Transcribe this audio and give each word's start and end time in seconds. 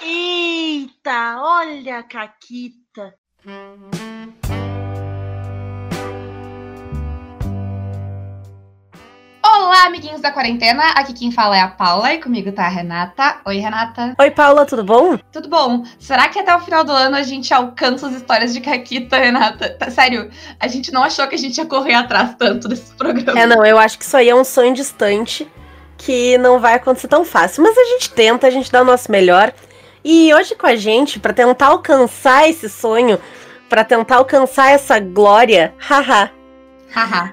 Eita, 0.00 1.38
olha 1.40 1.98
a 1.98 2.02
Caquita. 2.04 3.14
Olá, 9.44 9.86
amiguinhos 9.86 10.20
da 10.20 10.30
quarentena. 10.30 10.84
Aqui 10.92 11.12
quem 11.12 11.32
fala 11.32 11.56
é 11.56 11.60
a 11.60 11.66
Paula 11.66 12.14
e 12.14 12.20
comigo 12.20 12.52
tá 12.52 12.66
a 12.66 12.68
Renata. 12.68 13.40
Oi, 13.44 13.56
Renata. 13.58 14.14
Oi, 14.20 14.30
Paula, 14.30 14.64
tudo 14.64 14.84
bom? 14.84 15.18
Tudo 15.32 15.48
bom? 15.48 15.84
Será 15.98 16.28
que 16.28 16.38
até 16.38 16.54
o 16.54 16.60
final 16.60 16.84
do 16.84 16.92
ano 16.92 17.16
a 17.16 17.22
gente 17.24 17.52
alcança 17.52 18.06
as 18.06 18.14
histórias 18.14 18.52
de 18.52 18.60
Caquita, 18.60 19.16
Renata? 19.18 19.70
Tá, 19.70 19.90
sério, 19.90 20.30
a 20.60 20.68
gente 20.68 20.92
não 20.92 21.02
achou 21.02 21.26
que 21.26 21.34
a 21.34 21.38
gente 21.38 21.58
ia 21.58 21.66
correr 21.66 21.94
atrás 21.94 22.36
tanto 22.38 22.68
desses 22.68 22.92
programas. 22.92 23.42
É, 23.42 23.46
não, 23.46 23.66
eu 23.66 23.76
acho 23.76 23.98
que 23.98 24.04
isso 24.04 24.16
aí 24.16 24.28
é 24.28 24.34
um 24.34 24.44
sonho 24.44 24.74
distante 24.74 25.50
que 25.96 26.38
não 26.38 26.60
vai 26.60 26.74
acontecer 26.74 27.08
tão 27.08 27.24
fácil. 27.24 27.64
Mas 27.64 27.76
a 27.76 27.84
gente 27.84 28.10
tenta, 28.10 28.46
a 28.46 28.50
gente 28.50 28.70
dá 28.70 28.82
o 28.82 28.84
nosso 28.84 29.10
melhor. 29.10 29.52
E 30.04 30.32
hoje 30.32 30.54
com 30.54 30.66
a 30.66 30.76
gente, 30.76 31.18
para 31.18 31.32
tentar 31.32 31.66
alcançar 31.66 32.48
esse 32.48 32.68
sonho, 32.68 33.18
para 33.68 33.84
tentar 33.84 34.16
alcançar 34.16 34.70
essa 34.70 34.98
glória, 34.98 35.74
haha, 35.78 36.30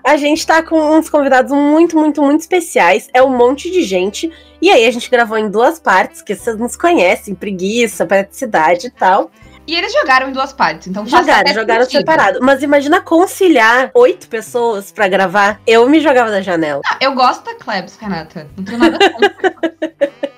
a 0.04 0.18
gente 0.18 0.46
tá 0.46 0.62
com 0.62 0.98
uns 0.98 1.10
convidados 1.10 1.52
muito, 1.52 1.98
muito, 1.98 2.22
muito 2.22 2.42
especiais. 2.42 3.10
É 3.14 3.24
um 3.24 3.36
monte 3.36 3.72
de 3.72 3.84
gente. 3.84 4.32
E 4.62 4.70
aí 4.70 4.86
a 4.86 4.92
gente 4.92 5.10
gravou 5.10 5.38
em 5.38 5.50
duas 5.50 5.80
partes, 5.80 6.22
que 6.22 6.36
vocês 6.36 6.58
nos 6.58 6.76
conhecem, 6.76 7.34
preguiça, 7.34 8.06
praticidade 8.06 8.88
e 8.88 8.90
tal. 8.90 9.32
E 9.68 9.74
eles 9.74 9.92
jogaram 9.94 10.30
em 10.30 10.32
duas 10.32 10.54
partes, 10.54 10.88
então 10.88 11.08
jogaram, 11.08 11.52
jogaram 11.52 11.86
sentido. 11.86 12.02
separado. 12.02 12.40
Mas 12.42 12.62
imagina 12.62 13.02
conciliar 13.02 13.90
oito 13.96 14.28
pessoas 14.28 14.92
para 14.92 15.08
gravar. 15.08 15.60
Eu 15.66 15.90
me 15.90 16.00
jogava 16.00 16.30
da 16.30 16.42
janela. 16.42 16.82
Ah, 16.86 16.98
eu 17.02 17.16
gosto 17.16 17.44
da 17.44 17.56
Klebs, 17.56 17.98
Renata. 17.98 18.48
Não 18.56 18.64
tenho 18.64 18.78
nada 18.78 19.00
contra. 19.10 19.56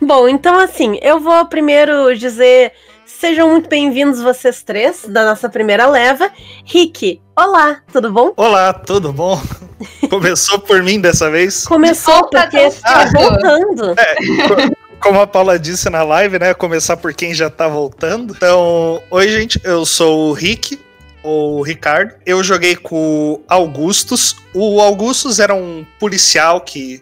Bom, 0.00 0.28
então 0.28 0.58
assim, 0.58 0.98
eu 1.02 1.20
vou 1.20 1.44
primeiro 1.46 2.16
dizer 2.16 2.72
Sejam 3.06 3.50
muito 3.50 3.68
bem-vindos 3.68 4.20
vocês 4.20 4.62
três 4.62 5.04
da 5.06 5.24
nossa 5.24 5.48
primeira 5.48 5.86
leva. 5.86 6.30
Rick, 6.64 7.20
olá, 7.36 7.80
tudo 7.92 8.10
bom? 8.10 8.32
Olá, 8.36 8.72
tudo 8.72 9.12
bom? 9.12 9.40
Começou 10.10 10.58
por 10.58 10.82
mim 10.82 11.00
dessa 11.00 11.30
vez? 11.30 11.66
Começou 11.66 12.28
porque 12.28 12.56
está 12.56 13.04
voltando. 13.06 13.94
É, 13.98 14.16
como 15.00 15.20
a 15.20 15.26
Paula 15.26 15.58
disse 15.58 15.88
na 15.90 16.02
live, 16.02 16.38
né? 16.38 16.54
Começar 16.54 16.96
por 16.96 17.12
quem 17.12 17.34
já 17.34 17.50
tá 17.50 17.68
voltando. 17.68 18.34
Então, 18.34 19.02
oi, 19.10 19.28
gente, 19.28 19.60
eu 19.62 19.84
sou 19.84 20.30
o 20.30 20.32
Rick, 20.32 20.80
o 21.22 21.62
Ricardo. 21.62 22.14
Eu 22.24 22.42
joguei 22.42 22.74
com 22.74 22.96
o 23.34 23.42
Augustus. 23.46 24.36
O 24.54 24.80
Augustus 24.80 25.38
era 25.38 25.54
um 25.54 25.84
policial 25.98 26.62
que 26.62 26.98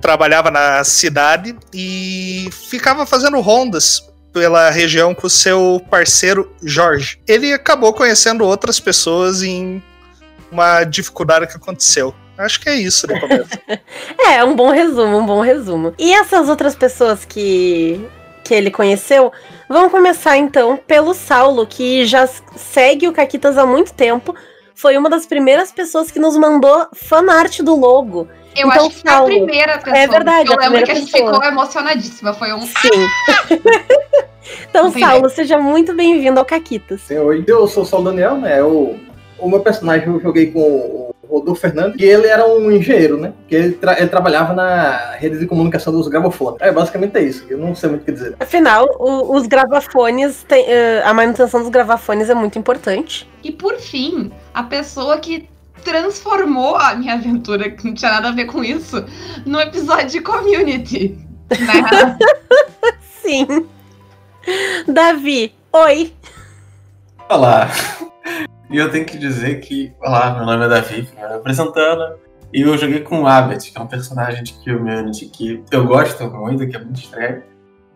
trabalhava 0.00 0.50
na 0.50 0.82
cidade 0.84 1.56
e 1.72 2.48
ficava 2.68 3.04
fazendo 3.04 3.40
rondas 3.40 4.08
pela 4.32 4.70
região 4.70 5.14
com 5.14 5.26
o 5.26 5.30
seu 5.30 5.84
parceiro 5.90 6.52
Jorge. 6.62 7.20
Ele 7.26 7.52
acabou 7.52 7.92
conhecendo 7.92 8.44
outras 8.44 8.78
pessoas 8.78 9.42
em 9.42 9.82
uma 10.50 10.84
dificuldade 10.84 11.46
que 11.46 11.56
aconteceu. 11.56 12.14
Acho 12.38 12.60
que 12.60 12.70
é 12.70 12.76
isso 12.76 13.06
começo. 13.06 13.50
é, 14.18 14.42
um 14.42 14.56
bom 14.56 14.70
resumo, 14.70 15.18
um 15.18 15.26
bom 15.26 15.40
resumo. 15.42 15.94
E 15.98 16.12
essas 16.12 16.48
outras 16.48 16.74
pessoas 16.74 17.24
que, 17.24 18.00
que 18.42 18.54
ele 18.54 18.70
conheceu, 18.70 19.30
vamos 19.68 19.90
começar 19.90 20.38
então 20.38 20.78
pelo 20.78 21.12
Saulo, 21.12 21.66
que 21.66 22.06
já 22.06 22.26
segue 22.56 23.06
o 23.06 23.12
Caquitas 23.12 23.58
há 23.58 23.66
muito 23.66 23.92
tempo. 23.92 24.34
Foi 24.74 24.96
uma 24.96 25.10
das 25.10 25.26
primeiras 25.26 25.70
pessoas 25.70 26.10
que 26.10 26.18
nos 26.18 26.34
mandou 26.38 26.88
fanart 26.94 27.60
do 27.60 27.76
logo. 27.76 28.26
Eu 28.56 28.68
então, 28.68 28.86
acho 28.86 28.96
que 28.96 29.02
foi 29.02 29.10
a 29.10 29.22
primeira 29.22 29.78
pessoa. 29.78 29.96
É 29.96 30.06
verdade. 30.06 30.50
Eu 30.50 30.58
lembro 30.58 30.84
que 30.84 30.90
a 30.90 30.94
gente 30.94 31.12
pessoa. 31.12 31.34
ficou 31.34 31.48
emocionadíssima. 31.48 32.32
Foi 32.34 32.52
um. 32.52 32.60
Sim. 32.60 33.08
então, 34.68 34.90
Saulo, 34.90 35.28
seja 35.30 35.58
muito 35.58 35.94
bem-vindo 35.94 36.38
ao 36.38 36.44
Caquitas. 36.44 37.00
Sim, 37.02 37.18
oi, 37.18 37.44
eu 37.46 37.66
sou 37.68 37.84
o 37.84 37.86
Saulo 37.86 38.06
Daniel, 38.06 38.36
né? 38.36 38.62
O, 38.62 38.96
o 39.38 39.48
meu 39.48 39.60
personagem 39.60 40.08
eu 40.08 40.20
joguei 40.20 40.50
com 40.50 40.60
o 40.60 41.14
Rodolfo 41.30 41.60
Fernandes, 41.60 42.00
e 42.00 42.04
ele 42.04 42.26
era 42.26 42.46
um 42.46 42.70
engenheiro, 42.72 43.16
né? 43.16 43.32
Que 43.46 43.54
ele, 43.54 43.72
tra 43.74 43.98
ele 43.98 44.08
trabalhava 44.08 44.52
na 44.52 45.12
rede 45.12 45.38
de 45.38 45.46
comunicação 45.46 45.92
dos 45.92 46.08
gravafones. 46.08 46.60
É, 46.60 46.72
basicamente 46.72 47.16
é 47.16 47.22
isso. 47.22 47.46
Eu 47.48 47.58
não 47.58 47.74
sei 47.74 47.88
muito 47.88 48.02
o 48.02 48.04
que 48.04 48.12
dizer. 48.12 48.34
Afinal, 48.40 48.86
o, 48.98 49.36
os 49.36 49.46
gravafones, 49.46 50.42
tem, 50.42 50.64
uh, 50.64 51.02
a 51.04 51.14
manutenção 51.14 51.60
dos 51.60 51.70
gravafones 51.70 52.28
é 52.28 52.34
muito 52.34 52.58
importante. 52.58 53.28
E 53.44 53.52
por 53.52 53.76
fim, 53.78 54.32
a 54.52 54.64
pessoa 54.64 55.18
que 55.18 55.48
transformou 55.80 56.76
a 56.76 56.94
minha 56.94 57.14
aventura, 57.14 57.70
que 57.70 57.84
não 57.84 57.94
tinha 57.94 58.10
nada 58.10 58.28
a 58.28 58.32
ver 58.32 58.46
com 58.46 58.62
isso, 58.62 59.04
no 59.44 59.60
episódio 59.60 60.08
de 60.08 60.20
community. 60.20 61.18
Né? 61.50 62.18
Sim. 63.22 63.66
Davi, 64.86 65.54
oi. 65.72 66.12
Olá. 67.28 67.68
E 68.70 68.76
eu 68.76 68.90
tenho 68.90 69.04
que 69.04 69.18
dizer 69.18 69.60
que, 69.60 69.92
olá, 70.00 70.34
meu 70.34 70.46
nome 70.46 70.64
é 70.64 70.68
Davi, 70.68 71.08
me 71.14 71.22
apresentando. 71.22 72.18
E 72.52 72.62
eu 72.62 72.76
joguei 72.76 73.00
com 73.00 73.22
o 73.22 73.26
Abbott, 73.26 73.70
que 73.70 73.78
é 73.78 73.80
um 73.80 73.86
personagem 73.86 74.42
de 74.42 74.52
Community 74.54 75.26
que 75.26 75.62
eu 75.70 75.86
gosto 75.86 76.28
muito, 76.30 76.66
que 76.66 76.76
é 76.76 76.78
muito 76.78 77.00
estranho. 77.00 77.42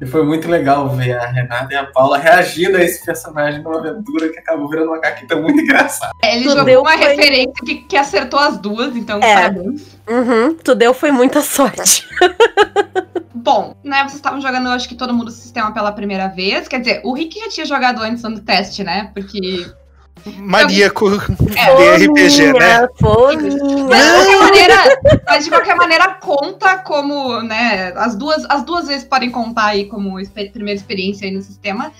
E 0.00 0.06
foi 0.06 0.24
muito 0.24 0.48
legal 0.48 0.88
ver 0.90 1.12
a 1.12 1.26
Renata 1.26 1.72
e 1.72 1.76
a 1.76 1.86
Paula 1.86 2.18
reagindo 2.18 2.76
a 2.76 2.82
esse 2.82 3.04
personagem 3.04 3.62
numa 3.62 3.78
aventura 3.78 4.28
que 4.28 4.38
acabou 4.38 4.68
virando 4.68 4.88
uma 4.88 4.98
caquita 4.98 5.36
muito 5.36 5.60
engraçada. 5.60 6.12
É, 6.22 6.36
ele 6.36 6.44
tu 6.44 6.50
jogou 6.50 6.80
uma 6.80 6.98
foi... 6.98 7.06
referência 7.06 7.54
que, 7.64 7.74
que, 7.76 7.96
acertou 7.96 8.40
as 8.40 8.58
duas, 8.58 8.96
então 8.96 9.20
é. 9.22 9.34
parabéns. 9.34 9.96
Uhum, 10.08 10.54
tu 10.56 10.74
deu 10.74 10.92
foi 10.92 11.12
muita 11.12 11.40
sorte. 11.42 12.04
Bom, 13.32 13.76
né, 13.84 13.98
vocês 14.00 14.14
estavam 14.14 14.40
jogando, 14.40 14.66
eu 14.66 14.72
acho 14.72 14.88
que 14.88 14.94
todo 14.94 15.14
mundo 15.14 15.28
o 15.28 15.30
sistema 15.30 15.72
pela 15.72 15.92
primeira 15.92 16.28
vez. 16.28 16.66
Quer 16.66 16.80
dizer, 16.80 17.00
o 17.04 17.12
Rick 17.12 17.38
já 17.38 17.48
tinha 17.48 17.66
jogado 17.66 18.02
antes 18.02 18.22
no 18.22 18.40
teste, 18.40 18.82
né? 18.82 19.10
Porque 19.14 19.66
maníaco 20.38 21.08
é. 21.08 21.96
de 21.98 22.06
RPG, 22.06 22.52
né? 22.52 22.88
Mas 22.90 23.44
de, 23.44 23.58
qualquer 23.58 24.38
maneira, 24.40 25.20
mas 25.26 25.44
de 25.44 25.50
qualquer 25.50 25.76
maneira 25.76 26.14
conta 26.14 26.78
como, 26.78 27.42
né? 27.42 27.92
As 27.96 28.16
duas, 28.16 28.44
as 28.48 28.62
duas 28.62 28.86
vezes 28.86 29.04
podem 29.04 29.30
contar 29.30 29.66
aí 29.66 29.86
como 29.86 30.16
primeira 30.52 30.78
experiência 30.78 31.26
aí 31.26 31.34
no 31.34 31.42
sistema. 31.42 31.92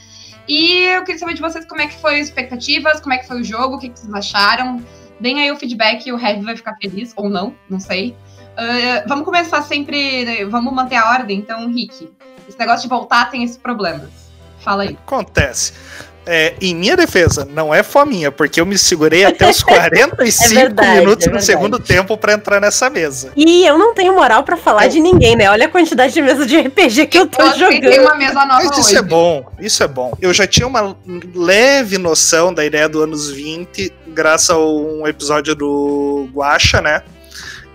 E 0.47 0.85
eu 0.85 1.05
queria 1.05 1.19
saber 1.19 1.35
de 1.35 1.41
vocês 1.41 1.65
como 1.65 1.81
é 1.81 1.87
que 1.87 1.97
foi 1.97 2.21
as 2.21 2.29
expectativas, 2.29 3.01
como 3.01 3.15
é 3.15 3.19
que 3.19 3.27
foi 3.27 3.41
o 3.41 3.45
jogo, 3.45 3.77
o 3.77 3.79
que, 3.79 3.89
que 3.89 3.99
vocês 3.99 4.13
acharam. 4.13 4.83
Deem 5.19 5.41
aí 5.41 5.51
o 5.51 5.57
feedback 5.57 6.07
e 6.07 6.13
o 6.13 6.19
Heavy 6.19 6.45
vai 6.45 6.57
ficar 6.57 6.77
feliz, 6.81 7.13
ou 7.17 7.31
não, 7.31 7.55
não 7.69 7.81
sei. 7.81 8.15
Uh, 8.55 9.09
vamos 9.09 9.25
começar 9.25 9.63
sempre, 9.63 10.25
né, 10.25 10.45
vamos 10.45 10.73
manter 10.73 10.97
a 10.97 11.11
ordem, 11.11 11.39
então, 11.39 11.67
Rick. 11.73 12.11
Esse 12.49 12.59
negócio 12.59 12.83
de 12.83 12.89
voltar 12.89 13.31
tem 13.31 13.43
esses 13.43 13.57
problemas. 13.57 14.11
Fala 14.59 14.83
aí. 14.83 14.99
Acontece. 15.07 15.73
É, 16.27 16.55
em 16.61 16.75
minha 16.75 16.97
defesa, 16.97 17.47
não 17.51 17.75
é 17.75 17.83
fominha, 17.83 18.33
porque 18.33 18.61
eu 18.61 18.65
me 18.65 18.79
segurei 18.79 19.25
até 19.25 19.49
os 19.49 19.63
45 19.65 20.45
é 20.45 20.49
verdade, 20.55 21.01
minutos 21.01 21.27
é 21.27 21.31
no 21.31 21.41
segundo 21.41 21.79
tempo 21.79 22.17
para 22.17 22.33
entrar 22.33 22.61
nessa 22.61 22.89
mesa. 22.89 23.33
E 23.37 23.67
eu 23.67 23.77
não 23.77 23.95
tenho 23.95 24.15
moral 24.15 24.43
para 24.43 24.57
falar 24.57 24.87
de 24.87 25.01
ninguém, 25.01 25.37
né? 25.37 25.51
Olha 25.51 25.67
a 25.67 25.69
quantidade 25.69 26.15
de 26.15 26.23
mesa 26.23 26.47
de 26.47 26.59
RPG 26.59 27.07
que 27.09 27.19
eu, 27.19 27.23
eu 27.23 27.29
tô 27.29 27.53
jogando. 27.53 27.81
Tem 27.81 28.01
uma 28.01 28.15
mesa 28.15 28.45
nova 28.47 28.65
Mas 28.65 28.79
isso 28.79 28.91
hoje. 28.91 28.97
é 28.97 29.03
bom, 29.03 29.45
isso 29.61 29.83
é 29.83 29.89
bom. 29.89 30.17
Eu 30.21 30.33
já 30.33 30.47
tinha 30.47 30.67
uma 30.67 30.97
leve 31.35 31.99
noção 31.99 32.55
da 32.55 32.65
ideia 32.65 32.89
do 32.89 33.03
anos 33.03 33.31
20, 33.31 33.93
graças 34.09 34.51
a 34.51 34.59
um 34.59 35.07
episódio 35.07 35.55
do 35.55 36.29
Guacha, 36.33 36.81
né? 36.81 37.03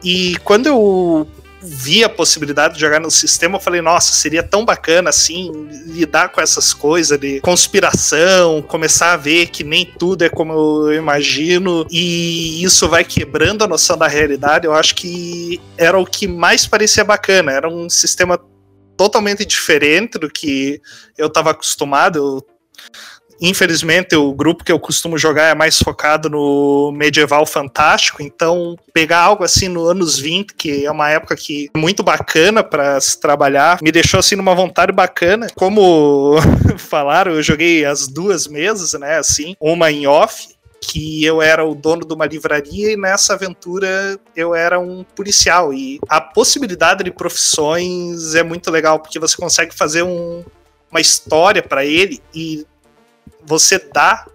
E 0.03 0.37
quando 0.43 0.67
eu 0.67 1.27
vi 1.61 2.03
a 2.03 2.09
possibilidade 2.09 2.75
de 2.75 2.79
jogar 2.79 2.99
no 2.99 3.11
sistema, 3.11 3.57
eu 3.57 3.59
falei, 3.59 3.81
nossa, 3.81 4.13
seria 4.13 4.41
tão 4.41 4.63
bacana 4.63 5.09
assim 5.09 5.51
lidar 5.85 6.29
com 6.29 6.39
essas 6.39 6.73
coisas 6.73 7.19
de 7.19 7.41
conspiração, 7.41 8.61
começar 8.61 9.13
a 9.13 9.17
ver 9.17 9.47
que 9.47 9.63
nem 9.63 9.85
tudo 9.85 10.23
é 10.23 10.29
como 10.29 10.53
eu 10.89 10.93
imagino 10.93 11.85
e 11.91 12.63
isso 12.63 12.87
vai 12.87 13.03
quebrando 13.03 13.63
a 13.63 13.67
noção 13.67 13.97
da 13.97 14.07
realidade. 14.07 14.65
Eu 14.65 14.73
acho 14.73 14.95
que 14.95 15.59
era 15.77 15.97
o 15.97 16.05
que 16.05 16.27
mais 16.27 16.65
parecia 16.65 17.03
bacana, 17.03 17.51
era 17.51 17.69
um 17.69 17.89
sistema 17.89 18.39
totalmente 18.97 19.45
diferente 19.45 20.19
do 20.19 20.29
que 20.29 20.81
eu 21.17 21.27
estava 21.27 21.51
acostumado. 21.51 22.17
Eu 22.17 22.45
Infelizmente, 23.41 24.15
o 24.15 24.33
grupo 24.33 24.63
que 24.63 24.71
eu 24.71 24.79
costumo 24.79 25.17
jogar 25.17 25.45
é 25.45 25.55
mais 25.55 25.79
focado 25.79 26.29
no 26.29 26.91
medieval 26.91 27.45
fantástico, 27.45 28.21
então 28.21 28.77
pegar 28.93 29.19
algo 29.19 29.43
assim 29.43 29.67
no 29.67 29.85
anos 29.85 30.19
20, 30.19 30.53
que 30.53 30.85
é 30.85 30.91
uma 30.91 31.09
época 31.09 31.35
que 31.35 31.69
é 31.73 31.77
muito 31.77 32.03
bacana 32.03 32.63
para 32.63 32.99
se 32.99 33.19
trabalhar, 33.19 33.79
me 33.81 33.91
deixou 33.91 34.19
assim 34.19 34.35
numa 34.35 34.53
vontade 34.53 34.91
bacana. 34.91 35.47
Como 35.55 36.35
falaram, 36.77 37.33
eu 37.33 37.41
joguei 37.41 37.85
as 37.85 38.07
duas 38.07 38.47
mesas, 38.47 38.93
né, 38.93 39.17
assim, 39.17 39.55
uma 39.59 39.91
em 39.91 40.05
off 40.05 40.49
que 40.81 41.23
eu 41.23 41.41
era 41.41 41.65
o 41.65 41.75
dono 41.75 42.05
de 42.05 42.13
uma 42.13 42.25
livraria 42.25 42.93
e 42.93 42.97
nessa 42.97 43.33
aventura 43.33 44.17
eu 44.35 44.55
era 44.55 44.79
um 44.79 45.03
policial. 45.03 45.73
E 45.73 45.99
a 46.07 46.21
possibilidade 46.21 47.03
de 47.03 47.11
profissões 47.11 48.33
é 48.33 48.43
muito 48.43 48.71
legal, 48.71 48.99
porque 48.99 49.19
você 49.19 49.35
consegue 49.35 49.75
fazer 49.75 50.03
um, 50.03 50.43
uma 50.89 51.01
história 51.01 51.61
para 51.61 51.85
ele 51.85 52.21
e 52.33 52.65
você 53.45 53.79
dá 53.79 54.25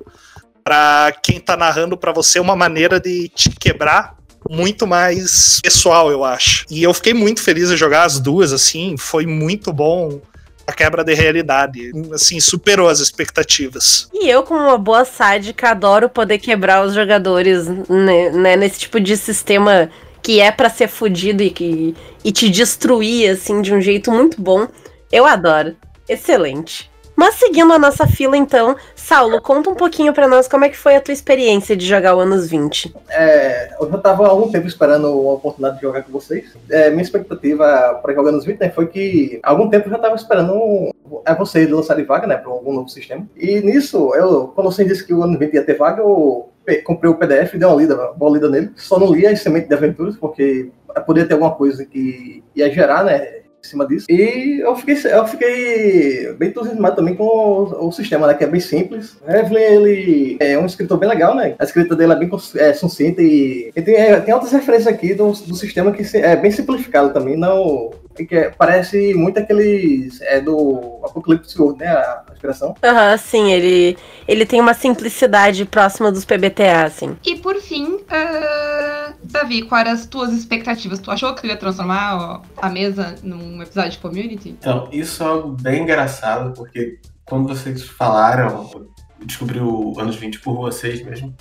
para 0.62 1.12
quem 1.23 1.38
tá 1.38 1.56
narrando 1.56 1.96
para 1.96 2.12
você 2.12 2.41
uma 2.41 2.56
maneira 2.56 2.99
de 2.99 3.29
te 3.29 3.50
quebrar 3.50 4.17
muito 4.49 4.87
mais 4.87 5.61
pessoal, 5.62 6.11
eu 6.11 6.25
acho. 6.25 6.67
E 6.70 6.82
eu 6.82 6.93
fiquei 6.93 7.14
muito 7.14 7.43
feliz 7.43 7.70
em 7.70 7.76
jogar 7.76 8.05
as 8.05 8.19
duas, 8.19 8.52
assim, 8.52 8.96
foi 8.96 9.26
muito 9.26 9.73
bom 9.73 10.20
a 10.67 10.73
quebra 10.73 11.05
de 11.05 11.14
realidade. 11.14 11.93
Assim, 12.12 12.41
superou 12.41 12.88
as 12.88 13.00
expectativas. 13.00 14.08
E 14.12 14.29
eu, 14.29 14.43
como 14.43 14.61
uma 14.61 14.79
boa 14.79 15.05
sádica, 15.05 15.70
adoro 15.70 16.08
poder 16.08 16.38
quebrar 16.38 16.85
os 16.85 16.94
jogadores 16.94 17.67
né, 17.88 18.31
né, 18.31 18.56
nesse 18.56 18.81
tipo 18.81 19.00
de 19.00 19.17
sistema 19.17 19.91
que 20.23 20.41
é 20.41 20.50
para 20.50 20.70
ser 20.70 20.88
fudido 20.88 21.43
e, 21.43 21.50
que, 21.50 21.94
e 22.25 22.32
te 22.32 22.49
destruir, 22.49 23.31
assim, 23.31 23.61
de 23.61 23.75
um 23.75 23.81
jeito 23.81 24.11
muito 24.11 24.41
bom. 24.41 24.67
Eu 25.12 25.26
adoro. 25.26 25.76
Excelente. 26.08 26.91
Mas 27.17 27.37
seguindo 27.37 27.73
a 27.73 27.79
nossa 27.79 28.07
fila, 28.07 28.37
então, 28.37 28.77
Saulo, 28.95 29.41
conta 29.41 29.71
um 29.71 29.75
pouquinho 29.75 30.13
para 30.13 30.27
nós 30.27 30.49
como 30.49 30.65
é 30.65 30.69
que 30.69 30.77
foi 30.77 30.97
a 30.97 31.01
tua 31.01 31.13
experiência 31.13 31.77
de 31.77 31.87
jogar 31.87 32.17
o 32.17 32.21
Anos 32.21 32.49
20. 32.49 32.95
É, 33.09 33.75
eu 33.81 33.89
já 33.91 33.97
estava 33.97 34.27
há 34.27 34.31
algum 34.31 34.51
tempo 34.51 34.67
esperando 34.67 35.09
uma 35.09 35.35
oportunidade 35.35 35.77
de 35.77 35.83
jogar 35.83 36.03
com 36.03 36.13
vocês. 36.13 36.57
É, 36.71 36.91
minha 36.91 37.03
expectativa 37.03 38.01
para 38.03 38.15
jogar 38.15 38.31
Anos 38.31 38.45
20 38.45 38.61
né, 38.61 38.71
foi 38.71 38.87
que 38.87 39.41
há 39.43 39.51
algum 39.51 39.69
tempo 39.69 39.87
eu 39.87 39.91
já 39.91 39.97
estava 39.97 40.17
esperando 40.17 40.93
é 41.27 41.35
vocês 41.35 41.71
lançarem 41.71 42.05
vaga 42.05 42.27
né, 42.27 42.37
para 42.37 42.51
algum 42.51 42.73
novo 42.73 42.89
sistema. 42.89 43.27
E 43.37 43.61
nisso, 43.61 44.15
eu, 44.15 44.49
quando 44.49 44.73
você 44.73 44.85
disse 44.85 45.07
que 45.07 45.15
o 45.15 45.23
Anos 45.23 45.39
20 45.39 45.55
ia 45.55 45.65
ter 45.65 45.77
vaga, 45.77 46.01
eu 46.01 46.49
comprei 46.85 47.11
o 47.11 47.17
PDF 47.17 47.55
dei 47.55 47.69
uma 47.69 47.77
lida, 47.77 48.13
uma 48.13 48.31
lida 48.31 48.49
nele. 48.49 48.71
Só 48.77 48.99
não 48.99 49.13
li 49.13 49.27
as 49.27 49.41
sementes 49.41 49.69
de 49.69 49.75
aventuras, 49.75 50.17
porque 50.17 50.71
poderia 51.07 51.29
ter 51.29 51.35
alguma 51.35 51.55
coisa 51.55 51.85
que 51.85 52.43
ia 52.55 52.73
gerar, 52.73 53.05
né? 53.05 53.44
Em 53.65 53.69
cima 53.69 53.87
disso. 53.87 54.07
E 54.09 54.61
eu 54.61 54.77
fiquei, 54.77 54.97
eu 55.13 55.27
fiquei 55.27 56.33
bem 56.35 56.51
entusiasmado 56.51 56.97
também 56.97 57.15
com 57.15 57.25
o, 57.25 57.89
o, 57.89 57.93
sistema, 57.93 58.27
né? 58.27 58.35
Que 58.35 58.45
é 58.45 58.47
bem 58.47 58.61
simples. 58.61 59.17
Evelyn, 59.27 59.63
ele 59.63 60.37
é 60.41 60.59
um 60.59 60.67
escritor 60.67 60.99
bem 60.99 61.09
legal, 61.09 61.35
né? 61.35 61.55
A 61.59 61.65
escrita 61.65 61.97
dele 61.97 62.13
é 62.13 62.17
bem 62.17 62.31
é, 62.57 62.73
sucinta 62.73 63.23
e, 63.23 63.73
e 63.75 63.83
tem, 63.83 63.95
é, 63.95 64.21
tem 64.21 64.35
outras 64.35 64.53
referências 64.53 64.93
aqui 64.93 65.15
do, 65.15 65.33
do 65.33 65.55
sistema 65.55 65.93
que 65.93 66.05
é 66.17 66.37
bem 66.37 66.51
simplificado 66.51 67.13
também, 67.13 67.37
não 67.37 67.93
que 68.23 68.35
é, 68.35 68.51
parece 68.51 69.15
muito 69.15 69.39
aqueles 69.39 70.21
é 70.23 70.41
do 70.41 71.01
Apocalipse 71.05 71.61
World, 71.61 71.81
né, 71.81 71.89
a 71.89 72.25
inspiração. 72.33 72.75
Aham, 72.83 73.13
uhum, 73.13 73.19
sim, 73.19 73.53
ele, 73.53 73.97
ele 74.29 74.47
tem 74.47 74.61
uma 74.61 74.75
simplicidade 74.75 75.65
próxima 75.65 76.13
dos 76.13 76.25
PBTA, 76.25 76.85
assim. 76.85 77.17
E 77.25 77.37
por 77.37 77.57
fim, 77.57 77.95
uh, 77.95 79.15
Davi, 79.25 79.63
quais 79.63 79.87
eram 79.87 79.99
as 79.99 80.07
tuas 80.07 80.33
expectativas? 80.33 80.99
Tu 81.01 81.11
achou 81.11 81.35
que 81.35 81.43
tu 81.43 81.47
ia 81.47 81.57
transformar 81.57 82.43
a 82.57 82.69
mesa 82.69 83.17
num 83.23 83.61
episódio 83.63 83.93
de 83.93 83.99
Community? 83.99 84.51
Então, 84.51 84.89
isso 84.93 85.23
é 85.23 85.27
algo 85.27 85.57
bem 85.61 85.83
engraçado, 85.83 86.53
porque 86.55 86.99
quando 87.25 87.49
vocês 87.49 87.83
falaram, 87.83 88.71
eu 88.73 89.27
descobri 89.27 89.59
o 89.59 89.99
Anos 89.99 90.17
20 90.17 90.41
por 90.41 90.57
vocês 90.57 91.03
mesmo, 91.05 91.35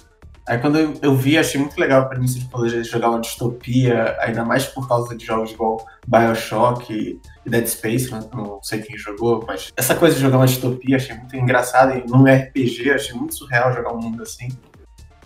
Aí 0.45 0.57
quando 0.57 0.78
eu, 0.78 0.94
eu, 1.01 1.16
vi, 1.16 1.38
achei 1.38 1.60
muito 1.60 1.80
legal 1.80 2.01
a 2.01 2.06
premissa 2.06 2.38
de 2.38 2.45
poder 2.45 2.84
jogar 2.84 3.12
uma 3.12 3.22
distopia, 3.22 4.18
ainda 4.19 4.44
mais 4.44 4.66
por 4.66 4.88
causa 4.88 5.16
de 5.16 5.25
jogos 5.25 5.51
igual 5.51 5.86
Bioshock 6.06 6.94
e, 6.94 7.50
Dead 7.50 7.66
Space, 7.66 8.12
não, 8.12 8.19
não, 8.34 8.63
sei 8.63 8.81
quem 8.81 8.98
jogou, 8.98 9.44
mas 9.48 9.72
essa 9.75 9.95
coisa 9.95 10.16
de 10.16 10.22
jogar 10.22 10.38
uma 10.38 10.45
distopia 10.45 10.98
achei 10.98 11.16
muito 11.16 11.36
engraçada 11.36 11.98
e 11.98 12.06
num 12.06 12.25
RPG 12.25 12.92
achei 12.92 13.16
muito 13.16 13.36
surreal 13.36 13.74
jogar 13.74 13.94
um 13.94 14.01
mundo 14.01 14.22
assim. 14.22 14.50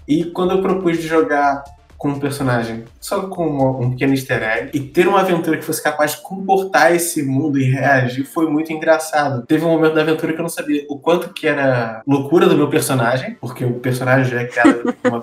E 0.08 0.26
quando 0.26 0.52
eu 0.52 0.62
propus 0.62 0.98
de 0.98 1.08
jogar 1.08 1.64
com 1.98 2.10
um 2.10 2.20
personagem, 2.20 2.86
só 3.02 3.24
com 3.24 3.82
um 3.82 3.92
pequeno 3.92 4.14
easter 4.14 4.42
egg, 4.44 4.70
e 4.74 4.80
ter 4.80 5.08
uma 5.08 5.22
aventura 5.22 5.58
que 5.58 5.66
fosse 5.66 5.82
capaz 5.82 6.12
de 6.12 6.22
comportar 6.22 6.96
esse 6.96 7.24
mundo 7.24 7.60
e 7.60 7.64
reagir 7.64 8.26
foi 8.26 8.50
muito 8.50 8.72
engraçado. 8.72 9.46
Teve 9.46 9.66
um 9.66 9.70
momento 9.70 9.96
da 9.96 10.02
aventura 10.02 10.34
que 10.34 10.40
eu 10.40 10.44
não 10.44 10.50
sabia 10.50 10.86
o 10.90 11.00
quanto 11.00 11.34
que 11.34 11.48
era 11.48 12.02
loucura 12.08 12.46
do 12.46 12.56
meu 12.56 12.70
personagem, 12.70 13.36
porque 13.42 13.66
o 13.66 13.74
personagem 13.76 14.32
já 14.32 14.42
é 14.42 14.46
criado 14.46 14.96
uma, 15.04 15.22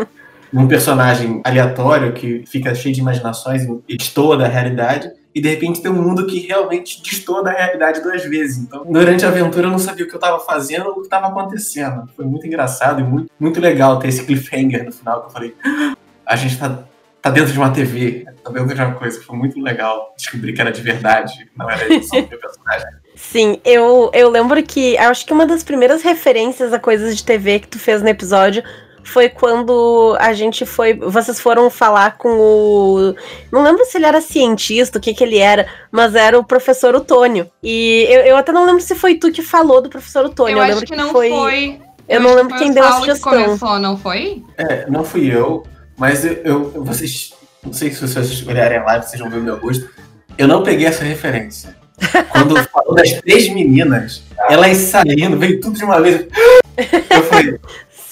um 0.53 0.69
personagem 0.69 1.41
aleatório 1.45 2.13
que 2.13 2.45
fica 2.47 2.75
cheio 2.75 2.95
de 2.95 3.01
imaginações 3.01 3.63
e 3.89 3.97
destoa 3.97 4.37
da 4.37 4.49
realidade. 4.49 5.11
E 5.35 5.41
de 5.41 5.49
repente 5.49 5.83
tem 5.83 5.91
um 5.91 6.01
mundo 6.01 6.27
que 6.27 6.47
realmente 6.47 7.03
destoa 7.03 7.43
da 7.43 7.51
realidade 7.51 8.01
duas 8.01 8.25
vezes. 8.25 8.59
Então, 8.59 8.85
durante 8.89 9.25
a 9.25 9.29
aventura 9.29 9.67
eu 9.67 9.71
não 9.71 9.81
sabia 9.81 10.05
o 10.05 10.09
que 10.09 10.15
eu 10.15 10.19
estava 10.19 10.39
fazendo 10.39 10.87
ou 10.87 10.93
o 10.93 10.95
que 10.97 11.07
estava 11.07 11.27
acontecendo. 11.27 12.09
Foi 12.15 12.25
muito 12.25 12.47
engraçado 12.47 13.01
e 13.01 13.05
muito, 13.05 13.29
muito 13.39 13.61
legal 13.61 13.99
ter 13.99 14.09
esse 14.09 14.25
cliffhanger 14.25 14.85
no 14.85 14.93
final 14.93 15.23
que 15.23 15.27
eu 15.27 15.33
falei: 15.33 15.55
a 16.27 16.37
gente 16.37 16.59
tá, 16.59 16.85
tá 17.21 17.31
dentro 17.31 17.53
de 17.53 17.59
uma 17.59 17.71
TV, 17.71 18.27
tá 18.43 18.51
dentro 18.51 18.75
de 18.75 18.83
uma 18.83 18.95
coisa. 18.95 19.21
Foi 19.23 19.37
muito 19.37 19.61
legal 19.61 20.15
descobrir 20.17 20.53
que 20.53 20.61
era 20.61 20.73
de 20.73 20.81
verdade, 20.81 21.51
não 21.57 21.71
era 21.71 21.93
edição 21.93 22.23
do 22.23 22.39
personagem. 22.39 22.89
Sim, 23.17 23.61
eu, 23.65 24.11
eu 24.13 24.29
lembro 24.29 24.61
que 24.63 24.99
acho 24.99 25.25
que 25.25 25.33
uma 25.33 25.47
das 25.47 25.63
primeiras 25.63 26.03
referências 26.03 26.73
a 26.73 26.79
coisas 26.79 27.17
de 27.17 27.25
TV 27.25 27.61
que 27.61 27.69
tu 27.69 27.79
fez 27.79 28.03
no 28.03 28.09
episódio 28.09 28.63
foi 29.05 29.29
quando 29.29 30.17
a 30.19 30.33
gente 30.33 30.65
foi. 30.65 30.95
Vocês 30.95 31.39
foram 31.41 31.71
falar 31.71 32.17
com 32.17 32.29
o. 32.29 33.15
Não 33.53 33.63
lembro 33.63 33.85
se 33.85 33.99
ele 33.99 34.07
era 34.07 34.21
cientista, 34.21 34.99
o 34.99 35.01
que, 35.01 35.15
que 35.15 35.23
ele 35.23 35.39
era, 35.39 35.67
mas 35.93 36.15
era 36.15 36.39
o 36.39 36.45
professor 36.45 36.95
Otônio. 36.95 37.49
E 37.63 38.07
eu, 38.09 38.21
eu 38.23 38.37
até 38.37 38.51
não 38.51 38.65
lembro 38.65 38.81
se 38.81 38.95
foi 38.95 39.15
tu 39.15 39.31
que 39.31 39.43
falou 39.43 39.81
do 39.81 39.91
professor 39.91 40.25
Otônio. 40.25 40.59
Eu, 40.59 40.65
eu 40.65 40.73
acho 40.73 40.81
que, 40.81 40.87
que 40.87 40.97
não 40.97 41.13
foi. 41.13 41.31
foi. 41.31 41.81
Eu, 42.09 42.17
eu 42.17 42.21
não 42.21 42.35
lembro 42.35 42.57
quem 42.57 42.73
deu 42.73 42.85
a 42.85 42.93
sugestão. 42.93 43.33
Que 43.33 43.45
começou, 43.45 43.79
não 43.79 43.97
foi? 43.97 44.43
É, 44.57 44.91
não 44.91 45.05
fui 45.05 45.33
eu. 45.33 45.65
Mas 45.97 46.25
eu, 46.25 46.33
eu, 46.45 46.85
vocês, 46.85 47.33
não 47.63 47.73
sei 47.73 47.93
se 47.93 48.01
vocês 48.01 48.47
olharem 48.47 48.79
a 48.79 48.85
live, 48.85 49.07
vocês 49.07 49.21
vão 49.21 49.31
ver 49.31 49.39
o 49.39 49.43
meu 49.43 49.59
gosto. 49.59 49.89
Eu 50.37 50.49
não 50.49 50.63
peguei 50.63 50.87
essa 50.87 51.05
referência. 51.05 51.77
Quando 52.31 52.57
falou 52.65 52.95
das 52.95 53.13
três 53.13 53.49
meninas, 53.49 54.25
elas 54.49 54.77
saindo, 54.79 55.39
veio 55.39 55.61
tudo 55.61 55.79
de 55.79 55.85
uma 55.85 56.01
vez. 56.01 56.27
Eu 57.11 57.23
falei, 57.23 57.61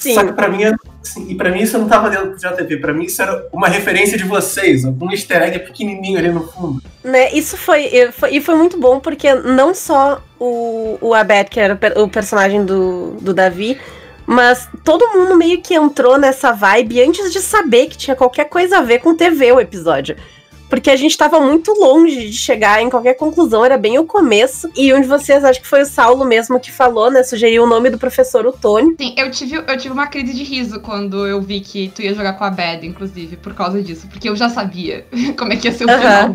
Sim. 0.02 0.14
Só 0.14 0.24
que 0.24 0.32
pra 0.32 0.48
mim, 0.48 0.64
assim, 1.00 1.30
e 1.30 1.36
pra 1.36 1.48
mim 1.52 1.60
isso 1.60 1.78
não 1.78 1.86
tava 1.86 2.10
dentro 2.10 2.30
do 2.30 2.36
JTV, 2.36 2.78
pra 2.78 2.92
mim 2.92 3.04
isso 3.04 3.22
era 3.22 3.46
uma 3.52 3.68
referência 3.68 4.18
de 4.18 4.24
vocês, 4.24 4.84
um 4.84 5.12
easter 5.12 5.40
egg 5.40 5.60
pequenininho 5.60 6.18
ali 6.18 6.28
no 6.28 6.48
fundo. 6.48 6.82
Né, 7.04 7.32
isso 7.32 7.56
foi, 7.56 8.10
foi, 8.10 8.34
e 8.34 8.40
foi 8.40 8.56
muito 8.56 8.76
bom 8.76 8.98
porque 8.98 9.32
não 9.32 9.72
só 9.72 10.20
o, 10.40 10.98
o 11.00 11.14
Abed, 11.14 11.48
que 11.48 11.60
era 11.60 11.78
o 11.94 12.08
personagem 12.08 12.64
do, 12.64 13.12
do 13.20 13.32
Davi, 13.32 13.78
mas 14.26 14.68
todo 14.84 15.12
mundo 15.12 15.36
meio 15.36 15.60
que 15.60 15.74
entrou 15.74 16.18
nessa 16.18 16.52
vibe 16.52 17.02
antes 17.02 17.32
de 17.32 17.40
saber 17.40 17.86
que 17.86 17.96
tinha 17.96 18.16
qualquer 18.16 18.44
coisa 18.44 18.78
a 18.78 18.82
ver 18.82 19.00
com 19.00 19.14
TV 19.14 19.52
o 19.52 19.60
episódio. 19.60 20.16
Porque 20.72 20.90
a 20.90 20.96
gente 20.96 21.18
tava 21.18 21.38
muito 21.38 21.70
longe 21.72 22.30
de 22.30 22.32
chegar 22.32 22.80
em 22.82 22.88
qualquer 22.88 23.12
conclusão, 23.12 23.62
era 23.62 23.76
bem 23.76 23.98
o 23.98 24.06
começo. 24.06 24.70
E 24.74 24.90
um 24.94 25.02
de 25.02 25.06
vocês, 25.06 25.44
acho 25.44 25.60
que 25.60 25.66
foi 25.66 25.82
o 25.82 25.86
Saulo 25.86 26.24
mesmo 26.24 26.58
que 26.58 26.72
falou, 26.72 27.10
né? 27.10 27.22
Sugeriu 27.22 27.64
o 27.64 27.66
nome 27.66 27.90
do 27.90 27.98
professor 27.98 28.46
Otônio. 28.46 28.96
Sim, 28.98 29.14
eu 29.18 29.30
tive, 29.30 29.56
eu 29.56 29.76
tive 29.76 29.92
uma 29.92 30.06
crise 30.06 30.32
de 30.32 30.42
riso 30.42 30.80
quando 30.80 31.26
eu 31.26 31.42
vi 31.42 31.60
que 31.60 31.92
tu 31.94 32.00
ia 32.00 32.14
jogar 32.14 32.32
com 32.38 32.44
a 32.44 32.50
Bad, 32.50 32.86
inclusive, 32.86 33.36
por 33.36 33.52
causa 33.52 33.82
disso. 33.82 34.06
Porque 34.08 34.26
eu 34.26 34.34
já 34.34 34.48
sabia 34.48 35.04
como 35.36 35.52
é 35.52 35.56
que 35.56 35.68
ia 35.68 35.74
ser 35.74 35.84
o 35.84 35.88
final. 35.88 36.32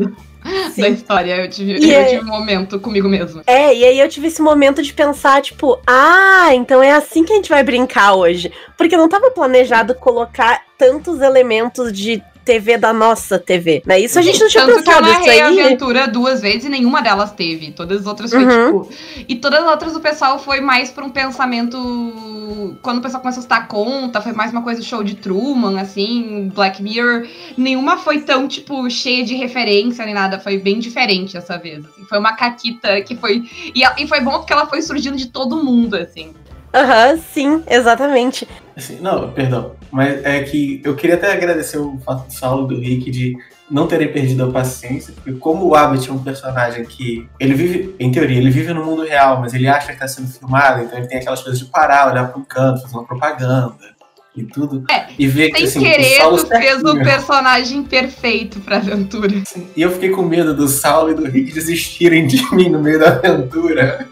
Sim. 0.72 0.82
da 0.82 0.90
história. 0.90 1.36
Eu 1.38 1.50
tive, 1.50 1.74
eu 1.74 2.08
tive 2.08 2.22
um 2.22 2.28
momento 2.28 2.80
comigo 2.80 3.08
mesmo. 3.08 3.42
É, 3.46 3.74
e 3.74 3.84
aí 3.84 4.00
eu 4.00 4.10
tive 4.10 4.28
esse 4.28 4.42
momento 4.42 4.82
de 4.82 4.94
pensar, 4.94 5.42
tipo, 5.42 5.80
ah, 5.86 6.50
então 6.54 6.82
é 6.82 6.92
assim 6.92 7.24
que 7.24 7.34
a 7.34 7.36
gente 7.36 7.50
vai 7.50 7.64
brincar 7.64 8.14
hoje. 8.14 8.52
Porque 8.78 8.98
não 8.98 9.06
estava 9.06 9.32
planejado 9.32 9.96
colocar 9.96 10.64
tantos 10.78 11.22
elementos 11.22 11.92
de 11.92 12.22
TV 12.48 12.78
da 12.78 12.94
nossa 12.94 13.38
TV, 13.38 13.84
né? 13.86 14.00
Isso 14.00 14.18
a 14.18 14.22
gente 14.22 14.40
não 14.40 14.48
tinha 14.48 14.66
Tanto 14.66 14.84
pensado. 14.84 15.04
que 15.04 15.10
eu 15.10 15.14
narrei 15.14 15.42
aí... 15.42 15.60
a 15.60 15.66
aventura 15.66 16.08
duas 16.08 16.42
vezes 16.42 16.64
e 16.64 16.70
nenhuma 16.70 17.02
delas 17.02 17.34
teve. 17.34 17.72
Todas 17.72 18.02
as 18.02 18.08
outras 18.08 18.32
foi 18.32 18.46
uhum. 18.46 18.84
tipo... 18.84 18.96
E 19.28 19.36
todas 19.36 19.64
as 19.64 19.70
outras 19.70 19.96
o 19.96 20.00
pessoal 20.00 20.40
foi 20.40 20.62
mais 20.62 20.90
pra 20.90 21.04
um 21.04 21.10
pensamento... 21.10 21.78
Quando 22.82 23.00
o 23.00 23.02
pessoal 23.02 23.22
começou 23.22 23.42
a 23.42 23.44
se 23.44 23.50
dar 23.50 23.68
conta, 23.68 24.22
foi 24.22 24.32
mais 24.32 24.52
uma 24.52 24.62
coisa 24.62 24.82
show 24.82 25.04
de 25.04 25.16
Truman, 25.16 25.80
assim, 25.80 26.50
Black 26.56 26.82
Mirror. 26.82 27.28
Nenhuma 27.58 27.98
foi 27.98 28.22
tão, 28.22 28.48
tipo, 28.48 28.90
cheia 28.90 29.26
de 29.26 29.36
referência 29.36 30.06
nem 30.06 30.14
nada. 30.14 30.40
Foi 30.40 30.58
bem 30.58 30.80
diferente 30.80 31.36
essa 31.36 31.58
vez. 31.58 31.86
Assim. 31.86 32.06
Foi 32.06 32.18
uma 32.18 32.34
caquita 32.34 33.02
que 33.02 33.16
foi... 33.18 33.44
E, 33.76 33.82
e 33.98 34.08
foi 34.08 34.22
bom 34.22 34.40
porque 34.40 34.54
ela 34.54 34.66
foi 34.66 34.82
surgindo 34.82 35.18
de 35.18 35.28
todo 35.28 35.64
mundo, 35.64 35.96
assim. 35.96 36.34
Aham, 36.78 37.12
uhum, 37.12 37.22
sim, 37.34 37.64
exatamente. 37.68 38.48
Assim, 38.76 39.00
não, 39.02 39.32
perdão. 39.32 39.72
Mas 39.92 40.24
é 40.24 40.44
que 40.44 40.80
eu 40.84 40.96
queria 40.96 41.16
até 41.16 41.32
agradecer 41.32 41.78
o 41.78 41.98
fato 42.06 42.28
do 42.28 42.34
Saulo 42.34 42.72
e 42.72 42.76
do 42.76 42.82
Rick 42.82 43.10
de 43.10 43.36
não 43.70 43.88
terem 43.88 44.12
perdido 44.12 44.44
a 44.44 44.52
paciência, 44.52 45.14
porque 45.14 45.34
como 45.34 45.66
o 45.66 45.76
Abbott 45.76 46.10
é 46.10 46.14
um 46.14 46.24
personagem 46.24 46.86
que 46.86 47.28
ele 47.40 47.54
vive, 47.54 47.96
em 48.00 48.12
teoria, 48.12 48.38
ele 48.38 48.50
vive 48.50 48.74
no 48.74 48.86
mundo 48.86 49.04
real, 49.04 49.42
mas 49.42 49.54
ele 49.54 49.68
acha 49.68 49.88
que 49.88 49.94
está 49.94 50.08
sendo 50.08 50.28
filmado, 50.28 50.84
então 50.84 50.98
ele 50.98 51.08
tem 51.08 51.18
aquelas 51.18 51.42
coisas 51.42 51.60
de 51.60 51.66
parar, 51.66 52.12
olhar 52.12 52.28
para 52.30 52.40
um 52.40 52.46
canto, 52.46 52.82
fazer 52.82 52.96
uma 52.96 53.06
propaganda 53.06 53.98
e 54.36 54.44
tudo. 54.44 54.86
É, 54.90 55.08
e 55.18 55.28
ver 55.28 55.50
que 55.50 55.64
assim, 55.64 55.82
querer, 55.82 56.24
o 56.26 56.38
tu 56.38 56.48
fez 56.48 56.82
o 56.82 56.96
personagem 56.96 57.84
perfeito 57.84 58.60
pra 58.62 58.78
aventura. 58.78 59.42
Sim, 59.46 59.68
e 59.76 59.82
eu 59.82 59.92
fiquei 59.92 60.10
com 60.10 60.22
medo 60.22 60.54
do 60.54 60.68
Saulo 60.68 61.12
e 61.12 61.16
do 61.16 61.26
Rick 61.26 61.52
desistirem 61.52 62.28
de 62.28 62.42
mim 62.56 62.70
no 62.70 62.80
meio 62.80 63.00
da 63.00 63.10
aventura. 63.10 64.08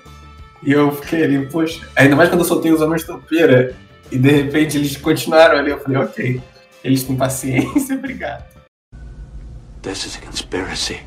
E 0.66 0.72
eu 0.72 0.92
fiquei 0.92 1.24
ali, 1.24 1.46
poxa, 1.46 1.88
ainda 1.96 2.16
mais 2.16 2.30
quando 2.30 2.42
eu 2.42 2.46
soltei 2.46 2.72
os 2.72 2.82
homens 2.82 3.04
topeira 3.04 3.76
e 4.12 4.18
de 4.18 4.32
repente 4.32 4.78
eles 4.78 4.98
continuaram 4.98 5.60
ali, 5.60 5.70
eu 5.70 5.80
falei, 5.80 5.98
ok, 6.00 6.42
eles 6.84 7.04
têm 7.04 7.16
paciência, 7.16 7.96
obrigado. 7.96 8.44
This 9.84 10.06
is 10.06 10.18
a 10.18 10.26
conspiracy. 10.26 11.00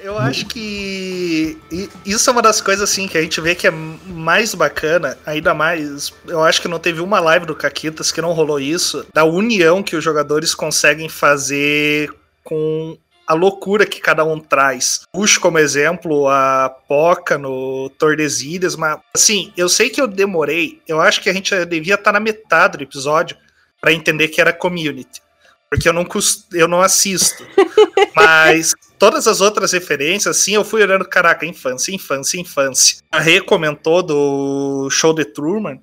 Eu 0.00 0.18
acho 0.18 0.46
que 0.46 1.58
isso 2.04 2.28
é 2.28 2.32
uma 2.32 2.42
das 2.42 2.60
coisas 2.60 2.88
assim 2.88 3.08
que 3.08 3.16
a 3.16 3.22
gente 3.22 3.40
vê 3.40 3.54
que 3.54 3.66
é 3.66 3.70
mais 3.70 4.54
bacana, 4.54 5.16
ainda 5.24 5.54
mais. 5.54 6.12
Eu 6.28 6.42
acho 6.42 6.60
que 6.60 6.68
não 6.68 6.78
teve 6.78 7.00
uma 7.00 7.20
live 7.20 7.46
do 7.46 7.56
Caquitas 7.56 8.12
que 8.12 8.20
não 8.20 8.32
rolou 8.32 8.60
isso, 8.60 9.04
da 9.14 9.24
união 9.24 9.82
que 9.82 9.96
os 9.96 10.04
jogadores 10.04 10.54
conseguem 10.54 11.08
fazer 11.08 12.12
com 12.44 12.98
a 13.26 13.34
loucura 13.34 13.86
que 13.86 14.00
cada 14.00 14.24
um 14.24 14.38
traz. 14.38 15.02
Puxo 15.12 15.40
como 15.40 15.58
exemplo 15.58 16.28
a 16.28 16.68
Poca 16.86 17.38
no 17.38 17.90
Tordesilhas, 17.98 18.76
mas 18.76 18.98
assim, 19.14 19.52
eu 19.56 19.68
sei 19.68 19.90
que 19.90 20.00
eu 20.00 20.06
demorei, 20.06 20.80
eu 20.86 21.00
acho 21.00 21.20
que 21.20 21.30
a 21.30 21.32
gente 21.32 21.54
devia 21.66 21.94
estar 21.94 22.12
na 22.12 22.20
metade 22.20 22.78
do 22.78 22.84
episódio 22.84 23.36
para 23.80 23.92
entender 23.92 24.28
que 24.28 24.40
era 24.40 24.52
community. 24.52 25.22
Porque 25.68 25.88
eu 25.88 25.92
não, 25.92 26.06
eu 26.52 26.68
não 26.68 26.80
assisto. 26.80 27.44
mas 28.14 28.74
todas 28.98 29.26
as 29.26 29.40
outras 29.40 29.72
referências, 29.72 30.36
assim, 30.36 30.54
eu 30.54 30.64
fui 30.64 30.82
olhando, 30.82 31.04
caraca, 31.04 31.44
infância, 31.44 31.94
infância, 31.94 32.40
infância. 32.40 32.98
A 33.10 33.18
Rê 33.18 33.40
comentou 33.40 34.02
do 34.02 34.88
show 34.90 35.12
de 35.12 35.24
Truman. 35.24 35.80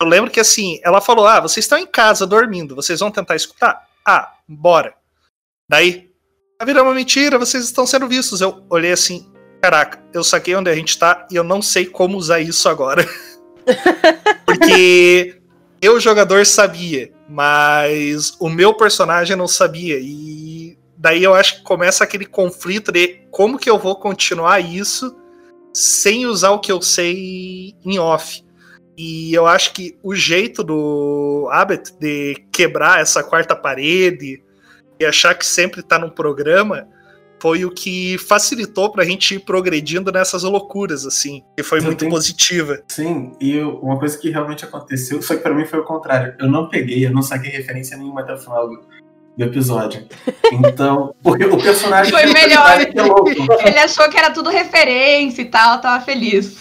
Eu 0.00 0.06
lembro 0.06 0.30
que 0.30 0.40
assim, 0.40 0.78
ela 0.82 1.00
falou: 1.00 1.26
Ah, 1.26 1.40
vocês 1.40 1.64
estão 1.64 1.78
em 1.78 1.86
casa 1.86 2.26
dormindo, 2.26 2.74
vocês 2.74 3.00
vão 3.00 3.10
tentar 3.10 3.36
escutar? 3.36 3.86
Ah, 4.06 4.32
bora. 4.46 4.94
Daí, 5.68 6.09
a 6.60 6.64
vida 6.66 6.78
é 6.78 6.82
uma 6.82 6.92
mentira, 6.92 7.38
vocês 7.38 7.64
estão 7.64 7.86
sendo 7.86 8.06
vistos. 8.06 8.42
Eu 8.42 8.62
olhei 8.68 8.92
assim, 8.92 9.26
caraca, 9.62 9.98
eu 10.12 10.22
saquei 10.22 10.54
onde 10.54 10.68
a 10.68 10.74
gente 10.74 10.98
tá 10.98 11.26
e 11.30 11.34
eu 11.34 11.42
não 11.42 11.62
sei 11.62 11.86
como 11.86 12.18
usar 12.18 12.38
isso 12.38 12.68
agora. 12.68 13.08
Porque 14.44 15.40
eu, 15.80 15.98
jogador, 15.98 16.44
sabia, 16.44 17.10
mas 17.26 18.36
o 18.38 18.50
meu 18.50 18.74
personagem 18.74 19.34
não 19.34 19.48
sabia. 19.48 19.98
E 19.98 20.76
daí 20.98 21.24
eu 21.24 21.32
acho 21.32 21.56
que 21.56 21.62
começa 21.62 22.04
aquele 22.04 22.26
conflito 22.26 22.92
de 22.92 23.22
como 23.30 23.58
que 23.58 23.70
eu 23.70 23.78
vou 23.78 23.96
continuar 23.96 24.60
isso 24.60 25.16
sem 25.72 26.26
usar 26.26 26.50
o 26.50 26.60
que 26.60 26.70
eu 26.70 26.82
sei 26.82 27.74
em 27.82 27.98
off. 27.98 28.44
E 28.98 29.32
eu 29.32 29.46
acho 29.46 29.72
que 29.72 29.96
o 30.02 30.14
jeito 30.14 30.62
do 30.62 31.48
Abbott 31.50 31.94
de 31.98 32.34
quebrar 32.52 33.00
essa 33.00 33.24
quarta 33.24 33.56
parede 33.56 34.42
e 35.00 35.06
achar 35.06 35.34
que 35.34 35.46
sempre 35.46 35.82
tá 35.82 35.98
num 35.98 36.10
programa 36.10 36.86
foi 37.42 37.64
o 37.64 37.70
que 37.70 38.18
facilitou 38.18 38.92
pra 38.92 39.02
gente 39.02 39.34
ir 39.34 39.38
progredindo 39.38 40.12
nessas 40.12 40.42
loucuras, 40.42 41.06
assim, 41.06 41.42
que 41.56 41.62
foi 41.62 41.78
Eu 41.78 41.84
muito 41.84 42.00
tenho- 42.00 42.10
positiva. 42.10 42.82
Sim, 42.88 43.32
e 43.40 43.56
eu- 43.56 43.78
uma 43.78 43.98
coisa 43.98 44.18
que 44.18 44.28
realmente 44.28 44.62
aconteceu, 44.62 45.22
só 45.22 45.34
que 45.34 45.40
pra 45.40 45.54
mim 45.54 45.64
foi 45.64 45.78
o 45.80 45.84
contrário. 45.84 46.34
Eu 46.38 46.48
não 46.50 46.68
peguei, 46.68 47.06
eu 47.06 47.10
não 47.10 47.22
saquei 47.22 47.50
referência 47.50 47.96
nenhuma 47.96 48.20
até 48.20 48.34
o 48.34 48.38
final 48.38 48.68
do, 48.68 48.82
do 49.38 49.42
episódio. 49.44 50.06
Então, 50.52 51.14
porque 51.24 51.46
o 51.46 51.56
personagem 51.56 52.12
Foi 52.12 52.26
melhor. 52.26 52.78
é 52.78 53.02
louco. 53.02 53.30
Ele 53.66 53.78
achou 53.78 54.06
que 54.10 54.18
era 54.18 54.30
tudo 54.30 54.50
referência 54.50 55.40
e 55.40 55.46
tal, 55.46 55.80
tava 55.80 56.04
feliz. 56.04 56.58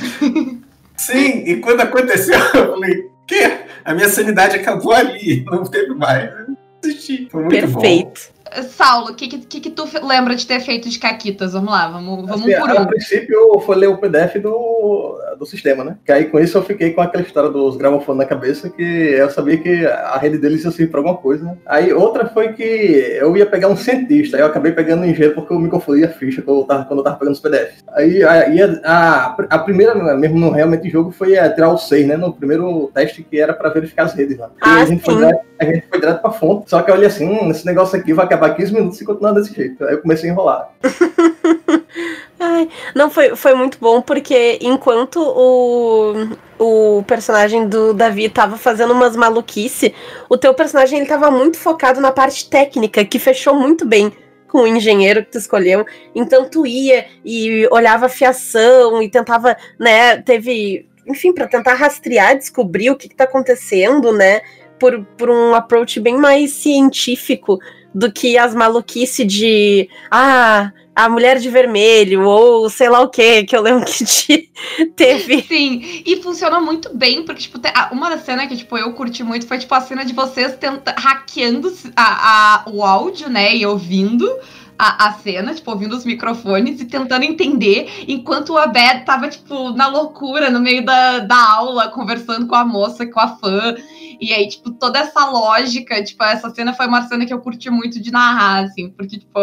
Sim, 0.96 1.44
e 1.46 1.58
quando 1.58 1.82
aconteceu, 1.82 2.40
eu 2.54 2.72
falei, 2.72 3.10
que? 3.28 3.70
A 3.84 3.94
minha 3.94 4.08
sanidade 4.10 4.56
acabou 4.58 4.94
ali, 4.94 5.44
não 5.46 5.64
teve 5.66 5.94
mais. 5.94 6.30
Foi 7.30 7.42
muito 7.44 7.68
bom. 7.74 7.82
Saulo, 8.70 9.12
o 9.12 9.16
que, 9.16 9.28
que, 9.28 9.60
que 9.60 9.70
tu 9.70 9.88
lembra 10.06 10.36
de 10.36 10.46
ter 10.46 10.60
feito 10.60 10.90
de 10.90 11.00
caquitas? 11.00 11.54
Vamos 11.54 11.72
lá, 11.72 11.88
vamos, 11.90 12.28
vamos 12.28 12.42
Assim, 12.46 12.56
por 12.60 12.70
a 12.70 12.82
um. 12.82 12.86
princípio 12.86 13.60
foi 13.66 13.76
ler 13.76 13.88
o 13.88 13.98
PDF 13.98 14.36
do, 14.42 15.20
do 15.38 15.46
sistema, 15.46 15.84
né? 15.84 15.98
Que 16.06 16.12
aí 16.12 16.26
com 16.26 16.40
isso 16.40 16.58
eu 16.58 16.64
fiquei 16.64 16.92
com 16.94 17.02
aquela 17.02 17.24
história 17.24 17.50
dos 17.50 17.78
gramofones 17.78 18.20
na 18.20 18.26
cabeça, 18.26 18.70
que 18.70 18.82
eu 18.84 19.30
sabia 19.30 19.58
que 19.58 19.86
a 19.86 20.18
rede 20.18 20.38
deles 20.38 20.64
ia 20.64 20.72
servir 20.72 20.92
pra 20.92 21.00
alguma 21.00 21.18
coisa. 21.18 21.46
né? 21.46 21.58
Aí 21.66 21.94
outra 21.94 22.28
foi 22.28 22.54
que 22.54 22.64
eu 22.64 23.36
ia 23.38 23.46
pegar 23.46 23.68
um 23.68 23.76
cientista, 23.76 24.38
aí 24.38 24.44
eu 24.44 24.48
acabei 24.48 24.72
pegando 24.72 25.02
um 25.02 25.06
engenheiro 25.06 25.36
porque 25.36 25.54
eu 25.54 25.60
me 25.60 25.70
confundi 25.70 26.04
a 26.04 26.10
ficha 26.10 26.42
quando 26.42 26.60
eu 26.62 26.66
tava, 26.66 26.86
quando 26.86 27.00
eu 27.00 27.04
tava 27.04 27.18
pegando 27.18 27.34
os 27.34 27.40
PDFs. 27.40 27.84
Aí, 27.94 28.24
aí 28.24 28.62
a, 28.62 28.80
a, 28.84 29.26
a 29.50 29.60
primeira, 29.60 29.96
mesmo 30.16 30.40
no 30.40 30.52
realmente 30.52 30.90
jogo, 30.90 31.12
foi 31.12 31.38
a 31.38 31.52
tirar 31.54 31.70
o 31.70 31.78
6, 31.78 32.08
né? 32.08 32.18
No 32.18 32.34
primeiro 32.34 32.90
teste 32.94 33.24
que 33.24 33.40
era 33.40 33.54
pra 33.54 33.70
verificar 33.70 34.04
as 34.04 34.14
redes 34.14 34.38
lá. 34.38 34.48
E 34.48 34.60
Ah, 34.62 34.82
a 34.82 34.86
gente 34.86 35.04
foi 35.04 35.16
direto 35.16 35.50
a 35.60 35.66
gente 35.66 35.86
foi 35.90 36.00
direto 36.00 36.22
pra 36.22 36.32
fonte. 36.32 36.70
Só 36.70 36.82
que 36.82 36.90
eu 36.90 36.96
olhei 36.96 37.08
assim, 37.08 37.28
hum, 37.28 37.52
esse 37.52 37.66
negócio 37.66 38.00
aqui 38.00 38.14
vai 38.14 38.24
acabar 38.24 38.39
15 38.56 38.74
minutos 38.74 39.02
e 39.02 39.06
continuar 39.06 39.34
desse 39.34 39.54
jeito. 39.54 39.84
Aí 39.84 39.94
eu 39.94 40.02
comecei 40.02 40.30
a 40.30 40.34
enrolar. 40.34 40.70
Ai, 42.40 42.70
não, 42.96 43.10
foi, 43.10 43.36
foi 43.36 43.54
muito 43.54 43.78
bom 43.82 44.02
porque 44.02 44.58
enquanto 44.62 45.20
o, 45.22 46.38
o 46.58 47.04
personagem 47.04 47.68
do 47.68 47.94
Davi 47.94 48.30
tava 48.30 48.58
fazendo 48.58 48.94
umas 48.94 49.16
maluquice, 49.16 49.94
o 50.30 50.38
teu 50.38 50.54
personagem 50.54 51.00
ele 51.00 51.08
tava 51.08 51.30
muito 51.30 51.58
focado 51.58 52.00
na 52.00 52.12
parte 52.12 52.50
técnica, 52.50 53.04
que 53.04 53.20
fechou 53.20 53.54
muito 53.54 53.86
bem 53.86 54.14
com 54.48 54.60
o 54.60 54.68
engenheiro 54.68 55.24
que 55.24 55.32
tu 55.32 55.38
escolheu. 55.38 55.86
Então 56.16 56.50
tu 56.50 56.66
ia 56.66 57.06
e 57.24 57.68
olhava 57.72 58.08
a 58.08 58.10
fiação 58.10 59.02
e 59.02 59.10
tentava, 59.10 59.56
né, 59.78 60.18
teve, 60.22 60.88
enfim, 61.06 61.34
para 61.34 61.48
tentar 61.48 61.74
rastrear, 61.74 62.38
descobrir 62.38 62.90
o 62.90 62.96
que, 62.96 63.10
que 63.10 63.16
tá 63.16 63.26
acontecendo, 63.26 64.12
né, 64.12 64.42
por, 64.80 65.04
por 65.18 65.30
um 65.30 65.54
approach 65.54 66.00
bem 66.00 66.18
mais 66.18 66.52
científico 66.52 67.60
do 67.94 68.12
que 68.12 68.38
as 68.38 68.54
maluquice 68.54 69.26
de, 69.26 69.90
ah, 70.12 70.72
a 70.96 71.10
mulher 71.10 71.40
de 71.40 71.50
vermelho, 71.50 72.24
ou 72.24 72.70
sei 72.70 72.88
lá 72.90 73.00
o 73.02 73.10
que, 73.10 73.44
que 73.46 73.56
eu 73.56 73.62
lembro 73.62 73.86
que 73.86 74.06
te- 74.06 74.52
teve. 74.96 75.42
Sim, 75.44 76.04
e 76.06 76.22
funciona 76.22 76.60
muito 76.60 76.96
bem, 76.96 77.24
porque, 77.24 77.42
tipo, 77.42 77.60
uma 77.92 78.10
das 78.10 78.22
cenas 78.26 78.48
que, 78.48 78.58
tipo, 78.58 78.78
eu 78.78 78.94
curti 78.94 79.24
muito 79.24 79.48
foi, 79.48 79.58
tipo, 79.58 79.74
a 79.74 79.82
cena 79.82 80.06
de 80.06 80.14
vocês 80.14 80.56
tenta, 80.58 80.94
hackeando 80.98 81.74
a, 81.96 82.04
a- 82.64 82.64
o 82.70 82.84
áudio, 82.84 83.30
né, 83.30 83.56
e 83.56 83.66
ouvindo 83.66 84.30
a, 84.78 85.08
a 85.08 85.14
cena, 85.14 85.54
tipo, 85.54 85.72
ouvindo 85.72 85.96
os 85.96 86.06
microfones 86.06 86.80
e 86.80 86.86
tentando 86.86 87.24
entender, 87.24 87.90
enquanto 88.08 88.52
o 88.52 88.58
Abed 88.58 89.04
tava, 89.04 89.28
tipo, 89.30 89.72
na 89.72 89.88
loucura, 89.88 90.50
no 90.50 90.60
meio 90.60 90.86
da, 90.86 91.20
da 91.20 91.54
aula, 91.54 91.88
conversando 91.90 92.46
com 92.46 92.56
a 92.56 92.64
moça, 92.64 93.06
com 93.06 93.20
a 93.20 93.28
fã, 93.38 93.76
e 94.20 94.34
aí, 94.34 94.48
tipo, 94.48 94.72
toda 94.72 95.00
essa 95.00 95.30
lógica, 95.30 96.04
tipo, 96.04 96.24
essa 96.24 96.50
cena 96.50 96.74
foi 96.74 96.88
uma 96.88 97.08
cena 97.08 97.26
que 97.26 97.34
eu 97.34 97.40
curti 97.40 97.70
muito 97.70 98.02
de 98.02 98.12
narrar, 98.12 98.66
assim, 98.66 98.90
porque, 98.90 99.18
tipo, 99.18 99.40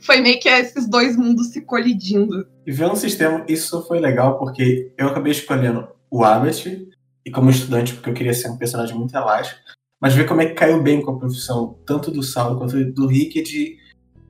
foi 0.00 0.20
meio 0.20 0.40
que 0.40 0.48
esses 0.48 0.88
dois 0.88 1.16
mundos 1.16 1.48
se 1.48 1.60
colidindo. 1.60 2.46
E 2.66 2.72
ver 2.72 2.86
um 2.86 2.96
sistema, 2.96 3.44
isso 3.48 3.82
foi 3.86 4.00
legal, 4.00 4.38
porque 4.38 4.92
eu 4.96 5.08
acabei 5.08 5.32
escolhendo 5.32 5.88
o 6.10 6.24
Abbott, 6.24 6.88
e 7.24 7.30
como 7.30 7.50
estudante, 7.50 7.92
porque 7.92 8.08
eu 8.08 8.14
queria 8.14 8.32
ser 8.32 8.48
um 8.48 8.56
personagem 8.56 8.96
muito 8.96 9.14
elástico, 9.14 9.60
mas 10.00 10.14
ver 10.14 10.26
como 10.26 10.40
é 10.40 10.46
que 10.46 10.54
caiu 10.54 10.82
bem 10.82 11.02
com 11.02 11.10
a 11.10 11.18
profissão, 11.18 11.76
tanto 11.84 12.10
do 12.10 12.22
Saulo 12.22 12.58
quanto 12.58 12.84
do 12.92 13.06
Rick, 13.06 13.42
de 13.42 13.76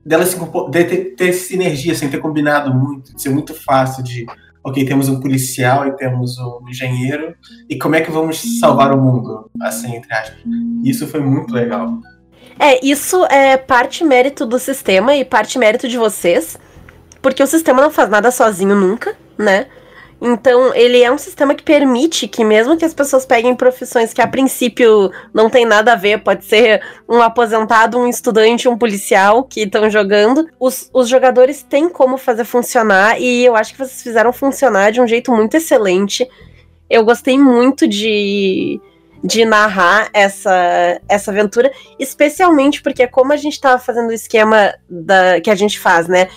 dela 0.03 0.25
se 0.25 0.37
de 0.39 0.83
ter, 0.85 1.15
ter 1.15 1.33
sinergia, 1.33 1.93
sem 1.93 2.09
ter 2.09 2.19
combinado 2.19 2.73
muito, 2.73 3.13
de 3.13 3.21
ser 3.21 3.29
muito 3.29 3.53
fácil 3.53 4.01
de, 4.01 4.25
ok, 4.67 4.85
temos 4.85 5.07
um 5.07 5.21
policial 5.21 5.87
e 5.87 5.95
temos 5.95 6.37
um 6.37 6.67
engenheiro, 6.69 7.33
e 7.69 7.77
como 7.77 7.95
é 7.95 8.01
que 8.01 8.11
vamos 8.11 8.59
salvar 8.59 8.93
o 8.93 9.01
mundo, 9.01 9.49
assim, 9.61 9.95
entre 9.95 10.13
aspas. 10.13 10.39
Isso 10.83 11.07
foi 11.07 11.21
muito 11.21 11.53
legal. 11.53 11.97
É, 12.59 12.85
isso 12.85 13.23
é 13.25 13.55
parte 13.55 14.03
mérito 14.03 14.45
do 14.45 14.59
sistema 14.59 15.15
e 15.15 15.23
parte 15.23 15.57
mérito 15.57 15.87
de 15.87 15.97
vocês, 15.97 16.57
porque 17.21 17.41
o 17.41 17.47
sistema 17.47 17.81
não 17.81 17.91
faz 17.91 18.09
nada 18.09 18.29
sozinho 18.29 18.75
nunca, 18.75 19.15
né? 19.37 19.67
Então, 20.19 20.73
ele 20.73 21.01
é 21.03 21.11
um 21.11 21.17
sistema 21.17 21.53
que 21.53 21.63
permite 21.63 22.27
que, 22.27 22.43
mesmo 22.43 22.75
que 22.75 22.83
as 22.83 22.93
pessoas 22.93 23.25
peguem 23.25 23.55
profissões 23.55 24.13
que 24.13 24.21
a 24.21 24.27
princípio 24.27 25.11
não 25.31 25.47
tem 25.47 25.63
nada 25.63 25.93
a 25.93 25.95
ver, 25.95 26.23
pode 26.23 26.43
ser 26.43 26.81
um 27.07 27.21
aposentado, 27.21 27.99
um 27.99 28.07
estudante, 28.07 28.67
um 28.67 28.77
policial 28.77 29.43
que 29.43 29.61
estão 29.61 29.89
jogando, 29.89 30.47
os, 30.59 30.89
os 30.91 31.07
jogadores 31.07 31.61
têm 31.61 31.87
como 31.87 32.17
fazer 32.17 32.45
funcionar 32.45 33.21
e 33.21 33.45
eu 33.45 33.55
acho 33.55 33.73
que 33.73 33.79
vocês 33.79 34.01
fizeram 34.01 34.33
funcionar 34.33 34.91
de 34.91 34.99
um 34.99 35.07
jeito 35.07 35.31
muito 35.31 35.55
excelente. 35.55 36.27
Eu 36.89 37.05
gostei 37.05 37.37
muito 37.37 37.87
de, 37.87 38.81
de 39.23 39.45
narrar 39.45 40.09
essa, 40.13 40.99
essa 41.07 41.29
aventura, 41.29 41.71
especialmente 41.99 42.81
porque, 42.81 43.05
como 43.05 43.33
a 43.33 43.37
gente 43.37 43.61
tava 43.61 43.77
fazendo 43.77 44.09
o 44.09 44.13
esquema 44.13 44.73
da, 44.89 45.39
que 45.41 45.51
a 45.51 45.55
gente 45.55 45.79
faz, 45.79 46.07
né? 46.07 46.27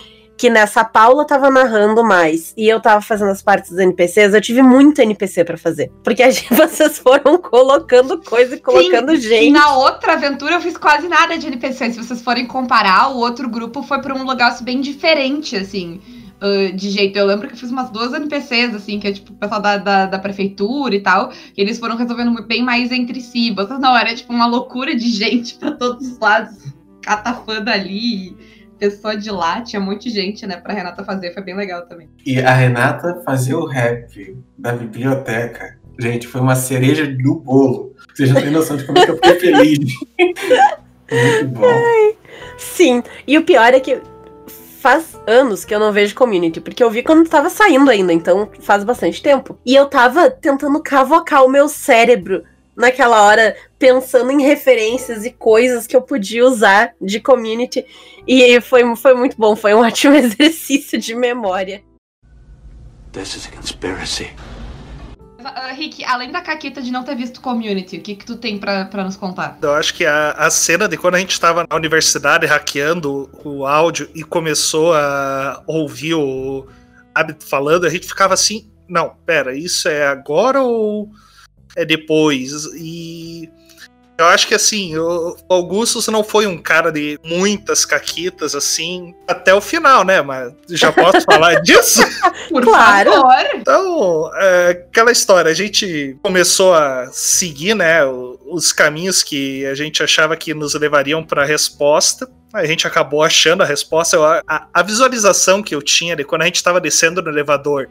Que 0.41 0.49
nessa 0.49 0.83
Paula 0.83 1.27
tava 1.27 1.51
narrando 1.51 2.03
mais 2.03 2.55
e 2.57 2.67
eu 2.67 2.81
tava 2.81 3.03
fazendo 3.03 3.31
as 3.31 3.43
partes 3.43 3.69
dos 3.69 3.79
NPCs, 3.79 4.33
eu 4.33 4.41
tive 4.41 4.63
muito 4.63 4.99
NPC 4.99 5.45
pra 5.45 5.59
fazer. 5.59 5.93
Porque 6.03 6.23
a 6.23 6.31
gente, 6.31 6.49
vocês 6.57 6.99
foram 6.99 7.37
colocando 7.37 8.17
coisa 8.23 8.55
e 8.55 8.59
colocando 8.59 9.13
E 9.13 9.21
gente. 9.21 9.51
na 9.51 9.77
outra 9.77 10.15
aventura 10.15 10.55
eu 10.55 10.61
fiz 10.63 10.79
quase 10.79 11.09
nada 11.09 11.37
de 11.37 11.47
NPC. 11.47 11.93
Se 11.93 11.99
vocês 12.03 12.23
forem 12.23 12.47
comparar, 12.47 13.11
o 13.11 13.19
outro 13.19 13.51
grupo 13.51 13.83
foi 13.83 14.01
pra 14.01 14.15
um 14.15 14.25
negócio 14.27 14.65
bem 14.65 14.81
diferente, 14.81 15.55
assim. 15.57 16.01
ah, 16.41 16.73
de 16.75 16.89
jeito. 16.89 17.19
Eu 17.19 17.27
lembro 17.27 17.47
que 17.47 17.53
eu 17.53 17.59
fiz 17.59 17.71
umas 17.71 17.91
duas 17.91 18.15
NPCs, 18.15 18.75
assim, 18.75 18.99
que 18.99 19.09
é 19.09 19.13
tipo 19.13 19.35
o 19.35 19.37
pessoal 19.37 19.61
da, 19.61 19.77
da, 19.77 20.07
da 20.07 20.19
prefeitura 20.19 20.95
e 20.95 21.01
tal. 21.01 21.31
E 21.55 21.61
eles 21.61 21.79
foram 21.79 21.97
resolvendo 21.97 22.43
bem 22.47 22.63
mais 22.63 22.91
entre 22.91 23.21
si. 23.21 23.51
Vocês 23.51 23.79
não, 23.79 23.95
era 23.95 24.15
tipo 24.15 24.33
uma 24.33 24.47
loucura 24.47 24.97
de 24.97 25.11
gente 25.13 25.57
pra 25.57 25.73
todos 25.73 26.09
os 26.13 26.19
lados. 26.19 26.57
Catafã 27.03 27.61
dali, 27.61 28.35
pessoa 28.81 29.17
de 29.17 29.31
lá. 29.31 29.61
Tinha 29.61 29.81
um 29.81 29.85
monte 29.85 30.09
de 30.09 30.15
gente, 30.15 30.47
né, 30.47 30.57
pra 30.57 30.73
Renata 30.73 31.05
fazer. 31.05 31.33
Foi 31.35 31.43
bem 31.43 31.55
legal 31.55 31.87
também. 31.87 32.09
E 32.25 32.41
a 32.41 32.53
Renata 32.53 33.23
fazer 33.25 33.55
o 33.55 33.67
rap 33.67 34.37
da 34.59 34.73
biblioteca, 34.73 35.79
gente, 35.99 36.27
foi 36.27 36.41
uma 36.41 36.57
cereja 36.57 37.07
do 37.07 37.35
bolo. 37.37 37.95
Vocês 38.15 38.31
não 38.31 38.41
têm 38.41 38.51
noção 38.51 38.77
de 38.77 38.85
como 38.85 38.99
é 38.99 39.05
que 39.05 39.11
eu 39.11 39.17
fiquei 39.17 39.39
feliz. 39.39 39.95
Muito 41.13 41.49
bom. 41.49 41.67
Sim, 42.57 43.03
e 43.27 43.37
o 43.37 43.45
pior 43.45 43.75
é 43.75 43.81
que 43.81 44.01
faz 44.81 45.19
anos 45.27 45.65
que 45.65 45.75
eu 45.75 45.79
não 45.79 45.93
vejo 45.93 46.15
community, 46.15 46.61
porque 46.61 46.83
eu 46.83 46.91
vi 46.91 47.03
quando 47.03 47.29
tava 47.29 47.51
saindo 47.51 47.91
ainda, 47.91 48.13
então 48.13 48.49
faz 48.61 48.83
bastante 48.83 49.23
tempo. 49.23 49.59
E 49.65 49.75
eu 49.75 49.87
tava 49.87 50.31
tentando 50.31 50.81
cavocar 50.83 51.45
o 51.45 51.51
meu 51.51 51.69
cérebro 51.69 52.45
naquela 52.75 53.23
hora 53.23 53.55
pensando 53.81 54.31
em 54.31 54.43
referências 54.43 55.25
e 55.25 55.31
coisas 55.31 55.87
que 55.87 55.97
eu 55.97 56.03
podia 56.03 56.45
usar 56.45 56.93
de 57.01 57.19
community. 57.19 57.85
E 58.29 58.61
foi, 58.61 58.95
foi 58.95 59.15
muito 59.15 59.37
bom, 59.39 59.57
foi 59.57 59.75
um 59.75 59.81
ótimo 59.83 60.15
exercício 60.15 61.01
de 61.01 61.15
memória. 61.15 61.83
This 63.11 63.35
is 63.35 63.49
a 63.49 63.57
conspiracy. 63.57 64.31
Uh, 65.41 65.75
Rick, 65.75 66.05
além 66.05 66.31
da 66.31 66.43
caqueta 66.43 66.83
de 66.83 66.91
não 66.91 67.03
ter 67.03 67.17
visto 67.17 67.41
community, 67.41 67.97
o 67.97 68.03
que, 68.03 68.15
que 68.15 68.27
tu 68.27 68.37
tem 68.37 68.59
pra, 68.59 68.85
pra 68.85 69.03
nos 69.03 69.17
contar? 69.17 69.59
Eu 69.63 69.73
acho 69.73 69.95
que 69.95 70.05
a, 70.05 70.33
a 70.33 70.51
cena 70.51 70.87
de 70.87 70.99
quando 70.99 71.15
a 71.15 71.19
gente 71.19 71.33
estava 71.33 71.67
na 71.69 71.75
universidade 71.75 72.45
hackeando 72.45 73.31
o, 73.43 73.65
áudio 73.65 74.11
e 74.15 74.23
começou 74.23 74.93
a 74.93 75.63
ouvir 75.67 76.13
o 76.15 76.67
Abit 77.15 77.43
falando, 77.43 77.87
a 77.87 77.89
gente 77.89 78.07
ficava 78.07 78.35
assim, 78.35 78.71
não, 78.87 79.17
pera, 79.25 79.57
isso 79.57 79.89
é 79.89 80.07
agora 80.07 80.61
ou 80.61 81.11
é 81.75 81.87
depois? 81.87 82.67
E 82.77 83.49
eu 84.23 84.29
acho 84.29 84.47
que 84.47 84.55
assim, 84.55 84.97
o 84.97 85.37
Augustus 85.49 86.07
não 86.09 86.23
foi 86.25 86.47
um 86.47 86.59
cara 86.59 86.91
de 86.93 87.19
muitas 87.25 87.85
caquitas 87.85 88.55
assim 88.55 89.15
até 89.27 89.55
o 89.55 89.61
final, 89.61 90.05
né? 90.05 90.21
Mas 90.23 90.53
já 90.71 90.93
posso 90.93 91.21
falar 91.23 91.57
disso? 91.63 92.03
Por 92.49 92.63
Claro. 92.63 93.13
favor! 93.13 93.35
Então, 93.55 94.31
é, 94.37 94.69
aquela 94.89 95.13
história, 95.13 95.51
a 95.51 95.55
gente 95.55 96.17
começou 96.23 96.75
a 96.75 97.09
seguir, 97.13 97.75
né, 97.75 98.01
os 98.05 98.73
caminhos 98.73 99.23
que 99.23 99.65
a 99.67 99.75
gente 99.75 100.03
achava 100.03 100.37
que 100.37 100.53
nos 100.55 100.75
levariam 100.75 101.23
para 101.25 101.43
a 101.43 101.47
resposta. 101.47 102.29
A 102.53 102.65
gente 102.67 102.85
acabou 102.87 103.23
achando 103.23 103.63
a 103.63 103.67
resposta. 103.67 104.17
A, 104.47 104.67
a 104.75 104.83
visualização 104.83 105.63
que 105.63 105.73
eu 105.75 105.81
tinha 105.81 106.17
de 106.17 106.25
quando 106.25 106.43
a 106.43 106.47
gente 106.47 106.57
estava 106.57 106.81
descendo 106.81 107.23
no 107.23 107.31
elevador 107.31 107.89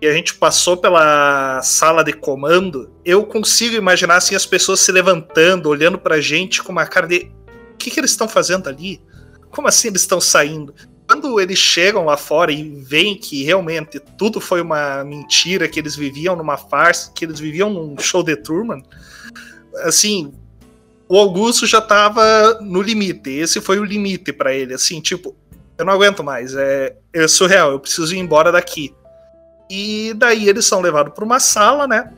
e 0.00 0.06
a 0.06 0.12
gente 0.12 0.34
passou 0.34 0.76
pela 0.76 1.60
sala 1.62 2.04
de 2.04 2.12
comando, 2.12 2.90
eu 3.04 3.24
consigo 3.26 3.74
imaginar 3.74 4.16
assim 4.16 4.34
as 4.34 4.46
pessoas 4.46 4.80
se 4.80 4.92
levantando, 4.92 5.68
olhando 5.68 5.98
pra 5.98 6.20
gente 6.20 6.62
com 6.62 6.70
uma 6.70 6.86
cara 6.86 7.06
de 7.06 7.30
o 7.74 7.76
que, 7.78 7.90
que 7.90 8.00
eles 8.00 8.10
estão 8.10 8.28
fazendo 8.28 8.68
ali? 8.68 9.00
Como 9.50 9.66
assim 9.66 9.88
eles 9.88 10.02
estão 10.02 10.20
saindo? 10.20 10.74
Quando 11.08 11.40
eles 11.40 11.58
chegam 11.58 12.04
lá 12.04 12.16
fora 12.16 12.52
e 12.52 12.82
veem 12.82 13.16
que 13.16 13.42
realmente 13.42 13.98
tudo 14.18 14.40
foi 14.40 14.60
uma 14.60 15.02
mentira, 15.04 15.66
que 15.66 15.80
eles 15.80 15.96
viviam 15.96 16.36
numa 16.36 16.56
farsa, 16.56 17.10
que 17.14 17.24
eles 17.24 17.40
viviam 17.40 17.70
num 17.70 17.96
show 17.98 18.22
de 18.22 18.36
Truman, 18.36 18.82
assim, 19.84 20.32
o 21.08 21.16
Augusto 21.16 21.66
já 21.66 21.80
tava 21.80 22.58
no 22.60 22.82
limite. 22.82 23.30
Esse 23.30 23.60
foi 23.60 23.78
o 23.78 23.84
limite 23.84 24.32
pra 24.32 24.52
ele, 24.52 24.74
assim, 24.74 25.00
tipo, 25.00 25.34
eu 25.78 25.84
não 25.84 25.92
aguento 25.92 26.22
mais, 26.22 26.54
é, 26.54 26.96
é 27.12 27.26
surreal, 27.26 27.72
eu 27.72 27.80
preciso 27.80 28.14
ir 28.14 28.18
embora 28.18 28.52
daqui. 28.52 28.94
E 29.70 30.14
daí 30.14 30.48
eles 30.48 30.64
são 30.64 30.80
levados 30.80 31.12
para 31.14 31.24
uma 31.24 31.40
sala, 31.40 31.86
né? 31.86 32.12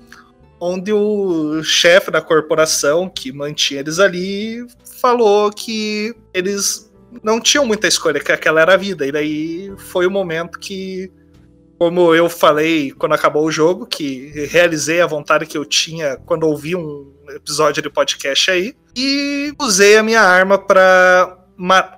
Onde 0.61 0.92
o 0.92 1.62
chefe 1.62 2.11
da 2.11 2.21
corporação 2.21 3.09
que 3.09 3.33
mantinha 3.33 3.80
eles 3.80 3.99
ali 3.99 4.66
falou 5.00 5.50
que 5.50 6.14
eles 6.35 6.90
não 7.23 7.40
tinham 7.40 7.66
muita 7.66 7.88
escolha, 7.88 8.21
que 8.21 8.30
aquela 8.30 8.61
era 8.61 8.75
a 8.75 8.76
vida. 8.76 9.07
E 9.07 9.12
daí 9.12 9.73
foi 9.76 10.07
o 10.07 10.11
momento 10.11 10.59
que, 10.59 11.11
como 11.78 12.14
eu 12.14 12.28
falei 12.28 12.92
quando 12.92 13.14
acabou 13.14 13.45
o 13.45 13.50
jogo, 13.50 13.87
que 13.87 14.47
realizei 14.50 15.00
a 15.00 15.07
vontade 15.07 15.47
que 15.47 15.59
eu 15.59 15.64
tinha 15.64 16.16
quando 16.19 16.45
ouvi 16.45 16.76
um 16.76 17.11
episódio 17.30 17.83
de 17.83 17.90
podcast 17.90 18.50
aí, 18.50 18.75
e 18.97 19.52
usei 19.61 19.97
a 19.97 20.02
minha 20.02 20.21
arma 20.21 20.59
para 20.59 21.38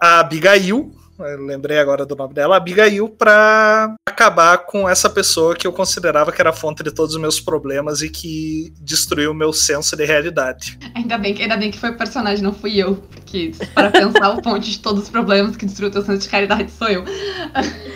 a 0.00 0.20
Abigail, 0.20 0.92
lembrei 1.22 1.78
agora 1.78 2.04
do 2.06 2.14
nome 2.16 2.34
dela, 2.34 2.56
Abigail, 2.56 3.08
pra 3.08 3.94
acabar 4.08 4.58
com 4.58 4.88
essa 4.88 5.08
pessoa 5.08 5.54
que 5.54 5.66
eu 5.66 5.72
considerava 5.72 6.30
que 6.32 6.40
era 6.40 6.50
a 6.50 6.52
fonte 6.52 6.82
de 6.82 6.90
todos 6.90 7.14
os 7.14 7.20
meus 7.20 7.40
problemas 7.40 8.02
e 8.02 8.08
que 8.10 8.72
destruiu 8.80 9.30
o 9.30 9.34
meu 9.34 9.52
senso 9.52 9.96
de 9.96 10.04
realidade. 10.04 10.78
Ainda 10.94 11.16
bem, 11.18 11.34
que- 11.34 11.42
ainda 11.42 11.56
bem 11.56 11.70
que 11.70 11.78
foi 11.78 11.90
o 11.90 11.96
personagem, 11.96 12.42
não 12.42 12.52
fui 12.52 12.76
eu. 12.76 13.02
Que, 13.24 13.52
para 13.74 13.90
pensar 13.90 14.30
o 14.30 14.42
ponte 14.42 14.70
de 14.70 14.78
todos 14.78 15.04
os 15.04 15.08
problemas 15.08 15.56
que 15.56 15.64
destruiu 15.64 15.90
teu 15.90 16.02
senso 16.04 16.18
de 16.20 16.28
caridade, 16.28 16.70
sou 16.70 16.88
eu. 16.88 17.02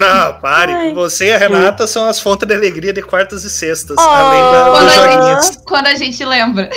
Não, 0.00 0.32
pare. 0.40 0.72
Ai. 0.72 0.94
Você 0.94 1.26
e 1.26 1.32
a 1.32 1.38
Renata 1.38 1.86
são 1.86 2.06
as 2.08 2.18
fontes 2.18 2.48
de 2.48 2.54
alegria 2.54 2.92
de 2.92 3.02
quartas 3.02 3.44
e 3.44 3.50
sextas, 3.50 3.96
Oh. 3.98 4.00
além 4.00 4.40
da, 4.40 4.64
Quando 4.70 4.84
dos 4.84 4.98
a, 4.98 5.12
joguinhos. 5.12 5.46
gente, 5.46 5.58
quando 5.64 5.86
a 5.88 5.94
gente 5.94 6.24
lembra. 6.24 6.70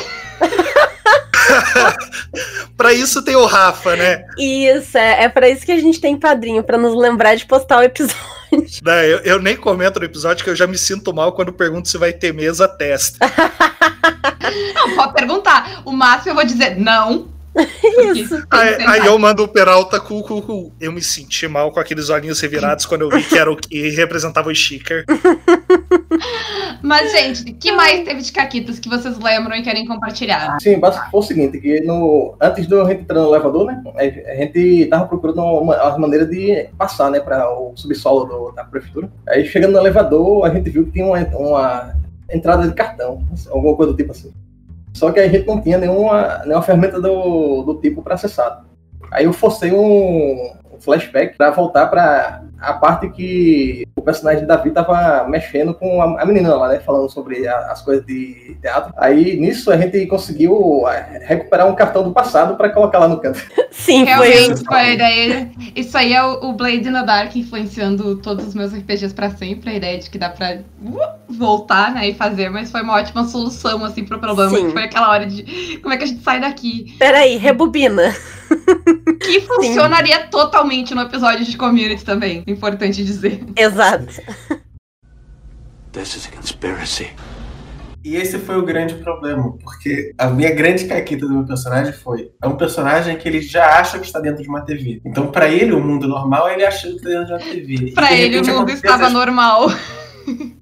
Pra 2.75 2.93
isso 2.93 3.21
tem 3.23 3.35
o 3.35 3.45
Rafa, 3.45 3.95
né? 3.95 4.25
Isso, 4.37 4.97
é, 4.97 5.23
é 5.23 5.29
pra 5.29 5.49
isso 5.49 5.65
que 5.65 5.71
a 5.71 5.79
gente 5.79 5.99
tem 5.99 6.17
padrinho, 6.17 6.63
pra 6.63 6.77
nos 6.77 6.95
lembrar 6.95 7.35
de 7.35 7.45
postar 7.45 7.79
o 7.79 7.83
episódio. 7.83 8.39
Não, 8.81 8.93
eu, 8.93 9.19
eu 9.19 9.41
nem 9.41 9.55
comento 9.55 9.99
no 9.99 10.05
episódio 10.05 10.43
que 10.43 10.49
eu 10.49 10.55
já 10.55 10.65
me 10.65 10.77
sinto 10.77 11.13
mal 11.13 11.33
quando 11.33 11.53
pergunto 11.53 11.87
se 11.87 11.97
vai 11.97 12.11
ter 12.13 12.33
mesa 12.33 12.67
testa. 12.67 13.19
Não, 14.73 14.95
pode 14.95 15.13
perguntar. 15.13 15.81
O 15.85 15.91
máximo 15.91 16.31
eu 16.31 16.35
vou 16.35 16.45
dizer 16.45 16.75
não. 16.75 17.27
Isso. 18.15 18.43
Aí, 18.49 18.75
aí 18.75 19.05
eu 19.05 19.17
mando 19.17 19.43
o 19.43 19.47
Peralta 19.47 19.99
cu, 19.99 20.23
cu, 20.23 20.41
cu. 20.41 20.73
Eu 20.79 20.91
me 20.91 21.01
senti 21.01 21.47
mal 21.47 21.71
com 21.71 21.79
aqueles 21.79 22.09
olhinhos 22.09 22.39
revirados 22.39 22.85
quando 22.85 23.01
eu 23.01 23.09
vi 23.09 23.23
que 23.23 23.37
era 23.37 23.51
o 23.51 23.55
que 23.55 23.89
representava 23.89 24.49
o 24.49 24.55
sticker. 24.55 25.05
Mas, 26.81 27.11
gente, 27.11 27.51
o 27.51 27.55
que 27.55 27.71
mais 27.71 28.03
teve 28.05 28.21
de 28.21 28.31
caquitas 28.31 28.79
que 28.79 28.87
vocês 28.87 29.17
lembram 29.19 29.55
e 29.55 29.61
querem 29.61 29.85
compartilhar? 29.85 30.57
Sim, 30.61 30.79
basicamente 30.79 31.11
foi 31.11 31.19
o 31.19 31.23
seguinte, 31.23 31.59
que 31.59 31.81
no, 31.81 32.35
antes 32.39 32.67
de 32.67 32.79
a 32.79 32.85
gente 32.85 33.01
entrar 33.01 33.19
no 33.19 33.27
elevador, 33.27 33.65
né, 33.65 33.83
a 33.95 34.35
gente 34.35 34.85
tava 34.85 35.05
procurando 35.07 35.41
uma, 35.41 35.75
uma 35.89 35.97
maneira 35.97 36.25
de 36.25 36.67
passar, 36.77 37.11
né, 37.11 37.19
para 37.19 37.49
o 37.49 37.73
subsolo 37.75 38.25
do- 38.25 38.51
da 38.51 38.63
prefeitura. 38.63 39.09
Aí 39.27 39.45
chegando 39.45 39.73
no 39.73 39.79
elevador, 39.79 40.45
a 40.45 40.53
gente 40.53 40.69
viu 40.69 40.85
que 40.85 40.91
tinha 40.91 41.05
uma, 41.05 41.19
uma 41.19 41.93
entrada 42.31 42.67
de 42.67 42.73
cartão, 42.73 43.23
alguma 43.49 43.75
coisa 43.75 43.91
do 43.91 43.97
tipo 43.97 44.11
assim. 44.11 44.31
Só 44.93 45.11
que 45.11 45.19
a 45.19 45.27
gente 45.27 45.47
não 45.47 45.61
tinha 45.61 45.77
nenhuma, 45.77 46.39
nenhuma 46.45 46.61
ferramenta 46.61 46.99
do, 46.99 47.63
do 47.63 47.75
tipo 47.79 48.01
para 48.01 48.15
acessar. 48.15 48.65
Aí 49.11 49.25
eu 49.25 49.33
forcei 49.33 49.71
um, 49.71 50.53
flashback 50.79 51.37
para 51.37 51.51
voltar 51.51 51.87
para 51.87 52.41
a 52.59 52.73
parte 52.73 53.09
que 53.09 53.87
o 53.95 54.01
personagem 54.01 54.45
Davi 54.45 54.71
tava 54.71 55.25
mexendo 55.29 55.73
com 55.73 56.01
a, 56.01 56.21
a 56.21 56.25
menina 56.25 56.55
lá, 56.55 56.67
né? 56.69 56.79
Falando 56.79 57.09
sobre 57.09 57.47
a- 57.47 57.71
as 57.71 57.81
coisas 57.81 58.05
de 58.05 58.57
teatro. 58.61 58.93
Aí 58.97 59.39
nisso 59.39 59.71
a 59.71 59.77
gente 59.77 60.05
conseguiu 60.07 60.87
é, 60.89 61.23
recuperar 61.25 61.67
um 61.67 61.75
cartão 61.75 62.03
do 62.03 62.11
passado 62.11 62.55
para 62.57 62.69
colocar 62.69 62.99
lá 62.99 63.07
no 63.07 63.19
canto. 63.19 63.39
Sim, 63.71 64.05
foi 64.05 64.29
Realmente 64.29 64.65
foi 64.65 64.77
a 64.77 64.93
ideia. 64.93 65.51
Isso 65.75 65.97
aí 65.97 66.13
é 66.13 66.23
o 66.23 66.49
o 66.49 66.53
Blade 66.53 66.83
the 66.83 67.03
Dark 67.03 67.35
influenciando 67.35 68.15
todos 68.17 68.47
os 68.47 68.55
meus 68.55 68.73
RPGs 68.73 69.13
pra 69.13 69.29
sempre. 69.29 69.69
A 69.69 69.73
ideia 69.73 69.97
de 69.99 70.09
que 70.09 70.17
dá 70.17 70.29
pra 70.29 70.57
uh, 70.81 70.99
voltar, 71.29 71.93
né, 71.93 72.09
e 72.09 72.13
fazer, 72.13 72.49
mas 72.49 72.71
foi 72.71 72.81
uma 72.81 72.95
ótima 72.95 73.23
solução, 73.25 73.83
assim, 73.83 74.03
pro 74.03 74.19
problema. 74.19 74.49
Sim. 74.49 74.67
Que 74.67 74.71
foi 74.73 74.83
aquela 74.83 75.09
hora 75.09 75.25
de 75.25 75.77
como 75.81 75.93
é 75.93 75.97
que 75.97 76.03
a 76.03 76.07
gente 76.07 76.23
sai 76.23 76.39
daqui. 76.39 76.95
Peraí, 76.97 77.37
rebobina. 77.37 78.15
Que 79.19 79.41
funcionaria 79.41 80.27
totalmente 80.27 80.95
no 80.95 81.01
episódio 81.01 81.45
de 81.45 81.55
community 81.57 82.03
também. 82.03 82.43
Importante 82.47 83.03
dizer. 83.03 83.43
Exato. 83.55 84.07
This 85.91 86.15
is 86.15 86.27
a 86.27 86.35
conspiracy. 86.35 87.09
E 88.03 88.15
esse 88.15 88.39
foi 88.39 88.57
o 88.57 88.65
grande 88.65 88.95
problema, 88.95 89.57
porque 89.61 90.13
a 90.17 90.29
minha 90.29 90.51
grande 90.53 90.85
caquita 90.85 91.27
do 91.27 91.33
meu 91.33 91.45
personagem 91.45 91.91
foi: 91.91 92.31
é 92.41 92.47
um 92.47 92.55
personagem 92.55 93.17
que 93.17 93.27
ele 93.27 93.41
já 93.41 93.77
acha 93.79 93.99
que 93.99 94.05
está 94.05 94.19
dentro 94.19 94.41
de 94.41 94.47
uma 94.47 94.61
TV. 94.61 95.01
Então, 95.05 95.27
pra 95.27 95.49
ele, 95.49 95.73
o 95.73 95.83
mundo 95.83 96.07
normal, 96.07 96.49
ele 96.49 96.65
acha 96.65 96.87
que 96.87 96.95
está 96.95 97.09
dentro 97.09 97.25
de 97.25 97.33
uma 97.33 97.39
TV. 97.39 97.91
Pra 97.93 98.07
de 98.07 98.13
ele, 98.13 98.39
o 98.39 98.45
mundo 98.57 98.69
estava 98.71 99.07
as- 99.07 99.13
normal. 99.13 99.67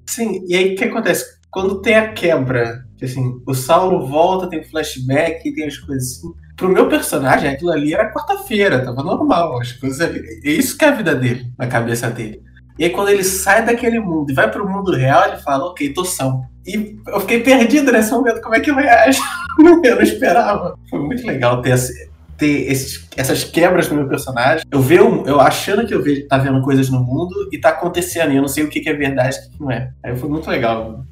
Sim, 0.06 0.43
e 0.47 0.56
aí 0.56 0.73
o 0.73 0.76
que 0.78 0.86
acontece? 0.86 1.26
Quando 1.52 1.82
tem 1.82 1.95
a 1.95 2.12
quebra, 2.12 2.84
que 2.97 3.06
assim, 3.06 3.39
o 3.45 3.54
Saulo 3.54 4.08
volta, 4.08 4.50
tem 4.50 4.63
flashback, 4.63 5.54
tem 5.54 5.67
as 5.67 5.78
coisas 5.78 6.17
assim. 6.17 6.34
Pro 6.58 6.67
meu 6.70 6.89
personagem, 6.89 7.52
aquilo 7.52 7.72
ali 7.72 7.93
era 7.93 8.12
quarta-feira, 8.12 8.84
tava 8.84 9.04
normal, 9.04 9.62
as 9.62 9.72
coisas 9.74 10.02
ali. 10.02 10.20
É 10.43 10.50
isso 10.50 10.76
que 10.78 10.84
é 10.84 10.89
a 10.89 10.91
vida 10.91 11.13
dele, 11.15 11.52
na 11.58 11.67
cabeça 11.67 12.10
dele. 12.10 12.41
E 12.80 12.84
aí 12.86 12.89
quando 12.89 13.10
ele 13.10 13.24
sai 13.24 13.63
daquele 13.63 14.00
mundo 14.00 14.32
e 14.32 14.34
vai 14.34 14.50
pro 14.52 14.67
mundo 14.67 14.91
real, 14.96 15.28
ele 15.28 15.38
fala, 15.38 15.65
ok, 15.65 15.93
tô 15.93 16.04
são. 16.04 16.43
E 16.65 16.98
eu 17.08 17.20
fiquei 17.22 17.41
perdido 17.41 17.91
nesse 17.91 18.12
momento, 18.12 18.41
como 18.41 18.56
é 18.56 18.60
que 18.60 18.70
eu 18.72 18.76
reajo? 18.76 19.22
eu 19.84 19.96
não 19.96 20.02
esperava. 20.02 20.76
Foi 20.89 21.00
muito 21.00 21.26
legal 21.26 21.62
ter, 21.62 21.72
esse- 21.76 22.10
ter 22.38 22.72
esses- 22.72 23.08
essas 23.15 23.43
quebras 23.43 23.89
no 23.89 23.96
meu 23.96 24.08
personagem. 24.08 24.65
Eu 24.72 24.82
um- 25.02 25.26
eu 25.26 25.39
achando 25.39 25.86
que 25.88 25.93
eu 25.93 26.02
vejo, 26.04 26.28
tá 26.28 26.38
vendo 26.38 26.62
coisas 26.62 26.89
no 26.89 27.00
mundo 27.00 27.50
e 27.52 27.58
tá 27.60 27.70
acontecendo, 27.70 28.32
e 28.32 28.36
eu 28.36 28.41
não 28.41 28.50
sei 28.50 28.63
o 28.63 28.67
que, 28.70 28.80
que 28.82 28.89
é 28.89 28.93
verdade 28.93 29.36
e 29.38 29.39
o 29.48 29.52
que 29.52 29.60
não 29.62 29.72
é. 29.72 29.91
Aí 30.04 30.15
foi 30.15 30.30
muito 30.30 30.50
legal 30.50 31.04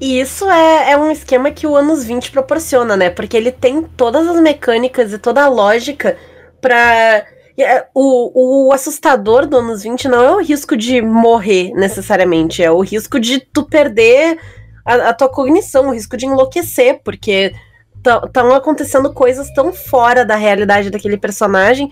E 0.00 0.20
isso 0.20 0.48
é, 0.50 0.92
é 0.92 0.96
um 0.96 1.10
esquema 1.10 1.50
que 1.50 1.66
o 1.66 1.76
anos 1.76 2.04
20 2.04 2.30
proporciona, 2.30 2.96
né? 2.96 3.10
Porque 3.10 3.36
ele 3.36 3.52
tem 3.52 3.82
todas 3.82 4.26
as 4.26 4.40
mecânicas 4.40 5.12
e 5.12 5.18
toda 5.18 5.42
a 5.42 5.48
lógica 5.48 6.16
pra. 6.60 7.24
é, 7.58 7.86
O, 7.94 8.68
o 8.68 8.72
assustador 8.72 9.46
do 9.46 9.58
anos 9.58 9.82
20 9.82 10.08
não 10.08 10.22
é 10.22 10.30
o 10.32 10.42
risco 10.42 10.76
de 10.76 11.02
morrer 11.02 11.70
necessariamente, 11.74 12.62
é 12.62 12.70
o 12.70 12.80
risco 12.80 13.20
de 13.20 13.40
tu 13.40 13.64
perder 13.64 14.38
a, 14.84 15.10
a 15.10 15.14
tua 15.14 15.28
cognição, 15.28 15.88
o 15.88 15.92
risco 15.92 16.16
de 16.16 16.26
enlouquecer, 16.26 17.00
porque 17.04 17.52
estão 17.96 18.52
acontecendo 18.52 19.12
coisas 19.12 19.52
tão 19.54 19.72
fora 19.72 20.24
da 20.24 20.34
realidade 20.34 20.90
daquele 20.90 21.16
personagem 21.16 21.88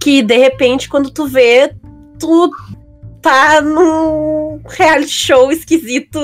que 0.00 0.22
de 0.22 0.36
repente, 0.36 0.88
quando 0.88 1.10
tu 1.10 1.26
vê, 1.26 1.74
tu 2.18 2.50
tá 3.22 3.60
num 3.60 4.60
reality 4.68 5.10
show 5.12 5.50
esquisito 5.52 6.18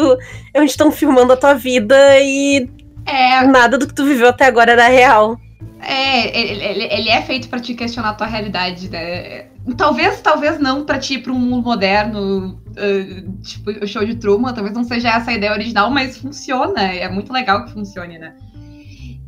onde 0.57 0.71
estão 0.71 0.91
filmando 0.91 1.33
a 1.33 1.37
tua 1.37 1.55
vida 1.55 1.97
e 2.21 2.69
É, 3.07 3.47
Nada 3.47 3.79
do 3.79 3.87
que 3.87 3.95
tu 3.95 4.05
viveu 4.05 4.29
até 4.29 4.47
agora 4.47 4.73
era 4.73 4.89
real. 4.89 5.39
é 5.81 6.39
ele, 6.41 6.65
ele- 6.85 7.09
é 7.09 7.23
feito 7.23 7.49
pra 7.49 7.61
te 7.61 7.75
questionar 7.75 8.11
a 8.11 8.15
tua 8.15 8.27
realidade, 8.27 8.89
né? 8.91 9.47
Talvez, 9.77 10.21
talvez 10.21 10.59
não 10.61 10.85
pra 10.85 10.99
ti 10.99 11.15
ir 11.15 11.19
pra 11.23 11.33
um 11.33 11.39
mundo 11.39 11.65
moderno, 11.65 12.61
eh, 12.77 13.23
tipo 13.43 13.71
o 13.71 13.87
show 13.87 14.05
de 14.05 14.15
Truman, 14.15 14.53
talvez 14.55 14.75
não 14.75 14.85
seja 14.85 15.11
essa 15.11 15.31
a 15.31 15.35
ideia 15.35 15.53
original, 15.53 15.91
mas 15.91 16.17
funciona. 16.19 16.83
É 16.83 17.09
muito 17.09 17.33
legal 17.33 17.65
que 17.65 17.73
funcione, 17.73 18.17
né? 18.19 18.33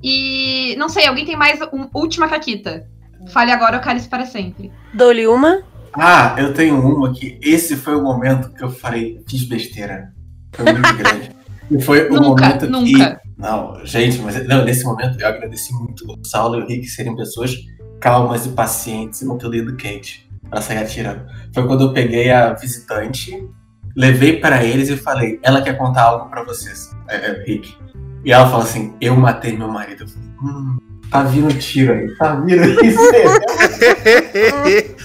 E 0.02 0.76
não 0.78 0.88
sei, 0.88 1.06
alguém 1.06 1.24
tem 1.24 1.36
mais 1.36 1.60
uma 1.72 1.90
última 1.92 2.28
caquita? 2.28 2.86
Fale 3.30 3.50
agora 3.50 3.76
ou 3.76 3.82
cale 3.82 4.00
para 4.02 4.24
sempre. 4.26 4.70
Dou-lhe 4.94 5.26
uma. 5.26 5.62
Ah, 5.94 6.34
eu 6.38 6.52
tenho 6.52 6.80
uma 6.80 7.12
que 7.12 7.38
esse 7.42 7.76
foi 7.76 7.96
o 7.96 8.02
momento 8.02 8.50
que 8.52 8.62
eu 8.62 8.70
falei, 8.70 9.20
fiz 9.28 9.44
besteira. 9.44 10.12
Foi 10.54 10.64
muito 10.72 10.96
grande. 10.96 11.30
E 11.70 11.82
foi 11.82 12.08
o 12.08 12.14
Nunca, 12.14 12.28
momento 12.46 12.70
nunca. 12.70 13.16
que. 13.16 13.28
Não, 13.36 13.84
gente, 13.84 14.18
mas 14.20 14.46
não, 14.48 14.64
nesse 14.64 14.84
momento 14.84 15.20
eu 15.20 15.26
agradeci 15.28 15.72
muito 15.74 16.04
o 16.10 16.26
Saulo 16.26 16.56
e 16.58 16.62
o 16.62 16.66
Rick 16.66 16.86
serem 16.88 17.14
pessoas 17.14 17.54
calmas 18.00 18.46
e 18.46 18.50
pacientes 18.50 19.20
e 19.20 19.26
não 19.26 19.36
ter 19.38 19.48
lido 19.48 19.76
quente 19.76 20.28
pra 20.48 20.60
sair 20.60 20.78
atirando. 20.78 21.26
Foi 21.52 21.66
quando 21.66 21.84
eu 21.84 21.92
peguei 21.92 22.30
a 22.30 22.52
visitante, 22.54 23.46
levei 23.94 24.40
pra 24.40 24.64
eles 24.64 24.88
e 24.88 24.96
falei, 24.96 25.38
ela 25.42 25.62
quer 25.62 25.76
contar 25.76 26.02
algo 26.02 26.30
pra 26.30 26.42
vocês, 26.42 26.90
é, 27.08 27.16
é, 27.16 27.44
Rick. 27.44 27.76
E 28.24 28.32
ela 28.32 28.46
falou 28.48 28.64
assim, 28.64 28.94
eu 29.00 29.14
matei 29.14 29.56
meu 29.56 29.68
marido. 29.68 30.04
Eu 30.04 30.08
falei, 30.08 30.28
hum, 30.42 30.78
tá 31.10 31.22
vindo 31.22 31.56
tiro 31.58 31.92
aí, 31.92 32.14
tá 32.16 32.34
vindo 32.40 32.84
isso 32.84 32.98
aí. 33.00 34.94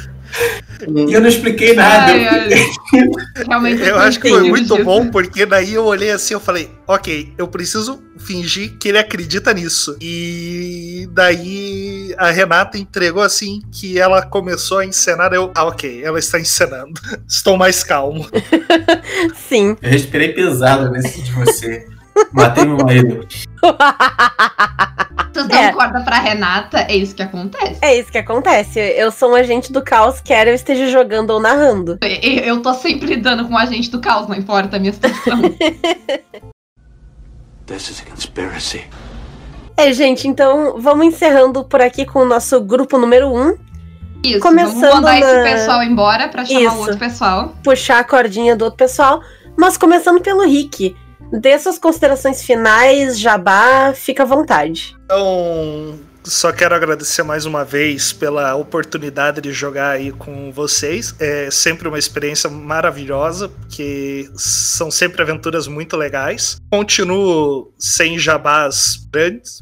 E 0.87 1.13
eu 1.13 1.21
não 1.21 1.27
expliquei 1.27 1.73
nada. 1.73 2.11
Ai, 2.11 2.49
eu. 2.93 3.45
Realmente 3.47 3.81
Eu 3.81 3.99
acho 3.99 4.19
que 4.19 4.29
foi 4.29 4.43
muito 4.49 4.73
disso. 4.73 4.83
bom, 4.83 5.09
porque 5.09 5.45
daí 5.45 5.73
eu 5.73 5.85
olhei 5.85 6.11
assim, 6.11 6.33
eu 6.33 6.39
falei, 6.39 6.69
ok, 6.87 7.33
eu 7.37 7.47
preciso 7.47 8.01
fingir 8.17 8.77
que 8.77 8.89
ele 8.89 8.97
acredita 8.97 9.53
nisso. 9.53 9.95
E 10.01 11.07
daí 11.11 12.13
a 12.17 12.31
Renata 12.31 12.77
entregou 12.77 13.23
assim 13.23 13.61
que 13.71 13.99
ela 13.99 14.21
começou 14.21 14.79
a 14.79 14.85
encenar, 14.85 15.33
eu, 15.33 15.51
ah, 15.55 15.65
ok, 15.65 16.03
ela 16.03 16.19
está 16.19 16.39
encenando. 16.39 16.93
Estou 17.27 17.57
mais 17.57 17.83
calmo. 17.83 18.27
Sim. 19.49 19.75
Eu 19.81 19.89
respirei 19.89 20.29
pesado 20.33 20.89
nesse 20.91 21.21
de 21.21 21.31
você. 21.31 21.87
Matei 22.31 22.65
meu 22.65 22.77
marido. 22.77 23.25
Vocês 25.33 25.47
dão 25.47 25.59
É. 25.59 25.71
corda 25.73 26.01
pra 26.01 26.19
Renata, 26.19 26.79
é 26.87 26.95
isso 26.95 27.15
que 27.15 27.23
acontece. 27.23 27.77
É 27.81 27.99
isso 27.99 28.11
que 28.11 28.17
acontece. 28.17 28.79
Eu 28.79 29.11
sou 29.11 29.31
um 29.31 29.35
agente 29.35 29.71
do 29.73 29.81
caos, 29.83 30.21
quer 30.21 30.47
eu 30.47 30.53
esteja 30.53 30.87
jogando 30.89 31.31
ou 31.31 31.39
narrando. 31.39 31.97
Eu, 32.01 32.43
eu 32.43 32.61
tô 32.61 32.73
sempre 32.73 33.07
lidando 33.07 33.45
com 33.47 33.53
o 33.53 33.57
agente 33.57 33.89
do 33.89 33.99
caos, 33.99 34.27
não 34.27 34.35
importa 34.35 34.77
a 34.77 34.79
minha 34.79 34.93
situação. 34.93 35.41
This 37.65 37.89
is 37.89 38.01
a 38.05 38.09
conspiracy. 38.09 38.83
É, 39.75 39.91
gente, 39.93 40.27
então 40.27 40.75
vamos 40.79 41.05
encerrando 41.07 41.63
por 41.63 41.81
aqui 41.81 42.05
com 42.05 42.19
o 42.19 42.25
nosso 42.25 42.59
grupo 42.61 42.97
número 42.97 43.27
1. 43.29 43.41
Um. 43.49 43.57
Isso, 44.23 44.39
Começando 44.39 44.79
vamos 44.79 44.95
mandar 44.95 45.19
na- 45.19 45.19
esse 45.19 45.43
pessoal 45.55 45.83
embora 45.83 46.27
pra 46.29 46.45
chamar 46.45 46.61
Isso. 46.61 46.75
o 46.75 46.79
outro 46.79 46.97
pessoal. 46.97 47.53
puxar 47.63 47.99
a 47.99 48.03
cordinha 48.03 48.55
do 48.55 48.65
outro 48.65 48.77
pessoal, 48.77 49.21
mas 49.57 49.77
começando 49.77 50.21
pelo 50.21 50.45
Rick. 50.47 50.95
Dê 51.33 51.57
suas 51.57 51.79
considerações 51.79 52.43
finais, 52.43 53.19
jabá, 53.19 53.91
fica 53.95 54.21
à 54.21 54.25
vontade. 54.25 54.95
Então, 55.03 55.99
só 56.23 56.53
quero 56.53 56.75
agradecer 56.75 57.23
mais 57.23 57.45
uma 57.45 57.65
vez 57.65 58.13
pela 58.13 58.55
oportunidade 58.55 59.41
de 59.41 59.51
jogar 59.51 59.89
aí 59.89 60.11
com 60.11 60.51
vocês. 60.51 61.15
É 61.19 61.49
sempre 61.49 61.87
uma 61.87 61.97
experiência 61.97 62.49
maravilhosa, 62.51 63.49
porque 63.49 64.29
são 64.35 64.91
sempre 64.91 65.23
aventuras 65.23 65.67
muito 65.67 65.97
legais. 65.97 66.57
Continuo 66.71 67.73
sem 67.79 68.19
jabás 68.19 69.05
grandes. 69.11 69.59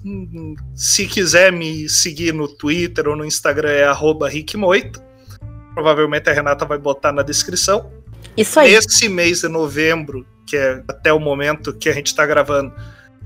Se 0.76 1.08
quiser 1.08 1.54
me 1.54 1.88
seguir 1.88 2.34
no 2.34 2.50
Twitter 2.50 3.08
ou 3.08 3.16
no 3.16 3.24
Instagram 3.26 3.70
é 3.70 3.92
rickmoito. 4.30 5.02
Provavelmente 5.74 6.30
a 6.30 6.34
Renata 6.34 6.66
vai 6.66 6.78
botar 6.78 7.14
na 7.14 7.24
descrição. 7.24 7.90
Isso 8.36 8.60
aí. 8.60 8.72
Nesse 8.72 9.10
mês 9.10 9.42
de 9.42 9.48
novembro, 9.48 10.26
que 10.46 10.58
é 10.58 10.84
até 10.88 11.12
o 11.14 11.20
momento 11.20 11.74
que 11.74 11.90
a 11.90 11.94
gente 11.94 12.14
tá 12.16 12.26
gravando, 12.26 12.74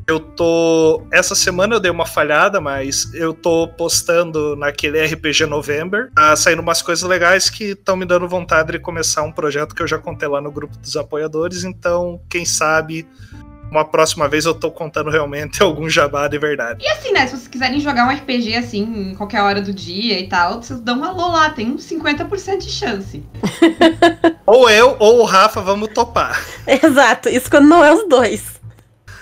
eu 0.07 0.19
tô. 0.19 1.03
Essa 1.11 1.33
semana 1.33 1.75
eu 1.75 1.79
dei 1.79 1.89
uma 1.89 2.05
falhada, 2.05 2.61
mas 2.61 3.11
eu 3.13 3.33
tô 3.33 3.67
postando 3.67 4.55
naquele 4.55 5.03
RPG 5.03 5.45
November. 5.47 6.11
Tá 6.13 6.35
saindo 6.35 6.61
umas 6.61 6.81
coisas 6.81 7.07
legais 7.07 7.49
que 7.49 7.71
estão 7.71 7.95
me 7.95 8.05
dando 8.05 8.27
vontade 8.27 8.71
de 8.71 8.79
começar 8.79 9.23
um 9.23 9.31
projeto 9.31 9.73
que 9.73 9.81
eu 9.81 9.87
já 9.87 9.97
contei 9.97 10.27
lá 10.27 10.39
no 10.39 10.51
grupo 10.51 10.77
dos 10.77 10.95
apoiadores. 10.95 11.63
Então, 11.63 12.21
quem 12.29 12.45
sabe, 12.45 13.07
uma 13.71 13.83
próxima 13.83 14.27
vez 14.27 14.45
eu 14.45 14.53
tô 14.53 14.69
contando 14.69 15.09
realmente 15.09 15.61
algum 15.63 15.89
jabá 15.89 16.27
de 16.27 16.37
verdade. 16.37 16.83
E 16.83 16.87
assim, 16.87 17.11
né, 17.11 17.25
se 17.25 17.31
vocês 17.31 17.47
quiserem 17.47 17.79
jogar 17.79 18.07
um 18.07 18.15
RPG 18.15 18.55
assim, 18.55 18.83
em 18.83 19.15
qualquer 19.15 19.41
hora 19.41 19.61
do 19.61 19.73
dia 19.73 20.19
e 20.19 20.27
tal, 20.27 20.61
vocês 20.61 20.79
dão 20.81 20.99
um 20.99 21.03
alô 21.03 21.29
lá, 21.29 21.49
tem 21.49 21.71
uns 21.71 21.83
50% 21.89 22.59
de 22.59 22.69
chance. 22.69 23.23
Ou 24.45 24.69
eu 24.69 24.95
ou 24.99 25.21
o 25.21 25.23
Rafa 25.25 25.61
vamos 25.61 25.89
topar. 25.89 26.39
Exato, 26.67 27.29
isso 27.29 27.49
quando 27.49 27.67
não 27.67 27.83
é 27.83 27.93
os 27.93 28.07
dois. 28.07 28.55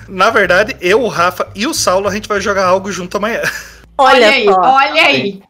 Na 0.08 0.30
verdade, 0.30 0.76
eu, 0.82 1.02
o 1.02 1.08
Rafa 1.08 1.48
e 1.56 1.66
o 1.66 1.74
Saulo, 1.74 2.08
a 2.10 2.12
gente 2.14 2.28
vai 2.28 2.42
jogar 2.42 2.66
algo 2.66 2.92
junto 2.92 3.16
amanhã. 3.18 3.42
Olha, 3.98 4.28
aí, 4.28 4.44
só, 4.46 4.60
olha 4.60 5.02
aí. 5.02 5.42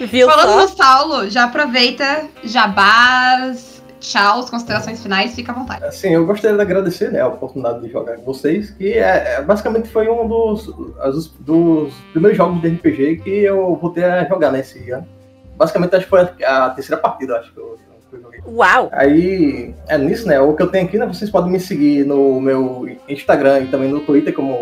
viu 0.00 0.28
Falando 0.30 0.50
só? 0.50 0.60
no 0.60 0.68
Saulo, 0.68 1.28
já 1.30 1.44
aproveita, 1.44 2.26
jabás, 2.44 3.82
tchau, 3.98 4.38
as 4.40 4.50
considerações 4.50 5.02
finais, 5.02 5.34
fica 5.34 5.50
à 5.50 5.54
vontade. 5.54 5.84
Assim, 5.84 6.10
eu 6.14 6.24
gostaria 6.24 6.54
de 6.56 6.62
agradecer 6.62 7.10
né, 7.10 7.20
a 7.20 7.26
oportunidade 7.26 7.80
de 7.80 7.90
jogar 7.90 8.16
com 8.16 8.24
vocês, 8.24 8.70
que 8.70 8.92
é, 8.92 9.36
é- 9.38 9.42
basicamente 9.42 9.88
foi 9.88 10.08
um 10.08 10.28
dos, 10.28 10.72
as- 11.00 11.26
dos 11.40 11.92
primeiros 12.12 12.36
jogos 12.38 12.60
de 12.62 12.68
RPG 12.68 13.16
que 13.24 13.30
eu 13.30 13.74
voltei 13.74 14.04
a 14.04 14.24
jogar 14.28 14.52
nesse 14.52 14.90
ano. 14.90 15.08
Basicamente, 15.56 15.96
acho 15.96 16.04
que 16.04 16.10
foi 16.10 16.20
a, 16.44 16.66
a 16.66 16.70
terceira 16.70 17.00
partida, 17.02 17.36
acho 17.38 17.52
que 17.52 17.58
eu. 17.58 17.76
Uau! 18.46 18.88
Aí, 18.92 19.74
é 19.88 19.98
nisso, 19.98 20.26
né? 20.26 20.40
O 20.40 20.54
que 20.54 20.62
eu 20.62 20.68
tenho 20.68 20.86
aqui, 20.86 20.96
né? 20.96 21.06
Vocês 21.06 21.30
podem 21.30 21.50
me 21.52 21.60
seguir 21.60 22.04
no 22.06 22.40
meu 22.40 22.88
Instagram 23.08 23.60
e 23.60 23.66
também 23.66 23.90
no 23.90 24.00
Twitter 24.00 24.32
como 24.34 24.56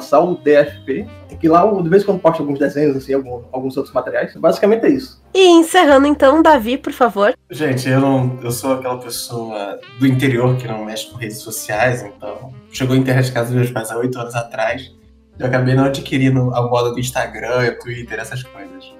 saudfp, 0.00 1.06
que 1.38 1.48
lá 1.48 1.64
eu 1.66 1.82
de 1.82 1.88
vez 1.88 2.02
em 2.02 2.06
quando 2.06 2.20
posto 2.20 2.40
alguns 2.40 2.58
desenhos, 2.58 2.96
assim, 2.96 3.12
algum- 3.14 3.42
alguns 3.52 3.76
outros 3.76 3.94
materiais. 3.94 4.34
Basicamente 4.36 4.84
é 4.86 4.90
isso. 4.90 5.22
E 5.34 5.48
encerrando 5.50 6.06
então, 6.06 6.42
Davi, 6.42 6.78
por 6.78 6.92
favor. 6.92 7.34
Gente, 7.50 7.88
eu 7.88 8.00
não. 8.00 8.38
Eu 8.42 8.50
sou 8.50 8.72
aquela 8.74 8.98
pessoa 8.98 9.78
do 9.98 10.06
interior 10.06 10.56
que 10.56 10.66
não 10.66 10.84
mexe 10.84 11.06
com 11.10 11.16
redes 11.16 11.38
sociais, 11.38 12.02
então. 12.02 12.52
Chegou 12.72 12.94
a 12.96 12.98
internet 12.98 13.26
de 13.26 13.32
casa 13.32 13.46
dos 13.48 13.56
meus 13.56 13.70
pais 13.70 13.90
há 13.90 13.98
oito 13.98 14.18
anos 14.18 14.34
atrás. 14.34 14.90
Eu 15.38 15.46
acabei 15.46 15.74
não 15.74 15.84
adquirindo 15.84 16.52
a 16.54 16.62
moda 16.62 16.90
do 16.90 16.98
Instagram, 16.98 17.74
Twitter, 17.80 18.18
essas 18.18 18.42
coisas. 18.42 18.92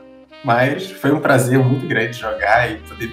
Mas 0.45 0.89
foi 0.91 1.11
um 1.11 1.19
prazer 1.19 1.59
muito 1.59 1.87
grande 1.89 2.13
jogar 2.13 2.71
e 2.71 2.77
poder 2.77 3.11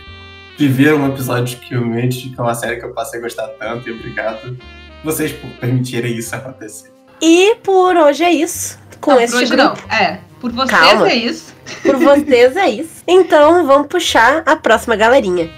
viver 0.58 0.94
um 0.94 1.08
episódio 1.08 1.46
de 1.46 1.56
Killmate, 1.58 2.30
que 2.30 2.40
é 2.40 2.42
uma 2.44 2.56
série 2.56 2.78
que 2.78 2.86
eu 2.86 2.94
passei 2.94 3.20
a 3.20 3.24
gostar 3.24 3.48
tanto, 3.60 3.90
e 3.90 3.92
obrigado 3.92 4.58
vocês 5.04 5.32
por 5.32 5.50
permitirem 5.60 6.18
isso 6.18 6.36
acontecer. 6.36 6.92
E 7.22 7.56
por 7.64 7.96
hoje 7.96 8.24
é 8.24 8.32
isso. 8.32 8.80
Com 9.00 9.12
não, 9.12 9.18
por 9.18 9.24
este 9.24 9.36
hoje 9.36 9.56
grupo. 9.56 9.82
não. 9.88 9.96
É, 9.98 10.20
por 10.42 10.52
vocês 10.52 10.70
Calma. 10.80 11.10
é 11.10 11.16
isso. 11.16 11.54
Por 11.84 11.96
vocês 12.00 12.56
é 12.58 12.70
isso. 12.70 13.04
Então 13.08 13.66
vamos 13.68 13.88
puxar 13.88 14.42
a 14.46 14.56
próxima 14.56 14.96
galerinha. 14.96 15.52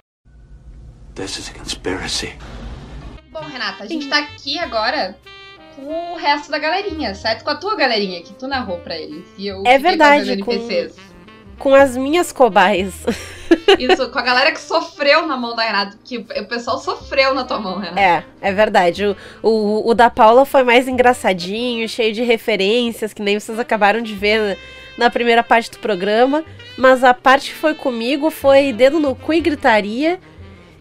This 1.16 1.38
is 1.40 1.50
a 1.50 1.58
conspiracy. 1.58 2.34
Bom, 3.32 3.42
Renata, 3.42 3.84
a 3.84 3.88
gente 3.88 4.08
tá 4.10 4.18
aqui 4.20 4.60
agora 4.60 5.18
com 5.76 6.14
o 6.14 6.18
resto 6.18 6.52
da 6.52 6.60
galerinha, 6.60 7.14
certo? 7.16 7.44
Com 7.44 7.52
a 7.52 7.56
tua 7.56 7.76
galerinha 7.76 8.22
que 8.22 8.34
tu 8.34 8.48
narrou 8.48 8.80
pra 8.80 8.98
eles. 8.98 9.26
E 9.38 9.48
eu 9.48 9.64
É 9.66 9.78
verdade, 9.78 10.38
com- 10.44 10.52
NPCs. 10.52 10.96
Com 11.58 11.74
as 11.74 11.98
minhas 11.98 12.32
cobaias. 12.32 12.94
Isso, 13.80 14.10
com 14.10 14.20
a 14.20 14.22
galera 14.22 14.52
que 14.52 14.60
sofreu 14.60 15.26
na 15.26 15.38
mão 15.38 15.56
da 15.56 15.64
Renata. 15.64 15.98
Que 16.04 16.18
o 16.18 16.46
pessoal 16.48 16.80
sofreu 16.80 17.34
na 17.34 17.44
tua 17.44 17.60
mão, 17.60 17.80
Renata. 17.80 18.00
É, 18.00 18.24
é 18.42 18.54
verdade. 18.54 19.06
O, 19.06 19.16
o, 19.50 19.90
o 19.90 19.94
da 19.94 20.10
Paula 20.10 20.46
foi 20.46 20.64
mais 20.64 20.88
engraçadinho, 20.88 21.88
cheio 21.88 22.14
de 22.14 22.24
referências, 22.24 23.14
que 23.14 23.22
nem 23.22 23.40
vocês 23.40 23.60
acabaram 23.60 24.02
de 24.02 24.14
ver 24.14 24.58
na, 24.98 25.06
na 25.06 25.10
primeira 25.10 25.44
parte 25.44 25.72
do 25.72 25.80
programa. 25.80 26.44
Mas 26.78 27.04
a 27.04 27.14
parte 27.14 27.52
que 27.52 27.58
foi 27.58 27.74
comigo 27.74 28.30
foi 28.30 28.72
dedo 28.72 29.00
no 29.00 29.16
cu 29.16 29.34
e 29.34 29.42
gritaria. 29.42 30.20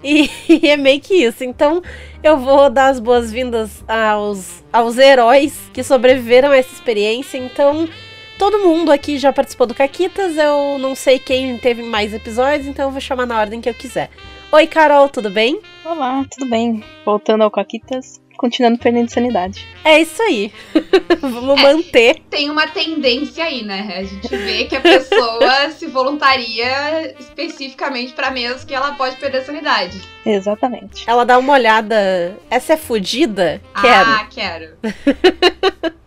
E, 0.03 0.31
e 0.49 0.69
é 0.69 0.77
meio 0.77 1.01
que 1.01 1.15
isso. 1.15 1.43
Então 1.45 1.83
eu 2.23 2.37
vou 2.37 2.71
dar 2.71 2.89
as 2.89 3.01
boas-vindas 3.01 3.85
aos, 3.89 4.65
aos 4.73 4.99
heróis 4.99 5.71
que 5.73 5.83
sobreviveram 5.83 6.51
a 6.51 6.57
essa 6.57 6.73
experiência. 6.73 7.39
Então. 7.39 7.89
Todo 8.39 8.59
mundo 8.59 8.93
aqui 8.93 9.19
já 9.19 9.33
participou 9.33 9.67
do 9.67 9.75
Caquitas, 9.75 10.37
eu 10.37 10.79
não 10.79 10.95
sei 10.95 11.19
quem 11.19 11.57
teve 11.59 11.83
mais 11.83 12.13
episódios, 12.13 12.67
então 12.67 12.87
eu 12.87 12.91
vou 12.91 13.01
chamar 13.01 13.27
na 13.27 13.39
ordem 13.41 13.61
que 13.61 13.69
eu 13.69 13.75
quiser. 13.75 14.11
Oi, 14.53 14.67
Carol, 14.67 15.09
tudo 15.09 15.31
bem? 15.31 15.61
Olá, 15.85 16.25
tudo 16.31 16.49
bem? 16.49 16.85
Voltando 17.05 17.43
ao 17.43 17.51
Coquitas, 17.51 18.21
continuando 18.37 18.79
perdendo 18.79 19.11
sanidade. 19.11 19.67
É 19.83 20.01
isso 20.01 20.23
aí. 20.23 20.53
Vamos 21.21 21.59
É. 21.59 21.63
manter. 21.63 22.23
Tem 22.31 22.51
uma 22.51 22.69
tendência 22.69 23.43
aí, 23.43 23.65
né? 23.65 23.95
A 23.97 24.03
gente 24.05 24.29
vê 24.29 24.65
que 24.65 24.77
a 24.77 24.81
pessoa 24.83 25.71
se 25.73 25.87
voluntaria 25.87 27.15
especificamente 27.19 28.13
pra 28.13 28.31
mesas 28.31 28.65
que 28.65 28.75
ela 28.75 28.93
pode 28.93 29.17
perder 29.17 29.45
sanidade. 29.45 29.99
Exatamente. 30.27 31.05
Ela 31.09 31.25
dá 31.25 31.39
uma 31.39 31.55
olhada. 31.55 32.37
Essa 32.51 32.75
é 32.75 32.77
fudida? 32.77 33.63
Quero. 33.81 34.11
Ah, 34.11 34.27
quero. 34.31 34.77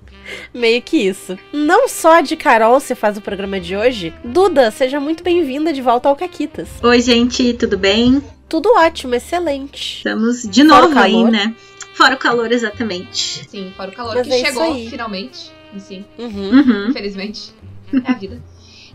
Meio 0.54 0.82
que 0.82 0.98
isso. 0.98 1.38
Não 1.54 1.88
só 1.88 2.22
de 2.22 2.36
Carol 2.36 2.80
se 2.80 2.96
faz 2.96 3.18
o 3.18 3.22
programa 3.22 3.60
de 3.60 3.76
hoje, 3.76 4.14
Duda, 4.24 4.72
seja 4.72 5.00
muito 5.00 5.24
bem-vinda 5.24 5.72
de 5.72 5.82
volta 5.82 6.10
ao 6.10 6.16
Caquitas. 6.16 6.68
Oi, 6.82 7.02
gente, 7.02 7.54
tudo 7.54 7.78
bem? 7.78 8.24
Tudo 8.48 8.70
ótimo, 8.76 9.14
excelente. 9.14 9.98
Estamos 9.98 10.42
de 10.44 10.68
Fora 10.68 10.88
novo 10.88 11.00
aí, 11.00 11.24
né? 11.26 11.54
Fora 11.94 12.16
o 12.16 12.18
calor, 12.18 12.52
exatamente. 12.52 13.48
Sim, 13.48 13.72
fora 13.78 13.92
o 13.92 13.94
calor 13.94 14.16
Mas 14.16 14.28
que 14.28 14.34
é 14.34 14.46
chegou 14.46 14.74
finalmente. 14.90 15.52
Sim, 15.78 16.04
Uhum. 16.18 16.50
Uhum. 16.52 16.88
infelizmente. 16.90 17.54
É 17.94 18.12
a 18.12 18.16
vida. 18.16 18.42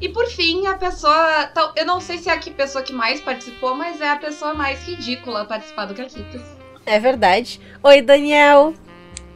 E 0.00 0.08
por 0.08 0.26
fim, 0.26 0.66
a 0.66 0.74
pessoa. 0.74 1.44
tal- 1.54 1.72
Eu 1.76 1.86
não 1.86 2.00
sei 2.00 2.18
se 2.18 2.28
é 2.28 2.32
a 2.32 2.38
que- 2.38 2.50
pessoa 2.50 2.82
que 2.82 2.92
mais 2.92 3.20
participou, 3.20 3.76
mas 3.76 4.00
é 4.00 4.08
a 4.10 4.16
pessoa 4.16 4.54
mais 4.54 4.82
ridícula 4.84 5.42
a 5.42 5.44
participar 5.44 5.84
do 5.86 5.94
Caquitas. 5.94 6.42
É 6.84 6.98
verdade. 6.98 7.60
Oi, 7.82 8.02
Daniel. 8.02 8.74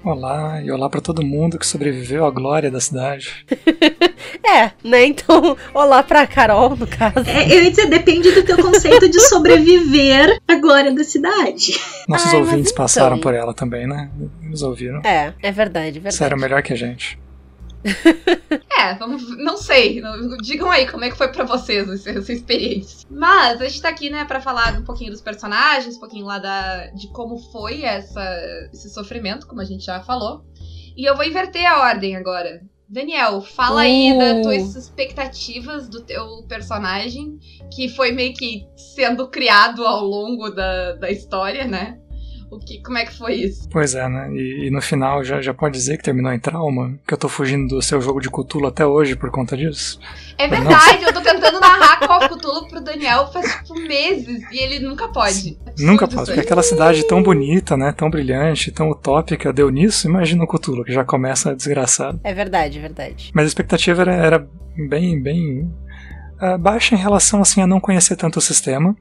Olá, 0.09 0.63
e 0.63 0.71
olá 0.71 0.89
pra 0.89 1.03
todo 1.03 1.23
mundo 1.23 1.59
que 1.59 1.67
sobreviveu 1.67 2.25
à 2.25 2.31
glória 2.31 2.71
da 2.71 2.81
cidade. 2.81 3.45
É, 4.43 4.71
né? 4.83 5.05
Então, 5.05 5.57
olá 5.75 6.03
pra 6.03 6.27
Carol, 6.27 6.75
no 6.75 6.87
caso. 6.87 7.29
É, 7.29 7.45
eu 7.53 7.65
ia 7.65 7.71
dizer, 7.71 7.87
depende 7.87 8.31
do 8.31 8.43
teu 8.43 8.57
conceito 8.57 9.09
de 9.09 9.21
sobreviver 9.21 10.41
à 10.47 10.55
glória 10.55 10.95
da 10.95 11.05
cidade. 11.05 11.79
Nossos 12.09 12.33
Ai, 12.33 12.41
mas 12.41 12.49
ouvintes 12.49 12.73
então. 12.73 12.85
passaram 12.85 13.19
por 13.19 13.35
ela 13.35 13.53
também, 13.53 13.87
né? 13.87 14.11
Eles 14.43 14.63
ouviram. 14.63 15.01
É, 15.05 15.35
é 15.43 15.53
verdade, 15.53 15.93
verdade. 15.93 16.15
Sério, 16.15 16.39
melhor 16.39 16.63
que 16.63 16.73
a 16.73 16.77
gente. 16.77 17.19
É, 18.79 18.95
vamos, 18.95 19.37
não 19.39 19.57
sei. 19.57 20.01
não- 20.01 20.37
digam 20.37 20.71
aí 20.71 20.87
como 20.89 21.05
é 21.05 21.11
que 21.11 21.17
foi 21.17 21.29
pra 21.29 21.45
vocês 21.45 21.89
essa, 21.89 22.11
essa 22.11 22.33
experiência. 22.33 23.07
Mas 23.11 23.61
a 23.61 23.65
gente 23.65 23.83
tá 23.83 23.89
aqui, 23.89 24.09
né, 24.09 24.25
pra 24.25 24.41
falar 24.41 24.79
um 24.79 24.85
pouquinho 24.85 25.11
dos 25.11 25.21
personagens, 25.21 25.97
um 25.97 26.01
pouquinho 26.01 26.25
lá 26.27 26.39
da, 26.39 26.87
de 26.89 27.09
como 27.09 27.39
foi 27.51 27.83
essa, 27.83 28.23
esse 28.73 28.89
sofrimento, 28.91 29.47
como 29.49 29.61
a 29.61 29.65
gente 29.65 29.85
já 29.85 30.01
falou. 30.01 30.45
E 30.97 31.05
eu 31.05 31.17
vou 31.17 31.25
inverter 31.25 31.67
a 31.67 31.81
ordem 31.81 32.15
agora. 32.17 32.63
Daniel, 32.89 33.41
fala 33.43 33.83
aí 33.83 34.13
Uh. 34.15 34.19
das 34.19 34.43
tuas 34.43 34.77
expectativas 34.77 35.89
do 35.89 36.01
teu 36.03 36.45
personagem, 36.49 37.39
que 37.75 37.89
foi 37.89 38.13
meio 38.13 38.33
que 38.33 38.65
sendo 38.77 39.29
criado 39.29 39.85
ao 39.85 40.05
longo 40.05 40.49
da, 40.51 40.93
da 40.93 41.11
história, 41.11 41.67
né? 41.67 41.99
O 42.51 42.59
que, 42.59 42.83
como 42.83 42.97
é 42.97 43.05
que 43.05 43.17
foi 43.17 43.35
isso? 43.35 43.69
Pois 43.71 43.95
é, 43.95 44.09
né? 44.09 44.31
E, 44.33 44.67
e 44.67 44.71
no 44.71 44.81
final 44.81 45.23
já, 45.23 45.41
já 45.41 45.53
pode 45.53 45.75
dizer 45.75 45.99
que 45.99 46.03
terminou 46.03 46.33
em 46.33 46.39
trauma? 46.39 46.99
Que 47.07 47.15
eu 47.15 47.19
tô 47.19 47.29
fugindo 47.29 47.77
do 47.77 47.83
seu 47.83 48.01
jogo 48.01 48.21
de 48.21 48.31
Cthulhu 48.31 48.67
até 48.67 48.87
hoje 48.87 49.17
por 49.17 49.31
conta 49.31 49.57
disso? 49.57 50.01
É 50.39 50.49
verdade, 50.49 51.05
eu 51.05 51.13
tô 51.13 51.21
tentando 51.21 51.61
narrar 51.61 51.99
Call 52.01 52.19
of 52.19 52.29
Cthulhu 52.29 52.69
pro 52.69 52.81
Daniel 52.81 53.31
faz 53.33 53.55
tipo 53.57 53.75
meses 53.81 54.43
e 54.51 54.59
ele 54.59 54.81
nunca 54.81 55.09
pode. 55.09 55.59
É 55.67 55.83
Nunca 55.83 56.07
aí. 56.07 56.15
porque 56.15 56.41
aquela 56.41 56.63
cidade 56.63 57.07
tão 57.07 57.23
bonita, 57.23 57.77
né? 57.77 57.93
Tão 57.93 58.09
brilhante, 58.09 58.73
tão 58.73 58.91
utópica 58.91 59.53
deu 59.53 59.69
nisso. 59.71 60.09
Imagina 60.09 60.45
o 60.45 60.47
Cthulhu, 60.47 60.85
que 60.85 60.93
já 60.93 61.05
começa 61.05 61.55
desgraçado. 61.55 62.19
É 62.25 62.33
verdade, 62.33 62.79
é 62.79 62.81
verdade. 62.81 63.31
Mas 63.35 63.45
a 63.45 63.49
expectativa 63.49 64.03
era, 64.03 64.15
era 64.15 64.49
bem, 64.89 65.21
bem 65.21 65.71
ah, 66.41 66.57
baixa 66.57 66.95
em 66.95 66.99
relação 66.99 67.41
assim 67.43 67.61
a 67.61 67.67
não 67.67 67.81
conhecer 67.81 68.17
tanto 68.17 68.39
o 68.39 68.43
sistema. 68.43 68.97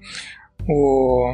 O, 0.68 1.34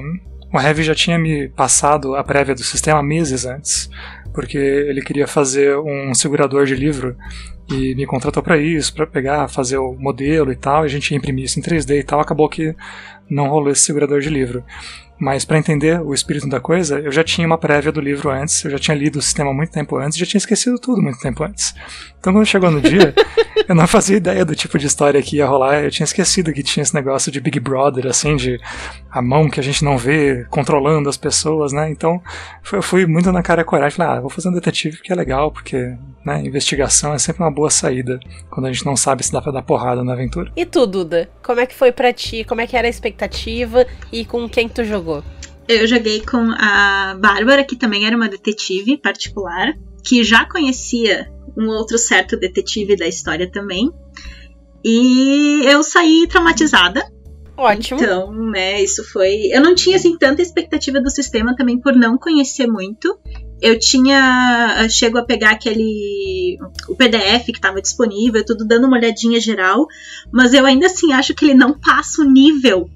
o 0.54 0.60
Heavy 0.60 0.84
já 0.84 0.94
tinha 0.94 1.18
me 1.18 1.50
passado 1.50 2.16
a 2.16 2.24
prévia 2.24 2.54
do 2.54 2.63
sistema 2.63 3.02
meses 3.02 3.44
antes, 3.44 3.89
porque 4.32 4.58
ele 4.58 5.02
queria 5.02 5.28
fazer 5.28 5.76
um 5.80 6.13
segurador 6.13 6.66
de 6.66 6.76
livro 6.76 7.18
e 7.72 7.96
me 7.96 8.06
contratou 8.06 8.44
para 8.44 8.58
isso, 8.58 8.94
para 8.94 9.08
pegar, 9.08 9.48
fazer 9.48 9.78
o 9.78 9.94
modelo 9.94 10.52
e 10.52 10.56
tal. 10.56 10.84
E 10.84 10.86
a 10.86 10.89
gente 10.89 11.10
ia 11.10 11.18
imprimir 11.18 11.46
isso 11.46 11.60
em 11.60 11.63
3D 11.63 12.00
e 12.00 12.04
tal. 12.04 12.20
Acabou 12.20 12.48
que 12.48 12.76
não 13.28 13.50
rolou 13.50 13.72
esse 13.72 13.82
segurador 13.82 14.20
de 14.20 14.30
livro. 14.30 14.63
Mas 15.24 15.46
para 15.46 15.58
entender 15.58 16.02
o 16.02 16.14
espírito 16.14 16.50
da 16.50 16.60
coisa, 16.60 17.00
eu 17.00 17.10
já 17.12 17.24
tinha 17.24 17.48
uma 17.48 17.58
prévia 17.58 17.94
do 17.94 18.02
livro 18.02 18.30
antes, 18.30 18.62
eu 18.66 18.72
já 18.72 18.78
tinha 18.78 18.96
lido 18.96 19.20
o 19.20 19.22
sistema 19.22 19.54
muito 19.54 19.72
tempo 19.72 19.96
antes, 19.96 20.18
já 20.18 20.26
tinha 20.26 20.38
esquecido 20.38 20.78
tudo 20.78 21.02
muito 21.02 21.18
tempo 21.20 21.44
antes. 21.46 21.74
Então 22.20 22.34
quando 22.34 22.46
chegou 22.46 22.70
no 22.70 22.82
dia, 22.82 23.14
eu 23.68 23.74
não 23.74 23.88
fazia 23.88 24.18
ideia 24.18 24.44
do 24.44 24.54
tipo 24.54 24.78
de 24.78 24.86
história 24.86 25.22
que 25.22 25.38
ia 25.38 25.46
rolar, 25.46 25.82
eu 25.82 25.90
tinha 25.90 26.04
esquecido 26.04 26.52
que 26.52 26.62
tinha 26.62 26.82
esse 26.84 26.94
negócio 26.94 27.32
de 27.32 27.40
Big 27.40 27.58
Brother, 27.60 28.06
assim, 28.08 28.36
de 28.36 28.60
a 29.10 29.22
mão 29.22 29.50
que 29.50 29.60
a 29.60 29.64
gente 29.64 29.84
não 29.86 29.98
vê 29.98 30.46
controlando 30.50 31.08
as 31.08 31.16
pessoas, 31.18 31.72
né? 31.72 31.90
Então 31.90 32.22
foi- 32.62 32.80
eu 32.80 32.84
fui 32.84 33.06
muito 33.06 33.32
na 33.32 33.42
cara 33.42 33.62
e 33.62 33.66
coragem, 33.66 33.96
falei, 33.98 34.18
ah, 34.18 34.20
vou 34.22 34.30
fazer 34.30 34.50
um 34.50 34.54
detetive 34.54 34.98
porque 34.98 35.14
é 35.14 35.16
legal, 35.16 35.52
porque 35.52 35.96
né, 36.26 36.42
investigação 36.46 37.14
é 37.14 37.18
sempre 37.20 37.44
uma 37.44 37.52
boa 37.52 37.70
saída 37.70 38.20
quando 38.50 38.66
a 38.68 38.72
gente 38.72 38.86
não 38.86 38.96
sabe 38.96 39.24
se 39.24 39.32
dá 39.32 39.42
pra 39.42 39.52
dar 39.52 39.62
porrada 39.62 40.04
na 40.04 40.14
aventura. 40.14 40.52
E 40.56 40.66
tu, 40.66 40.86
Duda? 40.88 41.30
Como 41.44 41.60
é 41.60 41.66
que 41.66 41.76
foi 41.76 41.92
pra 41.92 42.12
ti? 42.14 42.44
Como 42.46 42.62
é 42.62 42.68
que 42.68 42.76
era 42.78 42.88
a 42.88 42.90
expectativa? 42.90 43.86
E 44.12 44.24
com 44.26 44.48
quem 44.48 44.70
tu 44.70 44.84
jogou? 44.86 45.12
Eu 45.67 45.88
joguei 45.88 46.21
com 46.21 46.52
a 46.58 47.15
Bárbara, 47.19 47.63
que 47.63 47.76
também 47.76 48.06
era 48.06 48.15
uma 48.15 48.28
detetive 48.28 48.97
particular, 48.97 49.73
que 50.04 50.23
já 50.23 50.45
conhecia 50.45 51.32
um 51.58 51.67
outro 51.67 51.97
certo 51.97 52.38
detetive 52.38 52.95
da 52.95 53.08
história 53.08 53.49
também. 53.49 53.91
E 54.84 55.62
eu 55.65 55.82
saí 55.82 56.28
traumatizada. 56.28 57.04
Ótimo. 57.56 58.02
Então, 58.02 58.34
né, 58.34 58.82
isso 58.82 59.04
foi. 59.04 59.47
Eu 59.52 59.62
não 59.62 59.76
tinha 59.76 59.95
assim 59.95 60.17
tanta 60.17 60.41
expectativa 60.41 60.99
do 60.99 61.10
sistema 61.10 61.56
também 61.56 61.80
por 61.80 61.95
não 61.95 62.17
conhecer 62.17 62.67
muito. 62.67 63.17
Eu 63.62 63.78
tinha. 63.80 64.80
eu 64.82 64.89
Chego 64.89 65.19
a 65.19 65.23
pegar 65.23 65.52
aquele. 65.52 66.58
o 66.89 66.95
PDF 66.95 67.45
que 67.45 67.52
estava 67.52 67.82
disponível, 67.82 68.43
tudo 68.43 68.65
dando 68.65 68.88
uma 68.88 68.97
olhadinha 68.97 69.39
geral, 69.39 69.86
mas 70.32 70.54
eu 70.54 70.65
ainda 70.65 70.88
assim 70.88 71.13
acho 71.13 71.34
que 71.36 71.45
ele 71.45 71.54
não 71.54 71.80
passa 71.80 72.21
o 72.21 72.30
nível. 72.30 72.89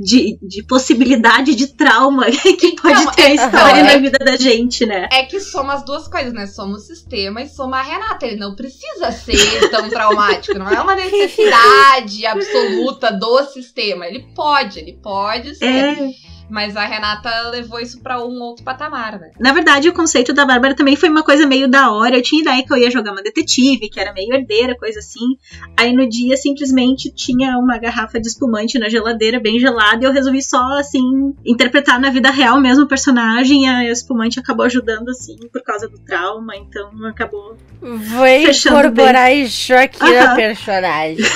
De, 0.00 0.38
de 0.42 0.62
possibilidade 0.64 1.54
de 1.54 1.68
trauma 1.68 2.26
que 2.30 2.76
pode 2.80 3.04
Não, 3.04 3.12
ter 3.12 3.22
a 3.22 3.28
é- 3.30 3.34
história 3.34 3.74
aham, 3.80 3.82
na 3.84 3.92
é- 3.92 3.98
vida 3.98 4.18
da 4.24 4.36
gente, 4.36 4.86
né? 4.86 5.08
É 5.10 5.24
que 5.24 5.40
somos 5.40 5.74
as 5.76 5.84
duas 5.84 6.06
coisas, 6.06 6.32
né? 6.32 6.46
Somos 6.46 6.82
o 6.82 6.86
sistema 6.86 7.42
e 7.42 7.48
somos 7.48 7.76
a 7.78 7.82
Renata. 7.82 8.26
Ele 8.26 8.36
não 8.36 8.54
precisa 8.54 9.10
ser 9.10 9.70
tão 9.70 9.88
traumático. 9.88 10.58
Não 10.58 10.68
é 10.68 10.80
uma 10.80 10.94
necessidade 10.94 12.24
absoluta 12.26 13.10
do 13.12 13.44
sistema. 13.46 14.06
Ele 14.06 14.26
pode, 14.34 14.78
ele 14.78 14.92
pode 15.02 15.54
ser. 15.54 15.64
É, 15.64 16.10
Mas 16.54 16.76
a 16.76 16.84
Renata 16.84 17.50
levou 17.50 17.80
isso 17.80 18.00
pra 18.00 18.24
um 18.24 18.40
outro 18.40 18.64
patamar, 18.64 19.18
né? 19.18 19.32
Na 19.40 19.52
verdade, 19.52 19.88
o 19.88 19.92
conceito 19.92 20.32
da 20.32 20.46
Bárbara 20.46 20.72
também 20.72 20.94
foi 20.94 21.08
uma 21.08 21.24
coisa 21.24 21.48
meio 21.48 21.68
da 21.68 21.90
hora. 21.90 22.16
Eu 22.16 22.22
tinha 22.22 22.42
ideia 22.42 22.64
que 22.64 22.72
eu 22.72 22.76
ia 22.76 22.92
jogar 22.92 23.10
uma 23.10 23.24
detetive, 23.24 23.88
que 23.88 23.98
era 23.98 24.12
meio 24.12 24.32
herdeira, 24.32 24.78
coisa 24.78 25.00
assim. 25.00 25.36
Aí 25.76 25.92
no 25.92 26.08
dia, 26.08 26.36
simplesmente, 26.36 27.12
tinha 27.12 27.58
uma 27.58 27.76
garrafa 27.76 28.20
de 28.20 28.28
espumante 28.28 28.78
na 28.78 28.88
geladeira, 28.88 29.40
bem 29.40 29.58
gelada, 29.58 30.04
e 30.04 30.06
eu 30.06 30.12
resolvi 30.12 30.40
só, 30.40 30.78
assim, 30.78 31.02
interpretar 31.44 31.98
na 31.98 32.08
vida 32.08 32.30
real 32.30 32.60
mesmo 32.60 32.84
o 32.84 32.88
personagem. 32.88 33.64
E 33.64 33.66
a 33.66 33.90
espumante 33.90 34.38
acabou 34.38 34.64
ajudando, 34.64 35.08
assim, 35.08 35.34
por 35.52 35.60
causa 35.60 35.88
do 35.88 35.98
trauma. 35.98 36.54
Então, 36.54 36.88
acabou. 37.06 37.58
Vou 37.82 38.26
Fechando 38.26 38.78
incorporar 38.78 39.34
isso 39.34 39.74
aqui 39.74 40.04
na 40.04 40.26
Aham. 40.26 40.36
personagem. 40.36 41.24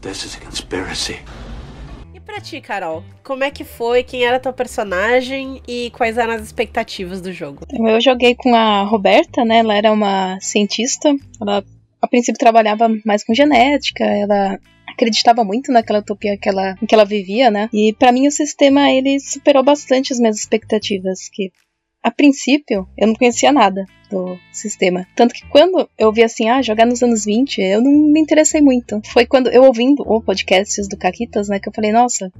This 0.00 0.24
is 0.24 0.36
a 0.36 0.40
conspiracy. 0.40 1.20
Pra 2.32 2.40
ti, 2.40 2.62
Carol? 2.62 3.04
Como 3.22 3.44
é 3.44 3.50
que 3.50 3.62
foi? 3.62 4.02
Quem 4.02 4.24
era 4.24 4.40
teu 4.40 4.54
personagem? 4.54 5.60
E 5.68 5.90
quais 5.90 6.16
eram 6.16 6.32
as 6.32 6.40
expectativas 6.40 7.20
do 7.20 7.30
jogo? 7.30 7.66
Eu 7.70 8.00
joguei 8.00 8.34
com 8.34 8.54
a 8.54 8.84
Roberta, 8.84 9.44
né? 9.44 9.58
Ela 9.58 9.76
era 9.76 9.92
uma 9.92 10.40
cientista. 10.40 11.14
Ela, 11.38 11.62
a 12.00 12.08
princípio, 12.08 12.38
trabalhava 12.38 12.88
mais 13.04 13.22
com 13.22 13.34
genética. 13.34 14.02
Ela 14.02 14.58
acreditava 14.88 15.44
muito 15.44 15.70
naquela 15.70 15.98
utopia 15.98 16.38
que 16.38 16.48
ela, 16.48 16.74
que 16.88 16.94
ela 16.94 17.04
vivia, 17.04 17.50
né? 17.50 17.68
E 17.70 17.94
pra 17.98 18.10
mim 18.10 18.26
o 18.26 18.32
sistema 18.32 18.90
ele 18.90 19.20
superou 19.20 19.62
bastante 19.62 20.14
as 20.14 20.18
minhas 20.18 20.38
expectativas, 20.38 21.28
que 21.30 21.52
a 22.02 22.10
princípio 22.10 22.88
eu 22.96 23.06
não 23.06 23.14
conhecia 23.14 23.52
nada 23.52 23.84
do 24.10 24.38
sistema. 24.52 25.06
Tanto 25.14 25.34
que 25.34 25.46
quando 25.48 25.88
eu 25.98 26.12
vi 26.12 26.22
assim, 26.22 26.48
ah, 26.48 26.60
jogar 26.60 26.86
nos 26.86 27.02
anos 27.02 27.24
20, 27.24 27.60
eu 27.60 27.80
não 27.80 27.90
me 27.90 28.20
interessei 28.20 28.60
muito. 28.60 29.00
Foi 29.06 29.24
quando 29.24 29.48
eu 29.50 29.64
ouvindo 29.64 30.02
o 30.06 30.20
podcast 30.20 30.86
do 30.88 30.96
Caquitas, 30.96 31.48
né, 31.48 31.58
que 31.58 31.68
eu 31.68 31.72
falei, 31.72 31.92
nossa, 31.92 32.30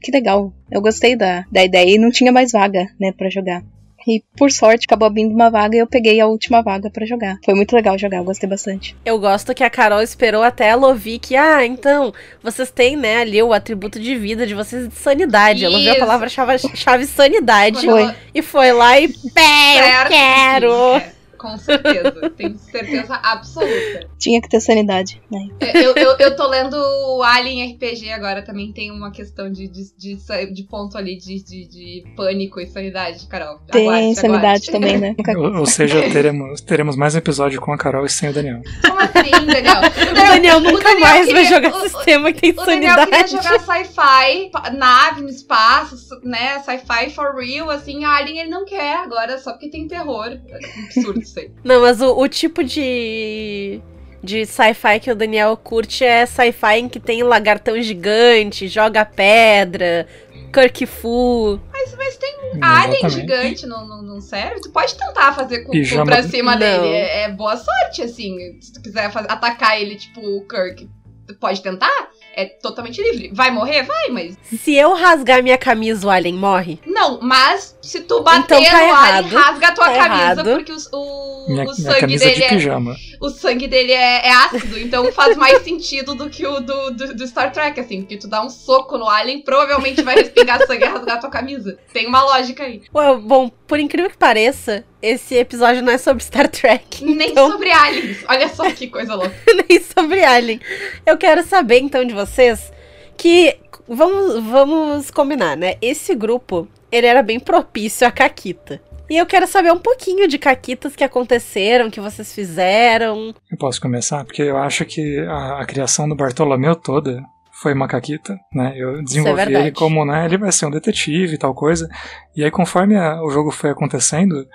que 0.00 0.10
legal. 0.10 0.52
Eu 0.70 0.80
gostei 0.80 1.14
da, 1.14 1.44
da 1.50 1.64
ideia 1.64 1.94
e 1.94 1.98
não 1.98 2.10
tinha 2.10 2.32
mais 2.32 2.52
vaga, 2.52 2.88
né, 2.98 3.12
pra 3.12 3.30
jogar. 3.30 3.62
E 4.06 4.22
por 4.36 4.50
sorte 4.50 4.84
acabou 4.86 5.06
abrindo 5.06 5.34
uma 5.34 5.50
vaga 5.50 5.76
e 5.76 5.78
eu 5.78 5.86
peguei 5.86 6.20
a 6.20 6.26
última 6.26 6.62
vaga 6.62 6.90
pra 6.90 7.04
jogar. 7.06 7.38
Foi 7.44 7.54
muito 7.54 7.74
legal 7.74 7.98
jogar, 7.98 8.18
eu 8.18 8.24
gostei 8.24 8.48
bastante. 8.48 8.96
Eu 9.04 9.18
gosto 9.18 9.54
que 9.54 9.62
a 9.62 9.70
Carol 9.70 10.02
esperou 10.02 10.42
até 10.42 10.68
ela 10.68 10.88
ouvir 10.88 11.18
que, 11.18 11.36
ah, 11.36 11.64
então, 11.64 12.12
vocês 12.42 12.70
têm, 12.70 12.96
né, 12.96 13.18
ali 13.18 13.42
o 13.42 13.52
atributo 13.52 14.00
de 14.00 14.16
vida 14.16 14.46
de 14.46 14.54
vocês 14.54 14.88
de 14.88 14.94
sanidade. 14.94 15.64
Ela 15.64 15.74
ouviu 15.74 15.90
a 15.90 15.94
Isso. 15.94 16.00
palavra-chave 16.00 16.58
chave 16.74 17.06
sanidade 17.06 17.86
ela- 17.88 18.16
e 18.34 18.42
foi 18.42 18.72
lá 18.72 18.98
e, 18.98 19.08
pé, 19.08 20.02
eu 20.04 20.08
quero! 20.08 21.19
É, 21.40 21.50
com 21.50 21.56
certeza. 21.58 22.30
Tenho 22.36 22.58
certeza 22.58 23.14
absoluta. 23.14 24.08
Tinha 24.18 24.40
que 24.40 24.48
ter 24.48 24.60
sanidade, 24.60 25.20
né? 25.30 25.48
Eu, 25.74 25.94
eu, 25.94 26.16
eu 26.18 26.36
tô 26.36 26.46
lendo 26.46 26.74
o 26.76 27.22
Alien 27.22 27.72
RPG 27.74 28.10
agora, 28.12 28.42
também 28.42 28.72
tem 28.72 28.90
uma 28.90 29.10
questão 29.10 29.50
de, 29.50 29.66
de, 29.68 29.92
de, 29.96 30.16
de 30.52 30.62
ponto 30.64 30.96
ali 30.98 31.16
de, 31.16 31.42
de, 31.42 31.66
de 31.68 32.04
pânico 32.16 32.60
e 32.60 32.66
sanidade, 32.66 33.26
Carol. 33.26 33.58
Tem 33.70 33.88
Aguarde, 33.88 34.14
sanidade 34.16 34.70
aguarde. 34.70 34.70
também, 34.72 34.98
né? 34.98 35.14
Ou, 35.36 35.60
ou 35.60 35.66
seja, 35.66 36.02
teremos, 36.10 36.60
teremos 36.60 36.96
mais 36.96 37.14
um 37.14 37.18
episódio 37.18 37.60
com 37.60 37.72
a 37.72 37.78
Carol 37.78 38.04
e 38.04 38.10
sem 38.10 38.28
o 38.30 38.32
Daniel. 38.32 38.60
Como 38.86 38.98
assim, 39.00 39.30
Daniel? 39.46 39.80
O 40.10 40.32
Daniel 40.32 40.60
nunca 40.60 40.82
Daniel 40.84 41.00
mais 41.00 41.26
vai 41.26 41.42
queria- 41.44 41.44
jogar 41.48 41.76
o- 41.76 41.80
sistema 41.88 42.32
que 42.32 42.40
tem 42.40 42.50
O 42.52 42.54
Daniel 42.64 42.94
queria 43.06 43.26
sanidade. 43.28 43.30
jogar 43.30 43.60
sci-fi, 43.60 44.50
nave 44.76 45.20
no 45.22 45.28
espaço, 45.28 45.96
né? 46.22 46.58
Sci-fi 46.60 47.10
for 47.10 47.34
real, 47.34 47.68
assim. 47.70 48.04
A 48.04 48.16
Alien 48.16 48.40
ele 48.40 48.50
não 48.50 48.64
quer 48.64 48.96
agora, 48.96 49.38
só 49.38 49.52
porque 49.52 49.68
tem 49.70 49.86
terror. 49.88 50.38
Absurdo. 50.86 51.20
Aí. 51.38 51.50
Não, 51.62 51.82
mas 51.82 52.00
o, 52.00 52.18
o 52.18 52.28
tipo 52.28 52.64
de. 52.64 53.80
De 54.22 54.44
sci-fi 54.44 55.00
que 55.00 55.10
o 55.10 55.14
Daniel 55.14 55.56
curte 55.56 56.04
é 56.04 56.26
sci-fi 56.26 56.74
em 56.80 56.88
que 56.90 57.00
tem 57.00 57.22
lagartão 57.22 57.80
gigante, 57.80 58.68
joga 58.68 59.02
pedra, 59.02 60.06
Kirk 60.52 60.84
Fu. 60.84 61.58
Mas, 61.72 61.94
mas 61.96 62.16
tem 62.18 62.36
um 62.54 62.62
alien 62.62 62.98
Exatamente. 63.02 63.10
gigante 63.14 63.66
no, 63.66 63.86
no, 63.86 64.02
no 64.02 64.20
cérebro, 64.20 64.60
tu 64.60 64.70
pode 64.70 64.94
tentar 64.94 65.32
fazer 65.32 65.60
com 65.60 65.66
com 65.68 65.72
Pijama- 65.72 66.04
pra 66.04 66.22
cima 66.22 66.52
Não. 66.52 66.58
dele. 66.58 66.88
É, 66.94 67.22
é 67.22 67.28
boa 67.30 67.56
sorte, 67.56 68.02
assim. 68.02 68.60
Se 68.60 68.74
tu 68.74 68.82
quiser 68.82 69.10
fazer- 69.10 69.30
atacar 69.30 69.80
ele, 69.80 69.96
tipo 69.96 70.20
o 70.20 70.46
Kirk, 70.46 70.86
tu 71.26 71.34
pode 71.36 71.62
tentar. 71.62 72.10
É 72.34 72.44
totalmente 72.44 73.02
livre. 73.02 73.30
Vai 73.32 73.50
morrer? 73.50 73.82
Vai, 73.84 74.08
mas. 74.10 74.36
Se 74.44 74.74
eu 74.74 74.94
rasgar 74.94 75.42
minha 75.42 75.56
camisa, 75.58 76.06
o 76.06 76.10
alien 76.10 76.34
morre? 76.36 76.78
Não, 76.86 77.18
mas 77.22 77.76
se 77.82 78.00
tu 78.02 78.22
bater 78.22 78.40
Então 78.60 78.62
tá 78.64 78.70
no 78.70 78.76
alien, 78.76 78.88
errado. 78.88 79.28
rasga 79.34 79.68
a 79.68 79.72
tua 79.72 79.84
Tá 79.86 79.94
camisa, 79.96 80.22
errado. 80.24 80.50
porque 80.56 80.72
os- 80.72 80.88
o, 80.92 81.46
Minha, 81.48 81.64
o 81.64 81.74
sangue 81.74 82.00
camisa 82.00 82.24
dele 82.26 82.36
de 82.56 82.68
é. 82.68 82.76
O 83.20 83.30
sangue 83.30 83.66
dele 83.68 83.92
é, 83.92 84.26
é 84.28 84.32
ácido, 84.32 84.78
então 84.78 85.10
faz 85.12 85.36
mais 85.36 85.62
sentido 85.64 86.14
do 86.14 86.28
que 86.28 86.46
o 86.46 86.60
do, 86.60 86.90
do, 86.90 87.14
do 87.14 87.26
Star 87.26 87.52
Trek, 87.52 87.80
assim. 87.80 88.02
Porque 88.02 88.16
tu 88.18 88.28
dá 88.28 88.42
um 88.44 88.50
soco 88.50 88.98
no 88.98 89.08
alien, 89.08 89.40
provavelmente 89.42 90.02
vai 90.02 90.14
respingar 90.16 90.58
sangue 90.66 90.84
e 90.84 90.88
rasgar 90.88 91.16
a 91.16 91.20
tua 91.20 91.30
camisa. 91.30 91.78
Tem 91.92 92.06
uma 92.06 92.22
lógica 92.22 92.64
aí. 92.64 92.82
Ué, 92.94 93.16
bom, 93.16 93.48
por 93.66 93.78
incrível 93.80 94.10
que 94.10 94.16
pareça, 94.18 94.84
esse 95.00 95.34
episódio 95.36 95.82
não 95.82 95.92
é 95.92 95.98
sobre 95.98 96.22
Star 96.22 96.48
Trek. 96.48 97.04
Nem 97.04 97.30
então- 97.30 97.50
sobre 97.52 97.70
aliens. 97.70 98.18
Olha 98.28 98.48
só 98.48 98.70
que 98.70 98.88
coisa 98.88 99.14
louca. 99.14 99.34
nem 99.68 99.80
sobre 99.82 100.22
Alien. 100.22 100.60
Eu 101.06 101.16
quero 101.16 101.42
saber 101.42 101.78
então 101.80 102.04
de 102.04 102.12
vocês 102.14 102.70
que 103.16 103.56
vamos 103.88 104.42
vamos 104.44 105.10
combinar, 105.10 105.56
né? 105.56 105.76
Esse 105.82 106.14
grupo, 106.14 106.68
ele 106.90 107.06
era 107.06 107.22
bem 107.22 107.38
propício 107.40 108.06
a 108.06 108.10
caquita. 108.10 108.80
E 109.08 109.16
eu 109.16 109.26
quero 109.26 109.46
saber 109.46 109.72
um 109.72 109.78
pouquinho 109.78 110.28
de 110.28 110.38
caquitas 110.38 110.94
que 110.94 111.02
aconteceram, 111.02 111.90
que 111.90 112.00
vocês 112.00 112.32
fizeram. 112.32 113.34
Eu 113.50 113.58
posso 113.58 113.80
começar? 113.80 114.24
Porque 114.24 114.42
eu 114.42 114.56
acho 114.56 114.84
que 114.84 115.18
a, 115.28 115.60
a 115.60 115.64
criação 115.66 116.08
do 116.08 116.14
Bartolomeu 116.14 116.76
toda 116.76 117.20
foi 117.60 117.74
uma 117.74 117.88
caquita, 117.88 118.38
né? 118.54 118.72
Eu 118.76 119.02
desenvolvi 119.02 119.54
é 119.54 119.60
ele 119.60 119.72
como, 119.72 120.04
né, 120.04 120.24
ele 120.24 120.38
vai 120.38 120.50
ser 120.52 120.64
um 120.66 120.70
detetive 120.70 121.34
e 121.34 121.38
tal 121.38 121.52
coisa. 121.54 121.88
E 122.36 122.42
aí, 122.44 122.50
conforme 122.50 122.96
a- 122.96 123.20
o 123.22 123.30
jogo 123.30 123.50
foi 123.50 123.70
acontecendo, 123.70 124.46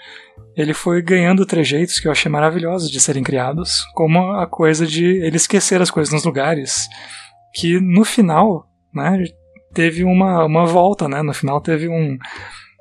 ele 0.56 0.74
foi 0.74 1.02
ganhando 1.04 1.46
trejeitos 1.46 2.00
que 2.00 2.08
eu 2.08 2.12
achei 2.12 2.32
maravilhosos 2.32 2.90
de 2.90 3.00
serem 3.00 3.22
criados, 3.24 3.84
como 3.94 4.32
a 4.34 4.48
coisa 4.48 4.88
de 4.88 5.06
ele 5.22 5.36
esquecer 5.36 5.82
as 5.82 5.92
coisas 5.92 6.12
nos 6.14 6.24
lugares, 6.24 6.88
que 7.54 7.80
no 7.80 8.04
final, 8.06 8.68
né, 8.94 9.24
teve 9.76 10.06
uma, 10.06 10.46
uma 10.46 10.66
volta, 10.66 11.08
né? 11.08 11.22
No 11.22 11.34
final 11.34 11.60
teve 11.60 11.90
um, 11.90 12.18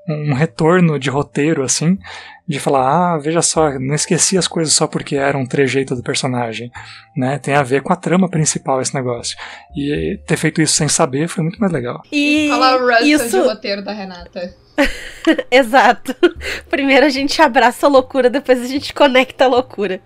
um 0.08 0.32
retorno 0.32 0.98
de 0.98 1.10
roteiro, 1.10 1.64
assim, 1.64 1.98
de 2.46 2.60
falar, 2.60 3.14
ah, 3.14 3.18
veja 3.18 3.42
só, 3.42 3.78
não 3.80 3.94
esqueci 3.94 4.38
as 4.38 4.46
coisas 4.46 4.72
só 4.72 4.86
porque 4.86 5.16
era 5.16 5.36
um 5.36 5.44
trejeito 5.44 5.96
do 5.96 6.02
personagem, 6.02 6.70
né? 7.16 7.38
Tem 7.38 7.54
a 7.54 7.62
ver 7.62 7.82
com 7.82 7.92
a 7.92 7.96
trama 7.96 8.28
principal 8.28 8.80
esse 8.80 8.94
negócio. 8.94 9.36
E 9.76 10.18
ter 10.24 10.36
feito 10.36 10.62
isso 10.62 10.74
sem 10.74 10.88
saber 10.88 11.26
foi 11.26 11.42
muito 11.42 11.58
mais 11.58 11.72
legal. 11.72 12.00
E 12.12 12.46
Fala 12.48 12.76
o 12.76 12.86
Russell 12.86 13.02
de 13.02 13.10
isso, 13.10 13.42
roteiro 13.42 13.82
da 13.82 13.92
Renata. 13.92 14.54
exato. 15.50 16.14
Primeiro 16.70 17.06
a 17.06 17.10
gente 17.10 17.42
abraça 17.42 17.86
a 17.86 17.90
loucura, 17.90 18.30
depois 18.30 18.62
a 18.62 18.66
gente 18.66 18.94
conecta 18.94 19.44
a 19.44 19.48
loucura. 19.48 20.00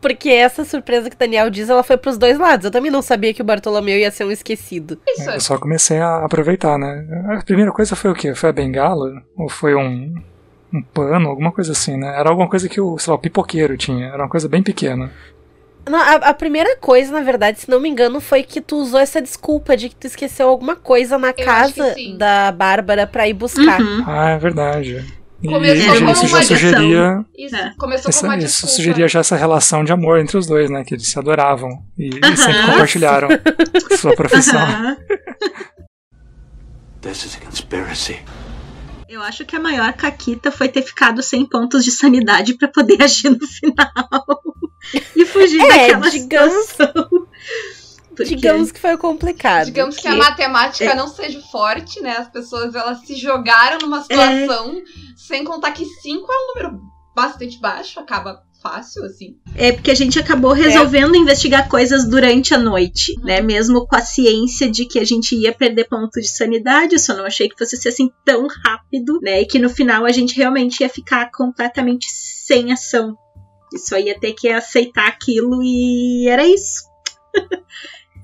Porque 0.00 0.28
essa 0.28 0.64
surpresa 0.64 1.08
que 1.08 1.16
o 1.16 1.18
Daniel 1.18 1.50
diz, 1.50 1.68
ela 1.68 1.82
foi 1.82 1.96
pros 1.96 2.18
dois 2.18 2.38
lados. 2.38 2.64
Eu 2.64 2.70
também 2.70 2.90
não 2.90 3.02
sabia 3.02 3.32
que 3.32 3.42
o 3.42 3.44
Bartolomeu 3.44 3.98
ia 3.98 4.10
ser 4.10 4.24
um 4.24 4.30
esquecido. 4.30 4.98
Isso. 5.08 5.30
Eu 5.30 5.40
só 5.40 5.58
comecei 5.58 5.98
a 5.98 6.24
aproveitar, 6.24 6.78
né? 6.78 7.06
A 7.28 7.42
primeira 7.42 7.72
coisa 7.72 7.96
foi 7.96 8.10
o 8.10 8.14
quê? 8.14 8.34
Foi 8.34 8.50
a 8.50 8.52
bengala? 8.52 9.22
Ou 9.36 9.48
foi 9.48 9.74
um, 9.74 10.14
um 10.72 10.82
pano? 10.82 11.28
Alguma 11.28 11.50
coisa 11.50 11.72
assim, 11.72 11.96
né? 11.96 12.14
Era 12.18 12.28
alguma 12.28 12.48
coisa 12.48 12.68
que 12.68 12.80
o, 12.80 12.98
sei 12.98 13.10
lá, 13.10 13.16
o 13.16 13.20
pipoqueiro 13.20 13.76
tinha. 13.76 14.08
Era 14.08 14.22
uma 14.22 14.28
coisa 14.28 14.48
bem 14.48 14.62
pequena. 14.62 15.10
Não, 15.88 15.98
a, 15.98 16.14
a 16.14 16.34
primeira 16.34 16.76
coisa, 16.76 17.12
na 17.12 17.22
verdade, 17.22 17.60
se 17.60 17.70
não 17.70 17.80
me 17.80 17.88
engano, 17.88 18.20
foi 18.20 18.42
que 18.42 18.60
tu 18.60 18.76
usou 18.76 18.98
essa 18.98 19.22
desculpa 19.22 19.76
de 19.76 19.88
que 19.88 19.94
tu 19.94 20.06
esqueceu 20.06 20.48
alguma 20.48 20.74
coisa 20.74 21.16
na 21.16 21.32
que 21.32 21.44
casa 21.44 21.94
da 22.18 22.50
Bárbara 22.50 23.06
pra 23.06 23.28
ir 23.28 23.34
buscar. 23.34 23.80
Uhum. 23.80 24.04
Ah, 24.06 24.30
é 24.30 24.38
verdade. 24.38 25.04
E 25.42 25.48
Começou 25.48 25.76
isso 25.76 25.86
como 25.86 25.98
já 25.98 26.26
uma 26.36 26.42
sugeria 26.42 27.24
Isso. 27.36 27.56
É. 27.56 27.74
Começou 27.76 28.08
Isso, 28.10 28.20
com 28.20 28.26
uma 28.26 28.38
isso 28.38 28.66
sugeria 28.68 29.06
já 29.06 29.20
essa 29.20 29.36
relação 29.36 29.84
de 29.84 29.92
amor 29.92 30.18
entre 30.18 30.36
os 30.38 30.46
dois, 30.46 30.70
né? 30.70 30.82
Que 30.82 30.94
eles 30.94 31.06
se 31.08 31.18
adoravam 31.18 31.68
e, 31.98 32.08
e 32.08 32.36
sempre 32.36 32.58
Aham. 32.58 32.70
compartilharam 32.72 33.28
sua 33.98 34.14
profissão. 34.16 34.58
Aham. 34.60 34.96
This 37.02 37.24
is 37.24 37.36
a 37.36 37.44
conspiracy. 37.44 38.18
Eu 39.08 39.22
acho 39.22 39.44
que 39.44 39.54
a 39.54 39.60
maior 39.60 39.92
caquita 39.92 40.50
foi 40.50 40.68
ter 40.68 40.82
ficado 40.82 41.22
sem 41.22 41.46
pontos 41.46 41.84
de 41.84 41.90
sanidade 41.92 42.54
pra 42.54 42.66
poder 42.68 43.00
agir 43.02 43.30
no 43.30 43.46
final. 43.46 44.42
e 45.14 45.24
fugir 45.26 45.60
É, 45.60 45.68
daquela 45.92 46.10
digamos- 46.10 46.66
situação. 46.66 47.25
Porque- 48.16 48.34
Digamos 48.34 48.72
que 48.72 48.80
foi 48.80 48.96
complicado. 48.96 49.66
Digamos 49.66 49.96
que 49.96 50.08
a 50.08 50.12
Que- 50.12 50.16
matemática 50.18 50.84
é. 50.90 50.94
não 50.94 51.06
seja 51.08 51.40
forte, 51.52 52.00
né? 52.00 52.16
As 52.16 52.28
pessoas 52.28 52.74
elas 52.74 53.00
se 53.06 53.14
jogaram 53.14 53.78
numa 53.78 54.02
situação, 54.02 54.82
sem 55.16 55.44
contar 55.44 55.72
que 55.72 55.84
5 55.84 56.26
é 56.32 56.34
um 56.36 56.46
número 56.54 56.80
bastante 57.14 57.60
baixo, 57.60 58.00
acaba 58.00 58.42
fácil, 58.62 59.04
assim. 59.04 59.36
É 59.54 59.70
porque 59.70 59.90
a 59.90 59.94
gente 59.94 60.18
acabou 60.18 60.52
resolvendo 60.52 61.14
investigar 61.14 61.68
coisas 61.68 62.08
durante 62.08 62.52
a 62.54 62.58
noite, 62.58 63.14
né? 63.22 63.40
Mesmo 63.40 63.86
com 63.86 63.94
a 63.96 64.00
ciência 64.00 64.68
de 64.70 64.86
que 64.86 64.98
a 64.98 65.04
gente 65.04 65.36
ia 65.36 65.52
perder 65.52 65.84
ponto 65.84 66.20
de 66.20 66.26
sanidade, 66.28 66.94
eu 66.94 66.98
só 66.98 67.14
não 67.14 67.24
achei 67.26 67.48
que 67.48 67.56
fosse 67.56 67.76
ser 67.76 67.90
assim 67.90 68.10
tão 68.24 68.46
rápido, 68.64 69.20
né? 69.22 69.42
E 69.42 69.46
que 69.46 69.58
no 69.58 69.68
final 69.70 70.04
a 70.04 70.10
gente 70.10 70.34
realmente 70.36 70.80
ia 70.80 70.88
ficar 70.88 71.30
completamente 71.30 72.06
sem 72.10 72.72
ação. 72.72 73.14
E 73.72 73.78
só 73.78 73.98
ia 73.98 74.18
ter 74.18 74.32
que 74.32 74.48
aceitar 74.48 75.06
aquilo 75.06 75.62
e 75.62 76.28
era 76.28 76.46
isso. 76.46 76.84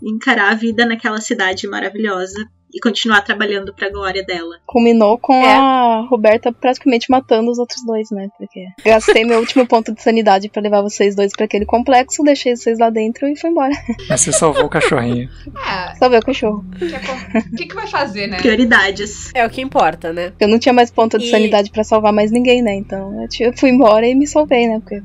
Encarar 0.02 0.50
a 0.50 0.54
vida 0.54 0.84
naquela 0.86 1.20
cidade 1.20 1.66
maravilhosa 1.68 2.34
e 2.74 2.80
continuar 2.80 3.20
trabalhando 3.20 3.74
pra 3.74 3.90
glória 3.90 4.24
dela. 4.24 4.56
Culminou 4.66 5.18
com 5.18 5.34
É. 5.34 5.54
a 5.54 6.06
Roberta 6.08 6.50
praticamente 6.50 7.10
matando 7.10 7.50
os 7.50 7.58
outros 7.58 7.84
dois, 7.84 8.10
né? 8.10 8.28
Porque 8.38 8.64
gastei 8.82 9.24
meu 9.26 9.40
último 9.40 9.66
ponto 9.66 9.92
de 9.94 10.02
sanidade 10.02 10.48
pra 10.48 10.62
levar 10.62 10.80
vocês 10.80 11.14
dois 11.14 11.32
pra 11.36 11.44
aquele 11.44 11.66
complexo, 11.66 12.22
deixei 12.24 12.56
vocês 12.56 12.78
lá 12.78 12.88
dentro 12.88 13.28
e 13.28 13.38
fui 13.38 13.50
embora. 13.50 13.72
Mas 14.08 14.22
você 14.22 14.32
salvou 14.32 14.64
o 14.64 14.68
cachorrinho. 14.70 15.28
É, 15.68 15.94
Salvei 15.96 16.18
o 16.18 16.22
cachorro. 16.24 16.64
o 16.74 16.78
que, 16.78 16.94
acon- 16.94 17.38
o 17.52 17.56
que, 17.56 17.66
que 17.66 17.74
vai 17.74 17.86
fazer, 17.86 18.26
né? 18.26 18.38
Prioridades. 18.38 19.30
É 19.34 19.46
o 19.46 19.50
que 19.50 19.60
importa, 19.60 20.10
né? 20.10 20.32
Eu 20.40 20.48
não 20.48 20.58
tinha 20.58 20.72
mais 20.72 20.90
ponto 20.90 21.18
de 21.18 21.26
E- 21.26 21.30
sanidade 21.30 21.70
pra 21.70 21.84
salvar 21.84 22.12
mais 22.12 22.30
ninguém, 22.30 22.62
né? 22.62 22.74
Então 22.74 23.12
eu 23.38 23.52
fui 23.54 23.68
embora 23.68 24.06
e 24.08 24.14
me 24.14 24.26
salvei, 24.26 24.66
né? 24.66 24.80
Porque 24.80 25.02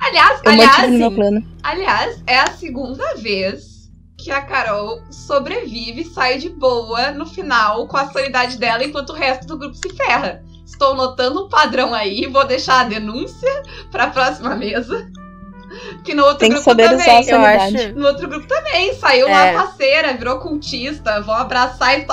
Aliás, 0.00 0.40
eu 0.44 0.52
aliás, 0.52 0.90
meu 0.92 1.10
plano. 1.10 1.42
aliás, 1.64 2.22
é 2.28 2.38
a 2.38 2.46
segunda 2.46 3.14
vez 3.16 3.77
que 4.18 4.30
a 4.32 4.42
Carol 4.42 5.00
sobrevive 5.10 6.02
e 6.02 6.04
sai 6.04 6.38
de 6.38 6.48
boa 6.50 7.12
no 7.12 7.24
final 7.24 7.86
com 7.86 7.96
a 7.96 8.08
sanidade 8.10 8.58
dela, 8.58 8.82
enquanto 8.84 9.10
o 9.10 9.14
resto 9.14 9.46
do 9.46 9.56
grupo 9.56 9.76
se 9.76 9.88
ferra. 9.94 10.42
Estou 10.66 10.94
notando 10.94 11.46
um 11.46 11.48
padrão 11.48 11.94
aí, 11.94 12.26
vou 12.26 12.44
deixar 12.44 12.80
a 12.80 12.84
denúncia 12.84 13.62
pra 13.90 14.08
próxima 14.08 14.54
mesa. 14.56 15.08
Que 16.02 16.14
no 16.14 16.22
outro 16.24 16.38
Tem 16.38 16.48
que 16.48 16.54
grupo 16.54 16.64
saber 16.64 16.88
também. 16.88 17.20
usar 17.20 17.36
a 17.36 17.36
Eu 17.36 17.44
acho. 17.44 17.94
No 17.94 18.06
outro 18.06 18.28
grupo 18.28 18.46
também, 18.48 18.94
saiu 18.94 19.28
É. 19.28 19.52
uma 19.52 19.64
parceira, 19.64 20.14
virou 20.14 20.38
cultista, 20.40 21.20
vão 21.20 21.34
abraçar 21.34 22.04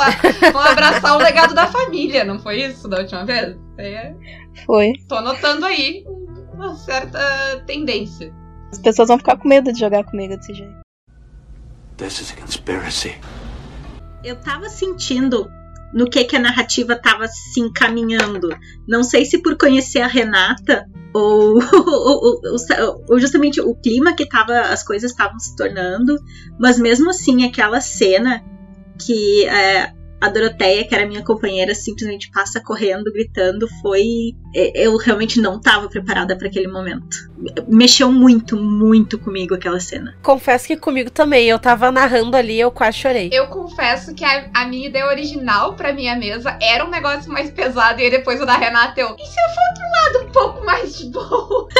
vão 0.52 0.62
abraçar 0.62 1.16
o 1.16 1.24
legado 1.24 1.54
da 1.56 1.66
família, 1.68 2.24
não 2.24 2.38
foi 2.38 2.62
isso 2.62 2.88
da 2.88 3.00
última 3.00 3.26
vez? 3.26 3.56
É, 3.78 4.14
Foi. 4.66 4.92
tô 5.08 5.20
notando 5.22 5.66
aí 5.66 6.04
uma 6.54 6.76
certa 6.76 7.64
tendência. 7.66 8.32
As 8.72 8.80
pessoas 8.80 9.08
vão 9.08 9.18
ficar 9.18 9.38
com 9.38 9.48
medo 9.48 9.72
de 9.74 9.80
jogar 9.80 10.04
comigo 10.04 10.36
desse 10.38 10.54
jeito. 10.54 10.85
This 11.98 12.20
is 12.22 12.32
a 12.32 12.36
conspiracy. 12.36 13.16
eu 14.24 14.36
tava 14.36 14.68
sentindo 14.70 15.50
no 15.94 16.10
que 16.10 16.24
que 16.26 16.36
a 16.36 16.40
narrativa 16.40 16.96
tava 16.96 17.28
se 17.28 17.60
encaminhando. 17.62 18.50
Não 18.88 19.02
sei 19.04 19.24
se 19.24 19.42
por 19.42 19.56
conhecer 19.58 20.02
a 20.02 20.08
Renata 20.08 20.86
ou, 21.14 21.54
ou, 21.74 22.24
ou- 22.26 22.42
ou- 22.44 23.06
ou 23.10 23.20
justamente 23.20 23.62
o 23.62 23.74
clima 23.76 24.14
que 24.14 24.28
tava, 24.28 24.60
as 24.62 24.84
coisas 24.84 25.12
estavam 25.12 25.40
se 25.40 25.56
tornando, 25.56 26.18
mas 26.60 26.78
mesmo 26.80 27.12
assim 27.12 27.46
aquela 27.46 27.80
cena 27.80 28.44
que 29.00 29.46
é, 29.46 29.94
a 30.22 30.30
Doroteia, 30.30 30.88
que 30.88 30.96
era 30.96 31.06
minha 31.06 31.24
companheira, 31.24 31.76
simplesmente 31.76 32.32
passa 32.32 32.60
correndo, 32.62 33.12
gritando, 33.12 33.68
foi. 33.82 34.34
é, 34.56 34.86
Eu 34.88 34.96
realmente 34.98 35.40
não 35.42 35.60
tava 35.60 35.88
preparada 35.90 36.36
para 36.38 36.48
aquele 36.48 36.68
momento. 36.68 37.18
Mexeu 37.68 38.12
muito, 38.12 38.56
muito 38.58 39.20
comigo 39.20 39.54
aquela 39.54 39.80
cena. 39.80 40.16
Confesso 40.24 40.68
que 40.68 40.78
comigo 40.78 41.10
também. 41.12 41.48
Eu 41.48 41.60
tava 41.60 41.92
narrando 41.92 42.36
ali 42.38 42.60
eu 42.60 42.72
quase 42.72 42.98
chorei. 42.98 43.30
Eu 43.32 43.48
confesso 43.48 44.16
que 44.16 44.24
a, 44.24 44.50
a 44.54 44.66
minha 44.66 44.88
ideia 44.88 45.06
original 45.08 45.74
pra 45.76 45.94
minha 45.94 46.16
mesa 46.16 46.58
era 46.62 46.86
um 46.86 46.90
negócio 46.90 47.32
mais 47.32 47.52
pesado, 47.52 48.00
e 48.00 48.06
aí 48.06 48.10
depois 48.10 48.42
o 48.42 48.46
da 48.46 48.56
Renata 48.58 49.00
eu. 49.00 49.16
E 49.20 49.26
se 49.26 49.40
eu 49.40 49.50
for 49.50 49.74
pro 49.76 50.20
lado 50.20 50.28
um 50.28 50.32
pouco 50.32 50.66
mais 50.66 50.98
de 50.98 51.10
boa? 51.10 51.68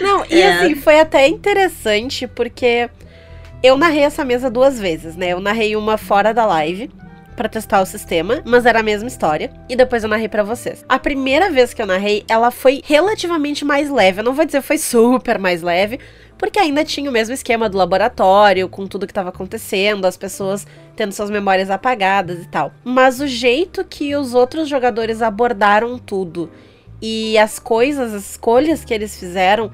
Não, 0.00 0.24
e 0.30 0.40
É. 0.40 0.52
assim, 0.52 0.74
foi 0.76 1.00
até 1.00 1.26
interessante 1.28 2.26
porque 2.26 2.88
eu 3.62 3.76
narrei 3.76 4.02
essa 4.02 4.24
mesa 4.24 4.50
duas 4.50 4.78
vezes, 4.78 5.16
né? 5.16 5.28
Eu 5.28 5.40
narrei 5.40 5.76
uma 5.76 5.96
fora 5.96 6.34
da 6.34 6.44
live 6.44 6.90
pra 7.36 7.48
testar 7.48 7.80
o 7.80 7.86
sistema, 7.86 8.42
mas 8.44 8.66
era 8.66 8.80
a 8.80 8.82
mesma 8.82 9.08
história. 9.08 9.50
E 9.68 9.76
depois 9.76 10.02
eu 10.02 10.08
narrei 10.08 10.28
pra 10.28 10.42
vocês. 10.42 10.84
A 10.88 10.98
primeira 10.98 11.50
vez 11.50 11.72
que 11.72 11.80
eu 11.80 11.86
narrei, 11.86 12.24
ela 12.28 12.50
foi 12.50 12.82
relativamente 12.84 13.64
mais 13.64 13.88
leve. 13.88 14.20
Eu 14.20 14.24
não 14.24 14.34
vou 14.34 14.44
dizer 14.44 14.62
foi 14.62 14.78
super 14.78 15.38
mais 15.38 15.62
leve, 15.62 16.00
porque 16.36 16.58
ainda 16.58 16.84
tinha 16.84 17.08
o 17.08 17.12
mesmo 17.12 17.32
esquema 17.32 17.68
do 17.68 17.78
laboratório, 17.78 18.68
com 18.68 18.86
tudo 18.86 19.06
que 19.06 19.12
estava 19.12 19.28
acontecendo, 19.28 20.06
as 20.06 20.16
pessoas 20.16 20.66
tendo 20.96 21.12
suas 21.12 21.30
memórias 21.30 21.70
apagadas 21.70 22.42
e 22.42 22.48
tal. 22.48 22.72
Mas 22.84 23.20
o 23.20 23.26
jeito 23.26 23.84
que 23.84 24.14
os 24.16 24.34
outros 24.34 24.68
jogadores 24.68 25.22
abordaram 25.22 25.98
tudo 25.98 26.50
e 27.00 27.38
as 27.38 27.58
coisas, 27.58 28.12
as 28.12 28.30
escolhas 28.30 28.84
que 28.84 28.92
eles 28.92 29.16
fizeram 29.18 29.70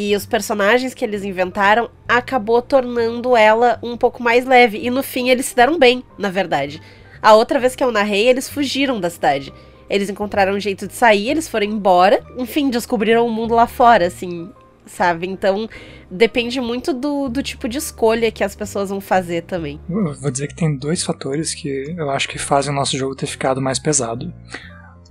e 0.00 0.16
os 0.16 0.24
personagens 0.24 0.94
que 0.94 1.04
eles 1.04 1.24
inventaram 1.24 1.90
acabou 2.08 2.62
tornando 2.62 3.36
ela 3.36 3.78
um 3.82 3.96
pouco 3.96 4.22
mais 4.22 4.46
leve. 4.46 4.78
E 4.78 4.88
no 4.88 5.02
fim 5.02 5.28
eles 5.28 5.46
se 5.46 5.56
deram 5.56 5.78
bem, 5.78 6.02
na 6.16 6.30
verdade. 6.30 6.80
A 7.20 7.34
outra 7.34 7.58
vez 7.58 7.76
que 7.76 7.84
eu 7.84 7.92
narrei, 7.92 8.28
eles 8.28 8.48
fugiram 8.48 8.98
da 8.98 9.10
cidade. 9.10 9.52
Eles 9.90 10.08
encontraram 10.08 10.54
um 10.54 10.60
jeito 10.60 10.86
de 10.86 10.94
sair, 10.94 11.28
eles 11.28 11.48
foram 11.48 11.66
embora. 11.66 12.22
Enfim, 12.38 12.70
descobriram 12.70 13.26
o 13.26 13.30
mundo 13.30 13.54
lá 13.54 13.66
fora, 13.66 14.06
assim 14.06 14.50
sabe? 14.86 15.26
Então 15.26 15.68
depende 16.10 16.60
muito 16.60 16.92
do, 16.92 17.28
do 17.28 17.42
tipo 17.42 17.68
de 17.68 17.78
escolha 17.78 18.30
que 18.30 18.42
as 18.42 18.54
pessoas 18.54 18.90
vão 18.90 19.00
fazer 19.00 19.42
também. 19.42 19.80
Eu 19.88 20.14
vou 20.14 20.30
dizer 20.30 20.48
que 20.48 20.54
tem 20.56 20.76
dois 20.76 21.02
fatores 21.02 21.54
que 21.54 21.94
eu 21.96 22.10
acho 22.10 22.28
que 22.28 22.38
fazem 22.38 22.72
o 22.72 22.74
nosso 22.74 22.96
jogo 22.96 23.14
ter 23.14 23.26
ficado 23.26 23.60
mais 23.60 23.78
pesado. 23.78 24.32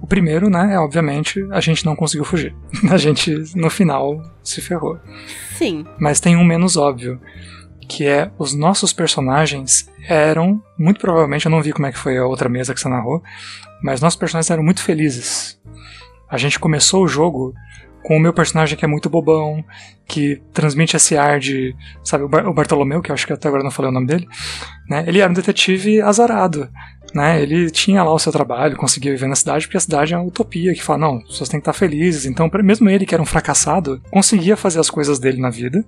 O 0.01 0.07
primeiro, 0.07 0.49
né, 0.49 0.73
é 0.73 0.79
obviamente 0.79 1.45
a 1.51 1.59
gente 1.59 1.85
não 1.85 1.95
conseguiu 1.95 2.25
fugir. 2.25 2.55
A 2.89 2.97
gente, 2.97 3.35
no 3.55 3.69
final, 3.69 4.21
se 4.43 4.61
ferrou. 4.61 4.97
Sim. 5.57 5.85
Mas 5.99 6.19
tem 6.19 6.35
um 6.35 6.43
menos 6.43 6.77
óbvio, 6.77 7.19
que 7.87 8.05
é 8.05 8.31
os 8.37 8.53
nossos 8.53 8.93
personagens 8.93 9.89
eram, 10.07 10.61
muito 10.77 10.99
provavelmente, 10.99 11.45
eu 11.45 11.51
não 11.51 11.61
vi 11.61 11.73
como 11.73 11.87
é 11.87 11.91
que 11.91 11.97
foi 11.97 12.17
a 12.17 12.25
outra 12.25 12.47
mesa 12.47 12.73
que 12.73 12.79
você 12.79 12.87
narrou, 12.87 13.21
mas 13.83 13.99
nossos 13.99 14.17
personagens 14.17 14.49
eram 14.49 14.63
muito 14.63 14.81
felizes. 14.81 15.59
A 16.29 16.37
gente 16.37 16.59
começou 16.59 17.03
o 17.03 17.07
jogo 17.07 17.53
com 18.03 18.15
o 18.15 18.19
meu 18.19 18.33
personagem 18.33 18.77
que 18.77 18.85
é 18.85 18.87
muito 18.87 19.09
bobão, 19.09 19.63
que 20.07 20.41
transmite 20.53 20.95
esse 20.95 21.17
ar 21.17 21.39
de. 21.39 21.75
Sabe, 22.03 22.23
o, 22.23 22.29
Bar 22.29 22.47
o 22.47 22.53
Bartolomeu, 22.53 23.01
que 23.01 23.11
eu 23.11 23.13
acho 23.13 23.27
que 23.27 23.33
até 23.33 23.47
agora 23.47 23.63
não 23.63 23.71
falei 23.71 23.91
o 23.91 23.93
nome 23.93 24.07
dele, 24.07 24.27
né? 24.89 25.03
Ele 25.07 25.19
era 25.19 25.29
um 25.29 25.33
detetive 25.33 26.01
azarado 26.01 26.69
né? 27.13 27.41
Ele 27.41 27.69
tinha 27.69 28.03
lá 28.03 28.13
o 28.13 28.19
seu 28.19 28.31
trabalho, 28.31 28.75
conseguia 28.75 29.11
viver 29.11 29.27
na 29.27 29.35
cidade, 29.35 29.65
porque 29.65 29.77
a 29.77 29.81
cidade 29.81 30.13
é 30.13 30.17
uma 30.17 30.25
utopia 30.25 30.73
que 30.73 30.83
fala, 30.83 30.99
não, 30.99 31.17
as 31.17 31.27
pessoas 31.27 31.49
têm 31.49 31.59
que 31.59 31.63
estar 31.63 31.73
felizes. 31.73 32.25
Então, 32.25 32.49
mesmo 32.63 32.89
ele, 32.89 33.05
que 33.05 33.13
era 33.13 33.21
um 33.21 33.25
fracassado, 33.25 34.01
conseguia 34.11 34.55
fazer 34.55 34.79
as 34.79 34.89
coisas 34.89 35.19
dele 35.19 35.39
na 35.39 35.49
vida 35.49 35.85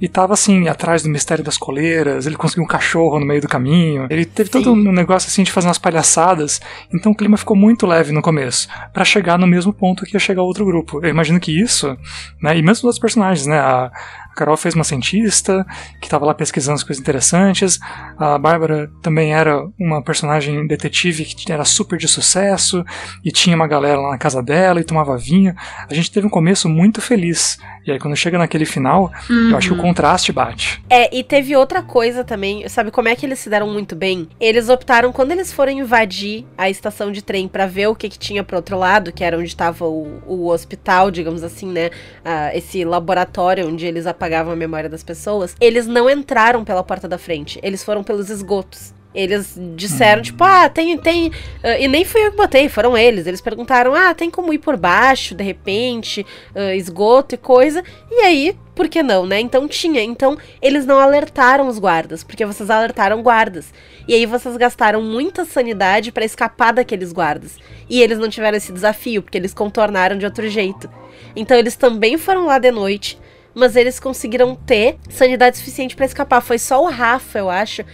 e 0.00 0.08
tava 0.08 0.34
assim, 0.34 0.68
atrás 0.68 1.02
do 1.02 1.08
mistério 1.08 1.44
das 1.44 1.56
coleiras, 1.56 2.26
ele 2.26 2.36
conseguiu 2.36 2.64
um 2.64 2.66
cachorro 2.66 3.20
no 3.20 3.26
meio 3.26 3.40
do 3.40 3.48
caminho, 3.48 4.06
ele 4.10 4.24
teve 4.24 4.50
Sim. 4.50 4.62
todo 4.62 4.72
um 4.72 4.92
negócio 4.92 5.28
assim 5.28 5.42
de 5.42 5.52
fazer 5.52 5.68
umas 5.68 5.78
palhaçadas. 5.78 6.60
Então 6.92 7.12
o 7.12 7.14
clima 7.14 7.36
ficou 7.36 7.56
muito 7.56 7.86
leve 7.86 8.12
no 8.12 8.22
começo, 8.22 8.68
para 8.92 9.04
chegar 9.04 9.38
no 9.38 9.46
mesmo 9.46 9.72
ponto 9.72 10.04
que 10.04 10.16
ia 10.16 10.20
chegar 10.20 10.42
outro 10.42 10.64
grupo. 10.64 11.00
Eu 11.02 11.08
imagino 11.08 11.38
que 11.38 11.52
isso, 11.52 11.96
né? 12.40 12.56
E 12.56 12.62
mesmo 12.62 12.72
os 12.80 12.84
outros 12.84 13.00
personagens, 13.00 13.46
né? 13.46 13.58
A, 13.58 13.90
a 14.32 14.34
Carol 14.34 14.56
fez 14.56 14.74
uma 14.74 14.82
cientista 14.82 15.64
que 16.00 16.06
estava 16.06 16.24
lá 16.24 16.32
pesquisando 16.32 16.74
as 16.74 16.82
coisas 16.82 17.00
interessantes. 17.00 17.78
A 18.16 18.38
Bárbara 18.38 18.90
também 19.02 19.34
era 19.34 19.62
uma 19.78 20.02
personagem 20.02 20.66
detetive 20.66 21.24
que 21.24 21.52
era 21.52 21.64
super 21.64 21.98
de 21.98 22.08
sucesso 22.08 22.82
e 23.22 23.30
tinha 23.30 23.54
uma 23.54 23.66
galera 23.66 24.00
lá 24.00 24.10
na 24.12 24.18
casa 24.18 24.42
dela 24.42 24.80
e 24.80 24.84
tomava 24.84 25.18
vinho. 25.18 25.54
A 25.88 25.92
gente 25.92 26.10
teve 26.10 26.26
um 26.26 26.30
começo 26.30 26.66
muito 26.66 27.02
feliz. 27.02 27.58
E 27.86 27.90
aí 27.90 27.98
quando 27.98 28.16
chega 28.16 28.38
naquele 28.38 28.64
final, 28.64 29.12
uhum. 29.28 29.50
eu 29.50 29.56
acho 29.56 29.68
que 29.68 29.74
o 29.74 29.76
uhum. 29.76 29.82
contraste 29.82 30.32
bate. 30.32 30.82
É, 30.88 31.14
e 31.14 31.24
teve 31.24 31.56
outra 31.56 31.82
coisa 31.82 32.22
também, 32.22 32.68
sabe 32.68 32.90
como 32.90 33.08
é 33.08 33.16
que 33.16 33.26
eles 33.26 33.38
se 33.38 33.50
deram 33.50 33.68
muito 33.68 33.96
bem? 33.96 34.28
Eles 34.40 34.68
optaram 34.68 35.12
quando 35.12 35.32
eles 35.32 35.52
foram 35.52 35.72
invadir 35.72 36.46
a 36.56 36.70
estação 36.70 37.10
de 37.10 37.22
trem 37.22 37.48
para 37.48 37.66
ver 37.66 37.88
o 37.88 37.94
que, 37.94 38.08
que 38.08 38.18
tinha 38.18 38.44
pro 38.44 38.56
outro 38.56 38.78
lado, 38.78 39.12
que 39.12 39.24
era 39.24 39.36
onde 39.36 39.48
estava 39.48 39.84
o, 39.84 40.22
o 40.26 40.48
hospital, 40.48 41.10
digamos 41.10 41.42
assim, 41.42 41.66
né? 41.66 41.88
Uh, 41.88 42.56
esse 42.56 42.84
laboratório 42.84 43.66
onde 43.68 43.84
eles 43.84 44.06
apagavam 44.06 44.52
a 44.52 44.56
memória 44.56 44.88
das 44.88 45.02
pessoas. 45.02 45.56
Eles 45.60 45.86
não 45.86 46.08
entraram 46.08 46.64
pela 46.64 46.82
porta 46.84 47.08
da 47.08 47.18
frente, 47.18 47.58
eles 47.62 47.82
foram 47.82 48.04
pelos 48.04 48.30
esgotos. 48.30 48.94
Eles 49.14 49.58
disseram, 49.76 50.20
hum. 50.20 50.24
tipo, 50.24 50.42
ah, 50.42 50.68
tem, 50.68 50.96
tem. 50.96 51.28
Uh, 51.28 51.78
e 51.78 51.86
nem 51.86 52.04
fui 52.04 52.24
eu 52.24 52.30
que 52.30 52.36
botei, 52.36 52.68
foram 52.68 52.96
eles. 52.96 53.26
Eles 53.26 53.40
perguntaram, 53.40 53.94
ah, 53.94 54.14
tem 54.14 54.30
como 54.30 54.52
ir 54.52 54.58
por 54.58 54.76
baixo, 54.76 55.34
de 55.34 55.44
repente, 55.44 56.24
uh, 56.54 56.74
esgoto 56.74 57.34
e 57.34 57.38
coisa. 57.38 57.82
E 58.10 58.20
aí, 58.20 58.56
por 58.74 58.88
que 58.88 59.02
não, 59.02 59.26
né? 59.26 59.38
Então 59.38 59.68
tinha. 59.68 60.02
Então, 60.02 60.38
eles 60.62 60.86
não 60.86 60.98
alertaram 60.98 61.68
os 61.68 61.78
guardas, 61.78 62.24
porque 62.24 62.46
vocês 62.46 62.70
alertaram 62.70 63.22
guardas. 63.22 63.72
E 64.08 64.14
aí 64.14 64.24
vocês 64.24 64.56
gastaram 64.56 65.02
muita 65.02 65.44
sanidade 65.44 66.10
para 66.10 66.24
escapar 66.24 66.72
daqueles 66.72 67.12
guardas. 67.12 67.58
E 67.90 68.00
eles 68.00 68.18
não 68.18 68.30
tiveram 68.30 68.56
esse 68.56 68.72
desafio, 68.72 69.22
porque 69.22 69.36
eles 69.36 69.52
contornaram 69.52 70.16
de 70.16 70.24
outro 70.24 70.48
jeito. 70.48 70.88
Então, 71.36 71.56
eles 71.56 71.76
também 71.76 72.16
foram 72.16 72.46
lá 72.46 72.58
de 72.58 72.70
noite, 72.70 73.18
mas 73.54 73.76
eles 73.76 74.00
conseguiram 74.00 74.54
ter 74.54 74.96
sanidade 75.10 75.58
suficiente 75.58 75.94
para 75.94 76.06
escapar. 76.06 76.40
Foi 76.40 76.58
só 76.58 76.82
o 76.82 76.88
Rafa, 76.88 77.38
eu 77.38 77.50
acho 77.50 77.84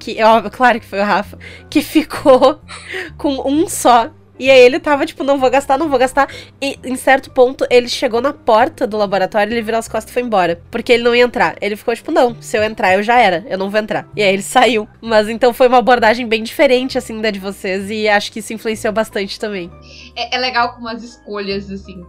que, 0.00 0.18
é 0.18 0.26
óbvio, 0.26 0.50
claro 0.50 0.80
que 0.80 0.86
foi 0.86 0.98
o 0.98 1.04
Rafa, 1.04 1.38
que 1.68 1.82
ficou 1.82 2.60
com 3.16 3.48
um 3.48 3.68
só. 3.68 4.10
E 4.38 4.50
aí 4.50 4.58
ele 4.58 4.80
tava, 4.80 5.04
tipo, 5.04 5.22
não 5.22 5.38
vou 5.38 5.50
gastar, 5.50 5.76
não 5.76 5.90
vou 5.90 5.98
gastar. 5.98 6.26
E 6.62 6.78
em 6.82 6.96
certo 6.96 7.30
ponto, 7.30 7.66
ele 7.68 7.90
chegou 7.90 8.22
na 8.22 8.32
porta 8.32 8.86
do 8.86 8.96
laboratório, 8.96 9.52
ele 9.52 9.60
virou 9.60 9.78
as 9.78 9.86
costas 9.86 10.10
e 10.10 10.14
foi 10.14 10.22
embora. 10.22 10.62
Porque 10.70 10.94
ele 10.94 11.02
não 11.02 11.14
ia 11.14 11.24
entrar. 11.24 11.56
Ele 11.60 11.76
ficou, 11.76 11.94
tipo, 11.94 12.10
não, 12.10 12.34
se 12.40 12.56
eu 12.56 12.64
entrar, 12.64 12.94
eu 12.94 13.02
já 13.02 13.18
era. 13.18 13.44
Eu 13.50 13.58
não 13.58 13.68
vou 13.68 13.78
entrar. 13.78 14.08
E 14.16 14.22
aí 14.22 14.32
ele 14.32 14.42
saiu. 14.42 14.88
Mas 15.02 15.28
então 15.28 15.52
foi 15.52 15.68
uma 15.68 15.76
abordagem 15.76 16.26
bem 16.26 16.42
diferente, 16.42 16.96
assim, 16.96 17.20
da 17.20 17.30
de 17.30 17.38
vocês. 17.38 17.90
E 17.90 18.08
acho 18.08 18.32
que 18.32 18.38
isso 18.38 18.54
influenciou 18.54 18.94
bastante 18.94 19.38
também. 19.38 19.70
É, 20.16 20.34
é 20.34 20.38
legal 20.38 20.72
como 20.72 20.88
as 20.88 21.02
escolhas, 21.02 21.70
assim, 21.70 22.02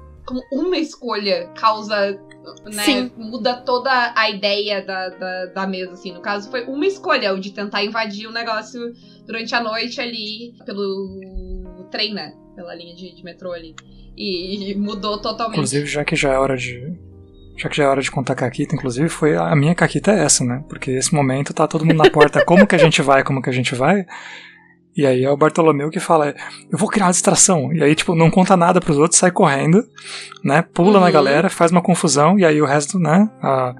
uma 0.51 0.77
escolha 0.77 1.47
causa 1.55 2.19
né, 2.65 2.83
Sim. 2.83 3.11
muda 3.17 3.55
toda 3.61 4.13
a 4.15 4.29
ideia 4.29 4.83
da, 4.83 5.09
da, 5.09 5.45
da, 5.47 5.67
mesa, 5.67 5.93
assim. 5.93 6.11
No 6.11 6.21
caso, 6.21 6.49
foi 6.49 6.65
uma 6.65 6.85
escolha, 6.85 7.33
o 7.33 7.39
de 7.39 7.51
tentar 7.51 7.83
invadir 7.83 8.27
o 8.27 8.31
negócio 8.31 8.93
durante 9.25 9.53
a 9.53 9.61
noite 9.61 10.01
ali, 10.01 10.53
pelo 10.65 11.87
trem, 11.91 12.13
né? 12.13 12.33
Pela 12.55 12.73
linha 12.73 12.95
de, 12.95 13.15
de 13.15 13.23
metrô 13.23 13.51
ali. 13.51 13.75
E, 14.17 14.71
e 14.71 14.75
mudou 14.75 15.21
totalmente. 15.21 15.57
Inclusive, 15.57 15.85
já 15.85 16.03
que 16.03 16.15
já 16.15 16.33
é 16.33 16.37
hora 16.37 16.57
de. 16.57 16.97
Já 17.57 17.69
que 17.69 17.77
já 17.77 17.83
é 17.83 17.87
hora 17.87 18.01
de 18.01 18.09
contar 18.09 18.33
Caquita, 18.33 18.75
inclusive, 18.75 19.07
foi 19.07 19.35
a 19.35 19.55
minha 19.55 19.75
Caquita 19.75 20.11
é 20.11 20.23
essa, 20.23 20.43
né? 20.43 20.63
Porque 20.67 20.91
esse 20.91 21.13
momento 21.13 21.53
tá 21.53 21.67
todo 21.67 21.85
mundo 21.85 21.97
na 21.97 22.09
porta, 22.09 22.43
como 22.43 22.65
que 22.65 22.75
a 22.75 22.77
gente 22.77 23.01
vai, 23.01 23.23
como 23.23 23.41
que 23.41 23.49
a 23.49 23.53
gente 23.53 23.75
vai. 23.75 24.05
E 24.95 25.05
aí 25.05 25.23
é 25.23 25.31
o 25.31 25.37
Bartolomeu 25.37 25.89
que 25.89 25.99
fala, 25.99 26.35
eu 26.69 26.77
vou 26.77 26.89
criar 26.89 27.05
uma 27.05 27.11
distração. 27.11 27.71
E 27.73 27.81
aí, 27.81 27.95
tipo, 27.95 28.13
não 28.13 28.29
conta 28.29 28.57
nada 28.57 28.81
pros 28.81 28.97
outros, 28.97 29.19
sai 29.19 29.31
correndo, 29.31 29.83
né? 30.43 30.61
Pula 30.61 30.99
uhum. 30.99 31.05
na 31.05 31.11
galera, 31.11 31.49
faz 31.49 31.71
uma 31.71 31.81
confusão, 31.81 32.37
e 32.37 32.43
aí 32.43 32.61
o 32.61 32.65
resto, 32.65 32.99
né? 32.99 33.29
A, 33.41 33.73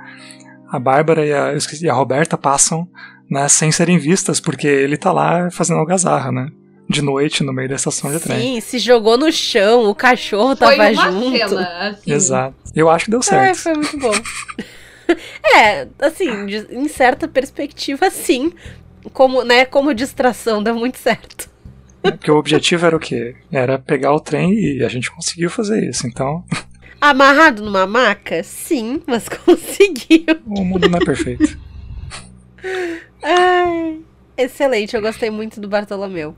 a 0.72 0.80
Bárbara 0.80 1.26
e 1.26 1.34
a, 1.34 1.54
e 1.82 1.90
a 1.90 1.94
Roberta 1.94 2.38
passam, 2.38 2.88
né, 3.30 3.48
sem 3.50 3.72
serem 3.72 3.98
vistas, 3.98 4.40
porque 4.40 4.68
ele 4.68 4.98
tá 4.98 5.12
lá 5.12 5.50
fazendo 5.52 5.80
algazarra, 5.80 6.32
né? 6.32 6.48
De 6.90 7.02
noite, 7.02 7.44
no 7.44 7.54
meio 7.54 7.70
da 7.70 7.76
estação 7.76 8.12
de 8.12 8.20
trem. 8.20 8.40
Sim, 8.40 8.62
se 8.62 8.80
jogou 8.80 9.18
no 9.18 9.32
chão, 9.32 9.90
o 9.90 9.96
cachorro 9.96 10.56
foi 10.56 10.78
tava 10.78 10.92
uma 10.92 11.12
junto. 11.12 11.50
Cena, 11.50 11.90
assim. 11.90 12.12
Exato. 12.12 12.56
Eu 12.76 12.90
acho 12.90 13.06
que 13.06 13.12
deu 13.12 13.22
certo. 13.22 13.50
É, 13.50 13.54
foi 13.54 13.74
muito 13.74 13.98
bom. 13.98 14.12
é, 15.56 15.88
assim, 16.00 16.46
de, 16.46 16.68
em 16.70 16.88
certa 16.90 17.28
perspectiva, 17.28 18.10
sim 18.10 18.52
como, 19.14 19.44
né, 19.44 19.66
como 19.66 19.94
distração, 19.94 20.62
dá 20.62 20.74
muito 20.74 20.98
certo. 20.98 21.50
Porque 22.02 22.32
o 22.32 22.38
objetivo 22.38 22.86
era 22.86 22.96
o 22.96 23.00
quê? 23.00 23.36
Era 23.52 23.78
pegar 23.78 24.14
o 24.14 24.20
trem 24.20 24.54
e 24.54 24.84
a 24.84 24.90
gente 24.90 25.12
conseguiu 25.12 25.50
fazer 25.50 25.88
isso, 25.88 26.08
então. 26.08 26.44
Amarrado 27.00 27.64
numa 27.64 27.86
maca? 27.86 28.44
Sim, 28.44 29.02
mas 29.06 29.30
conseguiu. 29.30 30.40
O 30.46 30.64
mundo 30.64 30.90
não 30.90 31.00
é 31.00 31.06
perfeito. 31.06 31.60
Ai, 33.24 34.00
excelente, 34.38 34.96
eu 34.96 35.02
gostei 35.02 35.30
muito 35.30 35.60
do 35.60 35.68
Bartolomeu. 35.68 36.36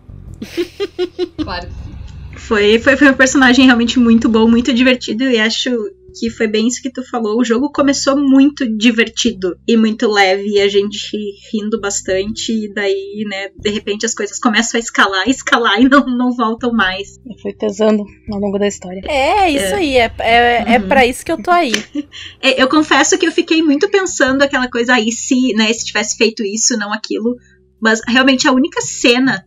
Claro 1.42 1.68
que 1.68 1.74
sim. 1.74 1.94
Foi, 2.36 2.80
foi, 2.80 2.98
foi 2.98 3.10
um 3.10 3.14
personagem 3.14 3.66
realmente 3.66 4.00
muito 4.00 4.28
bom, 4.28 4.50
muito 4.50 4.74
divertido 4.74 5.24
e 5.24 5.40
acho 5.40 5.70
que 6.14 6.30
foi 6.30 6.48
bem 6.48 6.68
isso 6.68 6.82
que 6.82 6.92
tu 6.92 7.04
falou. 7.04 7.40
O 7.40 7.44
jogo 7.44 7.72
começou 7.72 8.18
muito 8.18 8.66
divertido 8.78 9.58
e 9.68 9.76
muito 9.76 10.08
leve, 10.10 10.48
e 10.48 10.62
a 10.62 10.68
gente 10.68 11.18
rindo 11.52 11.80
bastante, 11.80 12.52
e 12.52 12.74
daí, 12.74 13.26
né, 13.28 13.50
de 13.58 13.70
repente 13.70 14.06
as 14.06 14.14
coisas 14.14 14.40
começam 14.40 14.78
a 14.78 14.82
escalar, 14.82 15.28
escalar 15.30 15.82
e 15.82 15.90
não, 15.90 16.06
não 16.06 16.32
voltam 16.32 16.72
mais. 16.72 17.20
Foi 17.42 17.54
pesando 17.54 18.04
ao 18.32 18.40
longo 18.40 18.58
da 18.58 18.68
história. 18.68 19.02
É, 19.06 19.50
isso 19.50 19.66
é. 19.66 19.74
aí, 19.74 19.98
é, 19.98 20.14
é, 20.20 20.34
é 20.34 20.64
uhum. 20.64 20.72
é 20.74 20.80
para 20.80 21.06
isso 21.06 21.26
que 21.26 21.32
eu 21.32 21.42
tô 21.42 21.52
aí. 21.52 21.74
é, 22.42 22.62
eu 22.62 22.68
confesso 22.68 23.18
que 23.18 23.26
eu 23.26 23.32
fiquei 23.32 23.62
muito 23.62 23.90
pensando 23.90 24.42
aquela 24.42 24.70
coisa 24.70 24.94
aí, 24.94 25.12
se, 25.12 25.54
né, 25.54 25.72
se 25.74 25.86
tivesse 25.86 26.18
feito 26.18 26.44
isso, 26.44 26.78
não 26.78 26.94
aquilo. 26.94 27.36
Mas 27.82 28.02
realmente 28.08 28.48
a 28.48 28.52
única 28.54 28.80
cena 28.82 29.46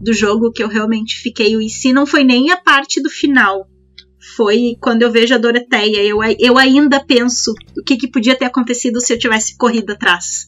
do 0.00 0.12
jogo 0.12 0.50
que 0.50 0.62
eu 0.62 0.68
realmente 0.68 1.16
fiquei 1.20 1.54
e 1.54 1.70
se 1.70 1.92
não 1.92 2.04
foi 2.04 2.24
nem 2.24 2.50
a 2.50 2.56
parte 2.56 3.00
do 3.00 3.08
final 3.08 3.68
foi 4.36 4.76
quando 4.80 5.02
eu 5.02 5.10
vejo 5.10 5.34
a 5.34 5.38
Doroteia. 5.38 6.02
Eu, 6.02 6.18
eu 6.38 6.56
ainda 6.56 7.00
penso 7.04 7.52
o 7.76 7.82
que, 7.82 7.96
que 7.96 8.08
podia 8.08 8.36
ter 8.36 8.44
acontecido 8.44 9.00
se 9.00 9.12
eu 9.12 9.18
tivesse 9.18 9.56
corrido 9.56 9.92
atrás. 9.92 10.46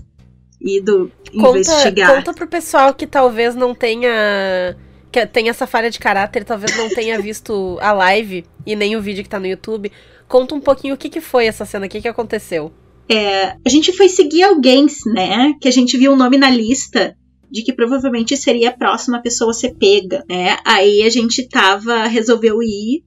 ido 0.60 1.10
Conta, 1.32 1.58
investigar. 1.58 2.14
conta 2.14 2.32
pro 2.32 2.46
pessoal 2.46 2.94
que 2.94 3.06
talvez 3.06 3.54
não 3.54 3.74
tenha. 3.74 4.76
Que 5.10 5.26
tem 5.26 5.48
essa 5.48 5.66
falha 5.66 5.90
de 5.90 5.98
caráter, 5.98 6.44
talvez 6.44 6.76
não 6.76 6.88
tenha 6.88 7.20
visto 7.20 7.78
a 7.80 7.92
live 7.92 8.44
e 8.66 8.74
nem 8.74 8.96
o 8.96 9.02
vídeo 9.02 9.22
que 9.22 9.28
tá 9.28 9.38
no 9.38 9.46
YouTube. 9.46 9.92
Conta 10.26 10.54
um 10.54 10.60
pouquinho 10.60 10.94
o 10.94 10.98
que, 10.98 11.08
que 11.08 11.20
foi 11.20 11.46
essa 11.46 11.64
cena, 11.64 11.86
o 11.86 11.88
que, 11.88 12.00
que 12.00 12.08
aconteceu. 12.08 12.72
É, 13.08 13.56
a 13.64 13.68
gente 13.68 13.92
foi 13.92 14.08
seguir 14.08 14.42
alguém, 14.42 14.86
né? 15.06 15.54
Que 15.60 15.68
a 15.68 15.70
gente 15.70 15.96
viu 15.96 16.12
o 16.12 16.16
nome 16.16 16.36
na 16.36 16.50
lista 16.50 17.14
de 17.50 17.62
que 17.62 17.72
provavelmente 17.72 18.36
seria 18.36 18.70
a 18.70 18.76
próxima 18.76 19.22
pessoa 19.22 19.52
a 19.52 19.54
ser 19.54 19.76
pega, 19.76 20.24
né? 20.28 20.56
Aí 20.64 21.02
a 21.02 21.10
gente 21.10 21.48
tava, 21.48 22.06
resolveu 22.06 22.60
ir 22.60 23.04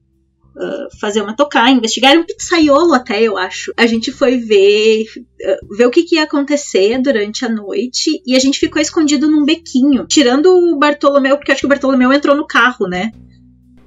uh, 0.58 0.98
fazer 1.00 1.22
uma 1.22 1.34
tocar, 1.36 1.70
investigar 1.70 2.16
um 2.16 2.24
pizzaiolo 2.24 2.94
até, 2.94 3.22
eu 3.22 3.36
acho. 3.38 3.72
A 3.76 3.86
gente 3.86 4.10
foi 4.12 4.38
ver, 4.38 5.04
uh, 5.04 5.76
ver 5.76 5.86
o 5.86 5.90
que, 5.90 6.02
que 6.02 6.16
ia 6.16 6.24
acontecer 6.24 7.00
durante 7.00 7.44
a 7.44 7.48
noite 7.48 8.20
e 8.26 8.34
a 8.36 8.38
gente 8.38 8.58
ficou 8.58 8.80
escondido 8.82 9.30
num 9.30 9.44
bequinho, 9.44 10.06
tirando 10.06 10.46
o 10.46 10.78
Bartolomeu, 10.78 11.36
porque 11.36 11.52
acho 11.52 11.60
que 11.60 11.66
o 11.66 11.70
Bartolomeu 11.70 12.12
entrou 12.12 12.36
no 12.36 12.46
carro, 12.46 12.86
né? 12.88 13.12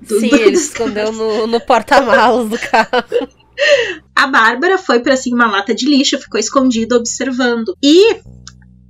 Do- 0.02 0.20
Sim, 0.20 0.30
do- 0.30 0.36
ele 0.36 0.56
escondeu 0.56 1.12
no, 1.12 1.46
no 1.48 1.60
porta-malas 1.60 2.50
do 2.50 2.58
carro. 2.58 3.04
A 4.16 4.26
Bárbara 4.28 4.78
foi 4.78 5.00
pra 5.02 5.14
assim 5.14 5.34
uma 5.34 5.46
lata 5.46 5.76
de 5.76 5.86
lixo, 5.86 6.18
ficou 6.18 6.40
escondida 6.40 6.96
observando. 6.96 7.76
E 7.84 8.16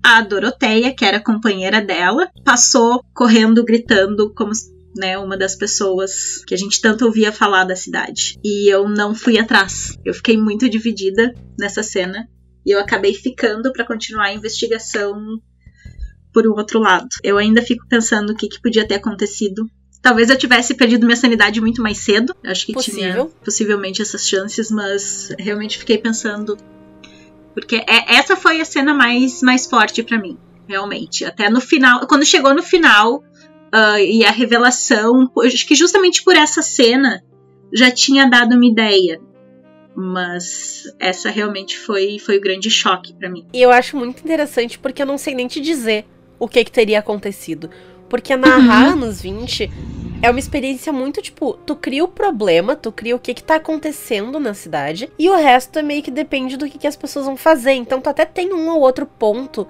a 0.03 0.21
Doroteia, 0.21 0.93
que 0.95 1.03
era 1.03 1.19
companheira 1.19 1.81
dela, 1.81 2.29
passou 2.45 3.03
correndo, 3.13 3.63
gritando 3.65 4.33
como 4.33 4.51
né, 4.95 5.17
uma 5.17 5.37
das 5.37 5.55
pessoas 5.55 6.43
que 6.45 6.53
a 6.53 6.57
gente 6.57 6.81
tanto 6.81 7.05
ouvia 7.05 7.31
falar 7.31 7.63
da 7.63 7.75
cidade. 7.75 8.37
E 8.43 8.67
eu 8.73 8.87
não 8.89 9.15
fui 9.15 9.37
atrás. 9.39 9.97
Eu 10.05 10.13
fiquei 10.13 10.37
muito 10.37 10.69
dividida 10.69 11.33
nessa 11.57 11.81
cena 11.83 12.27
e 12.65 12.71
eu 12.71 12.79
acabei 12.79 13.13
ficando 13.13 13.71
pra 13.71 13.85
continuar 13.85 14.25
a 14.25 14.33
investigação 14.33 15.15
por 16.33 16.47
um 16.47 16.51
outro 16.51 16.79
lado. 16.79 17.09
Eu 17.23 17.37
ainda 17.37 17.61
fico 17.61 17.85
pensando 17.87 18.31
o 18.31 18.35
que, 18.35 18.47
que 18.47 18.61
podia 18.61 18.87
ter 18.87 18.95
acontecido. 18.95 19.65
Talvez 20.01 20.29
eu 20.29 20.37
tivesse 20.37 20.73
perdido 20.73 21.05
minha 21.05 21.15
sanidade 21.15 21.61
muito 21.61 21.81
mais 21.81 21.99
cedo. 21.99 22.35
Acho 22.43 22.65
que 22.65 22.73
tinha 22.73 23.07
Possível. 23.13 23.33
possivelmente 23.43 24.01
essas 24.01 24.27
chances, 24.27 24.71
mas 24.71 25.33
realmente 25.37 25.77
fiquei 25.77 25.97
pensando. 25.97 26.57
Porque 27.53 27.75
é- 27.77 28.15
essa 28.15 28.35
foi 28.35 28.61
a 28.61 28.65
cena 28.65 28.93
mais, 28.93 29.41
mais 29.41 29.65
forte 29.67 30.01
pra 30.01 30.17
mim, 30.19 30.37
realmente. 30.67 31.23
Até 31.25 31.49
no 31.49 31.61
final, 31.61 32.07
quando 32.07 32.25
chegou 32.25 32.53
no 32.55 32.63
final 32.63 33.23
ah, 33.71 34.01
e 34.01 34.23
a 34.25 34.31
revelação, 34.31 35.31
acho 35.43 35.67
que 35.67 35.75
justamente 35.75 36.23
por 36.23 36.35
essa 36.35 36.61
cena 36.61 37.23
já 37.73 37.89
tinha 37.89 38.29
dado 38.29 38.55
uma 38.55 38.65
ideia. 38.65 39.19
Mas 39.95 40.83
essa 40.99 41.29
realmente 41.29 41.77
foi, 41.77 42.17
foi 42.17 42.37
o 42.37 42.41
grande 42.41 42.69
choque 42.69 43.13
pra 43.13 43.29
mim. 43.29 43.45
E 43.53 43.61
eu 43.61 43.71
acho 43.71 43.97
muito 43.97 44.23
interessante 44.23 44.79
porque 44.79 45.01
eu 45.01 45.05
não 45.05 45.17
sei 45.17 45.35
nem 45.35 45.47
te 45.47 45.59
dizer 45.59 46.05
o 46.39 46.47
que, 46.47 46.63
que 46.63 46.71
teria 46.71 46.99
acontecido. 46.99 47.69
Porque 48.09 48.35
narrar 48.35 48.89
anos 48.91 49.21
20 49.21 49.69
é 50.21 50.29
uma 50.29 50.39
experiência 50.39 50.91
muito 50.91 51.21
tipo, 51.21 51.53
tu 51.65 51.75
cria 51.75 52.03
o 52.03 52.07
problema, 52.07 52.75
tu 52.75 52.91
cria 52.91 53.15
o 53.15 53.19
que 53.19 53.33
que 53.33 53.43
tá 53.43 53.55
acontecendo 53.55 54.39
na 54.39 54.53
cidade, 54.53 55.09
e 55.17 55.29
o 55.29 55.35
resto 55.35 55.79
é 55.79 55.81
meio 55.81 56.03
que 56.03 56.11
depende 56.11 56.57
do 56.57 56.69
que, 56.69 56.77
que 56.77 56.87
as 56.87 56.95
pessoas 56.95 57.25
vão 57.25 57.37
fazer. 57.37 57.71
Então 57.71 58.01
tu 58.01 58.09
até 58.09 58.25
tem 58.25 58.53
um 58.53 58.69
ou 58.69 58.81
outro 58.81 59.05
ponto, 59.05 59.67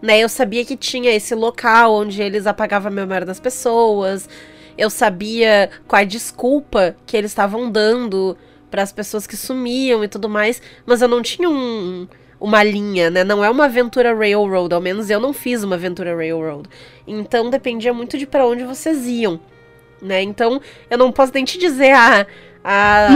né? 0.00 0.20
Eu 0.20 0.28
sabia 0.28 0.64
que 0.64 0.76
tinha 0.76 1.10
esse 1.10 1.34
local 1.34 1.94
onde 1.94 2.22
eles 2.22 2.46
apagavam 2.46 2.90
a 2.90 2.94
memória 2.94 3.26
das 3.26 3.40
pessoas. 3.40 4.28
Eu 4.76 4.90
sabia 4.90 5.70
qual 5.86 6.00
a 6.02 6.04
desculpa 6.04 6.96
que 7.04 7.16
eles 7.16 7.30
estavam 7.30 7.70
dando 7.70 8.36
para 8.70 8.82
as 8.82 8.92
pessoas 8.92 9.26
que 9.26 9.36
sumiam 9.36 10.04
e 10.04 10.08
tudo 10.08 10.28
mais, 10.28 10.60
mas 10.86 11.02
eu 11.02 11.08
não 11.08 11.22
tinha 11.22 11.48
um, 11.48 12.06
uma 12.40 12.62
linha, 12.62 13.10
né? 13.10 13.24
Não 13.24 13.44
é 13.44 13.50
uma 13.50 13.64
aventura 13.64 14.14
railroad, 14.14 14.74
ao 14.74 14.80
menos 14.80 15.10
eu 15.10 15.18
não 15.18 15.32
fiz 15.32 15.62
uma 15.62 15.76
aventura 15.76 16.14
railroad. 16.14 16.68
Então 17.06 17.50
dependia 17.50 17.92
muito 17.92 18.16
de 18.18 18.26
para 18.26 18.46
onde 18.46 18.64
vocês 18.64 19.06
iam, 19.06 19.40
né? 20.00 20.22
Então 20.22 20.60
eu 20.88 20.98
não 20.98 21.10
posso 21.10 21.32
nem 21.34 21.44
te 21.44 21.58
dizer 21.58 21.92
a 22.70 23.08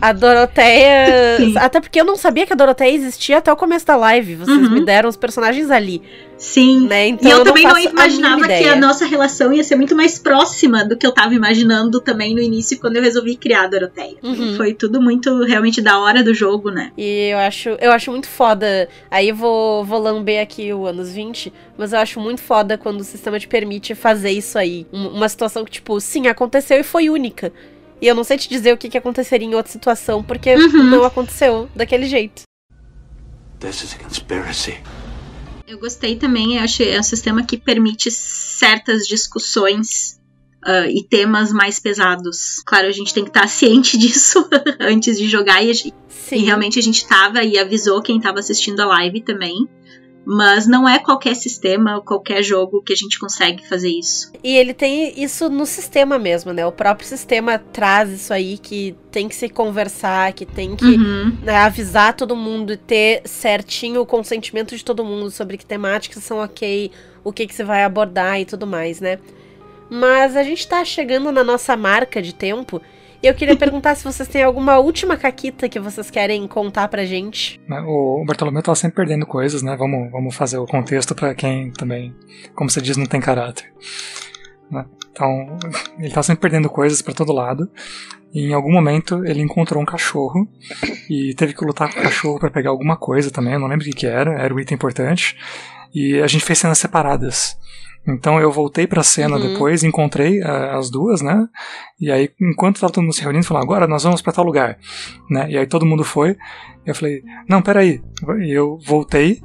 a, 0.00 0.08
a 0.08 0.12
Doroteia. 0.12 1.36
Sim. 1.36 1.54
Até 1.58 1.80
porque 1.80 2.00
eu 2.00 2.04
não 2.04 2.16
sabia 2.16 2.46
que 2.46 2.52
a 2.52 2.56
Doroteia 2.56 2.94
existia 2.94 3.38
até 3.38 3.52
o 3.52 3.56
começo 3.56 3.86
da 3.86 3.96
live. 3.96 4.36
Vocês 4.36 4.56
Uhum. 4.56 4.70
me 4.70 4.84
deram 4.84 5.08
os 5.08 5.16
personagens 5.16 5.70
ali. 5.70 6.02
Sim. 6.38 6.86
Né? 6.88 7.08
Então 7.08 7.28
e 7.30 7.32
eu, 7.32 7.44
também 7.44 7.64
não 7.64 7.74
a 7.76 7.82
imaginava 7.82 8.36
mínima 8.36 8.58
que 8.58 8.66
a 8.68 8.76
nossa 8.76 9.04
relação 9.04 9.52
ia 9.52 9.62
ser 9.62 9.76
muito 9.76 9.94
mais 9.94 10.18
próxima 10.18 10.82
do 10.84 10.96
que 10.96 11.06
eu 11.06 11.12
tava 11.12 11.34
imaginando 11.34 12.00
também 12.00 12.34
no 12.34 12.40
início, 12.40 12.78
quando 12.80 12.96
eu 12.96 13.02
resolvi 13.02 13.36
criar 13.36 13.64
a 13.64 13.66
Doroteia. 13.66 14.16
Uhum. 14.22 14.56
Foi 14.56 14.72
tudo 14.72 15.00
muito 15.02 15.44
realmente 15.44 15.82
da 15.82 15.98
hora 15.98 16.22
do 16.24 16.32
jogo, 16.32 16.70
né? 16.70 16.92
E 16.96 17.28
eu 17.32 17.38
acho, 17.38 17.68
eu 17.80 17.92
acho 17.92 18.10
muito 18.10 18.26
foda. 18.28 18.88
Aí 19.10 19.28
eu 19.28 19.34
vou, 19.36 19.84
vou 19.84 19.98
lamber 20.00 20.42
aqui 20.42 20.72
o 20.72 20.86
anos 20.86 21.12
20, 21.12 21.52
mas 21.76 21.92
eu 21.92 21.98
acho 21.98 22.18
muito 22.18 22.40
foda 22.40 22.78
quando 22.78 23.00
o 23.00 23.04
sistema 23.04 23.38
te 23.38 23.46
permite 23.46 23.94
fazer 23.94 24.30
isso 24.30 24.56
aí. 24.58 24.86
Um- 24.92 25.08
Uma 25.08 25.28
situação 25.28 25.64
que, 25.64 25.70
tipo, 25.72 26.00
sim, 26.00 26.26
aconteceu 26.28 26.78
e 26.80 26.82
foi 26.82 27.10
única. 27.10 27.52
E 28.00 28.06
eu 28.06 28.14
não 28.14 28.24
sei 28.24 28.38
te 28.38 28.48
dizer 28.48 28.72
o 28.72 28.78
que, 28.78 28.88
que 28.88 28.96
aconteceria 28.98 29.46
em 29.46 29.54
outra 29.54 29.70
situação, 29.70 30.22
porque 30.22 30.54
Uhum. 30.54 30.84
não 30.84 31.04
aconteceu 31.04 31.68
daquele 31.74 32.06
jeito. 32.06 32.42
This 33.58 33.82
is 33.84 33.94
a 33.94 33.98
conspiracy. 34.02 34.78
Eu 35.66 35.78
gostei 35.78 36.16
também, 36.16 36.56
eu 36.56 36.62
achei 36.62 36.90
é 36.92 36.98
um 36.98 37.02
sistema 37.02 37.44
que 37.44 37.56
permite 37.56 38.10
certas 38.10 39.06
discussões 39.06 40.18
ah, 40.64 40.86
e 40.88 41.02
temas 41.04 41.52
mais 41.52 41.78
pesados. 41.78 42.62
Claro, 42.66 42.86
a 42.88 42.92
gente 42.92 43.12
tem 43.14 43.22
que 43.22 43.30
estar 43.30 43.46
ciente 43.48 43.96
disso 43.98 44.48
antes 44.80 45.18
de 45.18 45.28
jogar 45.28 45.62
e, 45.62 45.70
a 45.70 45.74
gente- 45.74 45.94
Sim. 46.08 46.36
e 46.36 46.44
realmente 46.44 46.78
a 46.78 46.82
gente 46.82 47.06
tava 47.06 47.42
e 47.44 47.58
avisou 47.58 48.02
quem 48.02 48.20
tava 48.20 48.40
assistindo 48.40 48.80
a 48.80 48.86
live 48.86 49.20
também. 49.20 49.68
Mas 50.24 50.66
não 50.66 50.88
é 50.88 50.98
qualquer 50.98 51.34
sistema, 51.34 52.00
qualquer 52.02 52.42
jogo 52.42 52.82
que 52.82 52.92
a 52.92 52.96
gente 52.96 53.18
consegue 53.18 53.66
fazer 53.66 53.88
isso. 53.88 54.30
E 54.44 54.56
ele 54.56 54.74
tem 54.74 55.20
isso 55.20 55.48
no 55.48 55.64
sistema 55.64 56.18
mesmo, 56.18 56.52
né? 56.52 56.64
O 56.66 56.72
próprio 56.72 57.08
sistema 57.08 57.58
traz 57.58 58.10
isso 58.10 58.32
aí 58.32 58.58
que 58.58 58.94
tem 59.10 59.28
que 59.28 59.34
se 59.34 59.48
conversar, 59.48 60.32
que 60.34 60.44
tem 60.44 60.76
que 60.76 60.84
Uhum. 60.84 61.38
né, 61.42 61.56
avisar 61.56 62.14
todo 62.14 62.36
mundo 62.36 62.72
e 62.72 62.76
ter 62.76 63.22
certinho 63.24 64.02
o 64.02 64.06
consentimento 64.06 64.76
de 64.76 64.84
todo 64.84 65.04
mundo 65.04 65.30
sobre 65.30 65.56
que 65.56 65.64
temáticas 65.66 66.22
são 66.22 66.38
ok, 66.38 66.90
o 67.24 67.32
que, 67.32 67.46
que 67.46 67.54
você 67.54 67.64
vai 67.64 67.82
abordar 67.82 68.38
e 68.40 68.44
tudo 68.44 68.66
mais, 68.66 69.00
né? 69.00 69.18
Mas 69.88 70.36
a 70.36 70.42
gente 70.42 70.68
tá 70.68 70.84
chegando 70.84 71.32
na 71.32 71.42
nossa 71.42 71.76
marca 71.76 72.22
de 72.22 72.32
tempo 72.34 72.80
e 73.22 73.26
eu 73.26 73.34
queria 73.34 73.56
perguntar 73.56 73.94
se 73.94 74.04
vocês 74.04 74.28
têm 74.28 74.42
alguma 74.42 74.78
última 74.78 75.16
caquita 75.16 75.68
que 75.68 75.78
vocês 75.78 76.10
querem 76.10 76.46
contar 76.48 76.88
pra 76.88 77.04
gente. 77.04 77.60
né? 77.68 77.80
O 77.86 78.24
Bartolomeu 78.26 78.62
tava 78.62 78.76
sempre 78.76 78.96
perdendo 78.96 79.26
coisas, 79.26 79.62
né? 79.62 79.76
Vamos, 79.76 80.10
vamos 80.10 80.34
fazer 80.34 80.58
o 80.58 80.66
contexto 80.66 81.14
pra 81.14 81.34
quem 81.34 81.70
também, 81.72 82.14
como 82.54 82.70
você 82.70 82.80
diz, 82.80 82.96
não 82.96 83.06
tem 83.06 83.20
caráter. 83.20 83.72
né? 84.70 84.84
Então, 85.12 85.58
ele 85.98 86.10
tava 86.10 86.22
sempre 86.22 86.40
perdendo 86.42 86.68
coisas 86.68 87.02
pra 87.02 87.12
todo 87.14 87.32
lado. 87.32 87.70
E 88.32 88.46
em 88.46 88.54
algum 88.54 88.70
momento 88.72 89.24
ele 89.26 89.40
encontrou 89.42 89.82
um 89.82 89.84
cachorro 89.86 90.48
e 91.08 91.34
teve 91.34 91.52
que 91.52 91.64
lutar 91.64 91.92
com 91.92 91.98
o 91.98 92.02
cachorro 92.02 92.38
pra 92.38 92.48
pegar 92.50 92.70
alguma 92.70 92.96
coisa 92.96 93.28
também, 93.28 93.54
eu 93.54 93.58
não 93.58 93.66
lembro 93.66 93.84
o 93.84 93.88
que, 93.90 93.96
que 93.96 94.06
era, 94.06 94.40
era 94.40 94.54
um 94.54 94.60
item 94.60 94.76
importante. 94.76 95.36
E 95.92 96.20
a 96.20 96.28
gente 96.28 96.44
fez 96.44 96.58
cenas 96.60 96.78
separadas. 96.78 97.58
Então 98.06 98.40
eu 98.40 98.50
voltei 98.50 98.86
pra 98.86 99.02
cena 99.02 99.36
Uhum. 99.36 99.52
depois, 99.52 99.84
encontrei 99.84 100.42
ah, 100.42 100.76
as 100.78 100.90
duas, 100.90 101.20
né? 101.20 101.46
E 102.00 102.10
aí, 102.10 102.30
enquanto 102.40 102.80
tava 102.80 102.92
todo 102.92 103.04
mundo 103.04 103.14
se 103.14 103.22
reunindo, 103.22 103.44
falou: 103.44 103.62
agora 103.62 103.86
nós 103.86 104.02
vamos 104.02 104.22
pra 104.22 104.32
tal 104.32 104.44
lugar, 104.44 104.78
né? 105.30 105.50
E 105.50 105.58
aí 105.58 105.66
todo 105.66 105.86
mundo 105.86 106.02
foi. 106.02 106.36
Eu 106.86 106.94
falei: 106.94 107.22
não, 107.48 107.60
peraí. 107.60 108.00
E 108.42 108.50
eu 108.50 108.78
voltei 108.86 109.42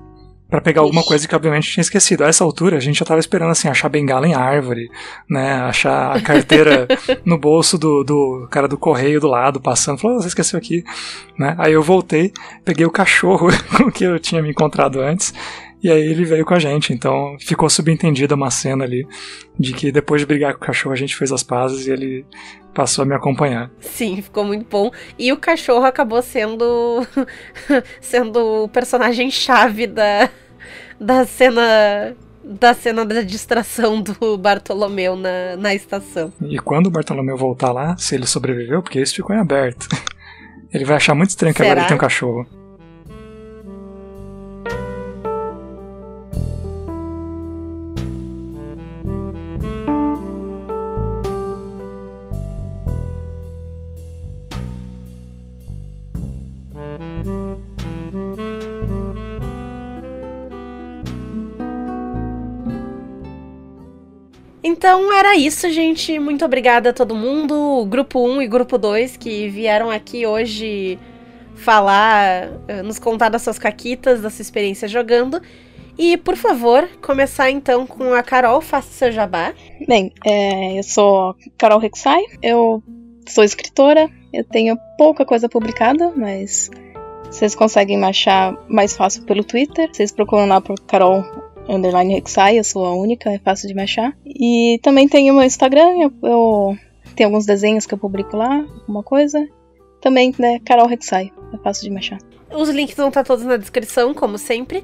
pra 0.50 0.62
pegar 0.62 0.82
alguma 0.82 1.04
coisa 1.04 1.28
que 1.28 1.36
obviamente 1.36 1.70
tinha 1.70 1.82
esquecido. 1.82 2.24
A 2.24 2.28
essa 2.28 2.44
altura 2.44 2.78
a 2.78 2.80
gente 2.80 3.00
já 3.00 3.06
tava 3.06 3.20
esperando 3.20 3.50
assim 3.52 3.68
achar 3.68 3.90
bengala 3.90 4.28
em 4.28 4.36
árvore, 4.36 4.90
né? 5.30 5.54
Achar 5.56 6.16
a 6.16 6.22
carteira 6.22 6.88
no 7.26 7.38
bolso 7.38 7.78
do, 7.78 8.04
do 8.04 8.48
cara 8.50 8.68
do 8.68 8.78
correio 8.78 9.20
do 9.20 9.28
lado 9.28 9.60
passando. 9.60 9.98
Falou: 9.98 10.18
"Oh, 10.18 10.22
você 10.22 10.30
esqueceu 10.30 10.58
aqui, 10.58 10.84
né? 11.38 11.56
Aí 11.58 11.74
eu 11.74 11.84
voltei, 11.84 12.32
peguei 12.64 12.86
o 12.86 12.92
cachorro 12.92 13.50
com 13.78 13.92
que 13.92 14.06
eu 14.06 14.18
tinha 14.20 14.42
me 14.42 14.50
encontrado 14.50 15.02
antes. 15.02 15.34
E 15.86 15.92
aí 15.92 16.02
ele 16.02 16.26
veio 16.26 16.44
com 16.44 16.56
a 16.56 16.58
gente, 16.58 16.92
então 16.92 17.38
ficou 17.40 17.70
subentendida 17.70 18.34
uma 18.34 18.50
cena 18.50 18.84
ali 18.84 19.08
de 19.56 19.72
que 19.72 19.92
depois 19.92 20.20
de 20.20 20.26
brigar 20.26 20.54
com 20.54 20.58
o 20.58 20.66
cachorro 20.66 20.94
a 20.94 20.98
gente 20.98 21.16
fez 21.16 21.32
as 21.32 21.44
pazes 21.44 21.86
e 21.86 21.92
ele 21.92 22.26
passou 22.74 23.04
a 23.04 23.06
me 23.06 23.14
acompanhar. 23.14 23.70
Sim, 23.82 24.20
ficou 24.20 24.44
muito 24.44 24.66
bom. 24.68 24.90
E 25.16 25.32
o 25.32 25.38
cachorro 25.38 25.86
acabou 25.86 26.24
sendo 26.24 27.06
sendo 28.02 28.64
o 28.64 28.68
personagem 28.68 29.30
chave 29.30 29.86
da, 29.86 30.28
da 31.00 31.24
cena 31.24 32.18
da 32.44 32.74
cena 32.74 33.06
da 33.06 33.22
distração 33.22 34.02
do 34.02 34.40
Bartolomeu 34.40 35.16
na, 35.16 35.56
na 35.56 35.76
estação. 35.76 36.34
E 36.42 36.58
quando 36.58 36.88
o 36.88 36.90
Bartolomeu 36.90 37.38
voltar 37.38 37.72
lá, 37.72 37.96
se 37.96 38.16
ele 38.16 38.26
sobreviveu, 38.26 38.82
porque 38.82 39.00
isso 39.00 39.14
ficou 39.14 39.36
em 39.36 39.40
aberto, 39.40 39.88
ele 40.74 40.84
vai 40.84 40.96
achar 40.96 41.14
muito 41.14 41.30
estranho 41.30 41.54
que 41.54 41.62
agora 41.62 41.76
Será? 41.76 41.82
ele 41.82 41.88
tem 41.90 41.98
um 41.98 42.00
cachorro. 42.00 42.65
Então 64.68 65.14
era 65.14 65.36
isso, 65.36 65.70
gente. 65.70 66.18
Muito 66.18 66.44
obrigada 66.44 66.90
a 66.90 66.94
todo 66.94 67.14
mundo, 67.14 67.86
grupo 67.86 68.20
1 68.28 68.42
e 68.42 68.48
grupo 68.48 68.80
2 68.80 69.16
que 69.16 69.48
vieram 69.48 69.92
aqui 69.92 70.26
hoje 70.26 70.98
falar, 71.54 72.50
eh, 72.68 72.82
nos 72.82 72.98
contar 72.98 73.30
das 73.30 73.44
suas 73.44 73.60
caquitas, 73.60 74.24
da 74.24 74.30
sua 74.32 74.42
experiência 74.42 74.88
jogando. 74.88 75.40
E, 75.96 76.18
por 76.18 76.36
favor, 76.36 76.90
começar 77.00 77.52
então 77.52 77.86
com 77.86 78.12
a 78.16 78.24
Carol, 78.24 78.60
faça 78.60 78.90
seu 78.90 79.12
jabá. 79.12 79.54
Bem, 79.88 80.12
é, 80.26 80.80
eu 80.80 80.84
sou 80.84 81.36
Carol 81.60 81.78
Rexai, 81.78 82.24
eu 82.42 82.82
sou 83.28 83.44
escritora, 83.44 84.10
eu 84.34 84.44
tenho 84.44 84.76
pouca 84.98 85.24
coisa 85.24 85.48
publicada, 85.48 86.12
mas 86.16 86.72
vocês 87.30 87.54
conseguem 87.54 88.00
me 88.00 88.06
achar 88.06 88.58
mais 88.68 88.98
fácil 88.98 89.26
pelo 89.26 89.44
Twitter. 89.44 89.88
Vocês 89.94 90.12
procuram 90.12 90.48
lá 90.48 90.60
por 90.60 90.76
Carol 90.88 91.24
underline 91.68 92.14
Rexai, 92.14 92.60
eu 92.60 92.64
sou 92.64 92.86
a 92.86 92.96
única, 92.96 93.30
é 93.32 93.40
fácil 93.40 93.68
de 93.68 93.74
me 93.74 93.84
achar. 93.84 94.16
E 94.26 94.80
também 94.82 95.08
tenho 95.08 95.34
meu 95.34 95.44
Instagram, 95.44 95.96
eu, 96.00 96.14
eu 96.24 96.78
tenho 97.16 97.30
alguns 97.30 97.46
desenhos 97.46 97.86
que 97.86 97.94
eu 97.94 97.98
publico 97.98 98.36
lá, 98.38 98.66
alguma 98.82 99.04
coisa. 99.04 99.48
Também, 100.02 100.34
né, 100.38 100.60
Carol 100.66 100.88
Rexai, 100.88 101.32
é 101.54 101.58
fácil 101.58 101.84
de 101.84 101.90
me 101.90 101.98
achar. 101.98 102.20
Os 102.52 102.70
links 102.70 102.96
vão 102.96 103.08
estar 103.08 103.24
todos 103.24 103.44
na 103.44 103.58
descrição, 103.58 104.14
como 104.14 104.38
sempre. 104.38 104.84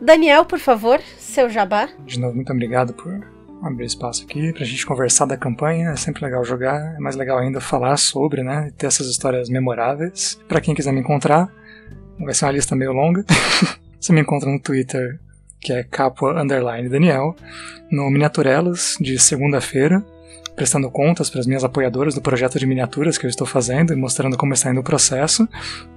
Daniel, 0.00 0.44
por 0.44 0.58
favor, 0.58 1.00
seu 1.18 1.48
jabá. 1.48 1.88
De 2.04 2.18
novo, 2.18 2.34
muito 2.34 2.52
obrigado 2.52 2.92
por 2.94 3.26
abrir 3.62 3.86
espaço 3.86 4.24
aqui 4.24 4.52
pra 4.52 4.64
gente 4.64 4.86
conversar 4.86 5.26
da 5.26 5.36
campanha. 5.36 5.90
É 5.90 5.96
sempre 5.96 6.24
legal 6.24 6.44
jogar, 6.44 6.94
é 6.96 6.98
mais 6.98 7.16
legal 7.16 7.38
ainda 7.38 7.60
falar 7.60 7.96
sobre, 7.96 8.42
né? 8.42 8.70
Ter 8.76 8.86
essas 8.86 9.08
histórias 9.08 9.48
memoráveis. 9.48 10.38
Para 10.48 10.60
quem 10.60 10.74
quiser 10.74 10.92
me 10.92 11.00
encontrar, 11.00 11.52
vai 12.18 12.34
ser 12.34 12.44
uma 12.44 12.52
lista 12.52 12.76
meio 12.76 12.92
longa. 12.92 13.24
Você 13.98 14.12
me 14.12 14.20
encontra 14.20 14.48
no 14.48 14.60
Twitter, 14.60 15.18
que 15.60 15.72
é 15.72 15.82
Capua 15.82 16.40
Underline 16.40 16.88
Daniel, 16.88 17.34
no 17.90 18.10
Miniaturelas, 18.10 18.96
de 19.00 19.18
segunda-feira, 19.18 20.04
prestando 20.58 20.90
contas 20.90 21.30
para 21.30 21.38
as 21.38 21.46
minhas 21.46 21.62
apoiadoras 21.62 22.16
do 22.16 22.20
projeto 22.20 22.58
de 22.58 22.66
miniaturas 22.66 23.16
que 23.16 23.24
eu 23.24 23.30
estou 23.30 23.46
fazendo 23.46 23.92
e 23.92 23.96
mostrando 23.96 24.36
como 24.36 24.52
está 24.52 24.70
indo 24.70 24.80
o 24.80 24.84
processo. 24.84 25.48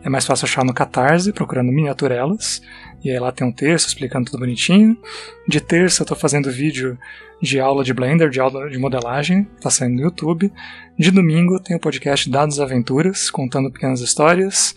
É 0.04 0.10
mais 0.10 0.24
fácil 0.24 0.46
achar 0.46 0.64
no 0.64 0.72
Catarse, 0.72 1.34
procurando 1.34 1.72
Miniaturelas. 1.72 2.62
E 3.04 3.10
aí 3.10 3.18
lá 3.18 3.32
tem 3.32 3.46
um 3.46 3.52
texto 3.52 3.88
explicando 3.88 4.30
tudo 4.30 4.42
bonitinho. 4.42 4.96
De 5.48 5.60
terça 5.60 6.04
eu 6.04 6.06
tô 6.06 6.16
fazendo 6.16 6.52
vídeo 6.52 6.96
de 7.42 7.60
aula 7.60 7.84
de 7.84 7.92
Blender, 7.92 8.30
de 8.30 8.40
aula 8.40 8.70
de 8.70 8.78
modelagem, 8.78 9.48
tá 9.60 9.72
saindo 9.72 9.96
no 9.96 10.02
YouTube. 10.04 10.54
De 10.98 11.10
domingo 11.10 11.60
tem 11.60 11.76
o 11.76 11.80
podcast 11.80 12.30
Dados 12.30 12.60
Aventuras, 12.60 13.32
contando 13.32 13.72
pequenas 13.72 14.00
histórias, 14.00 14.76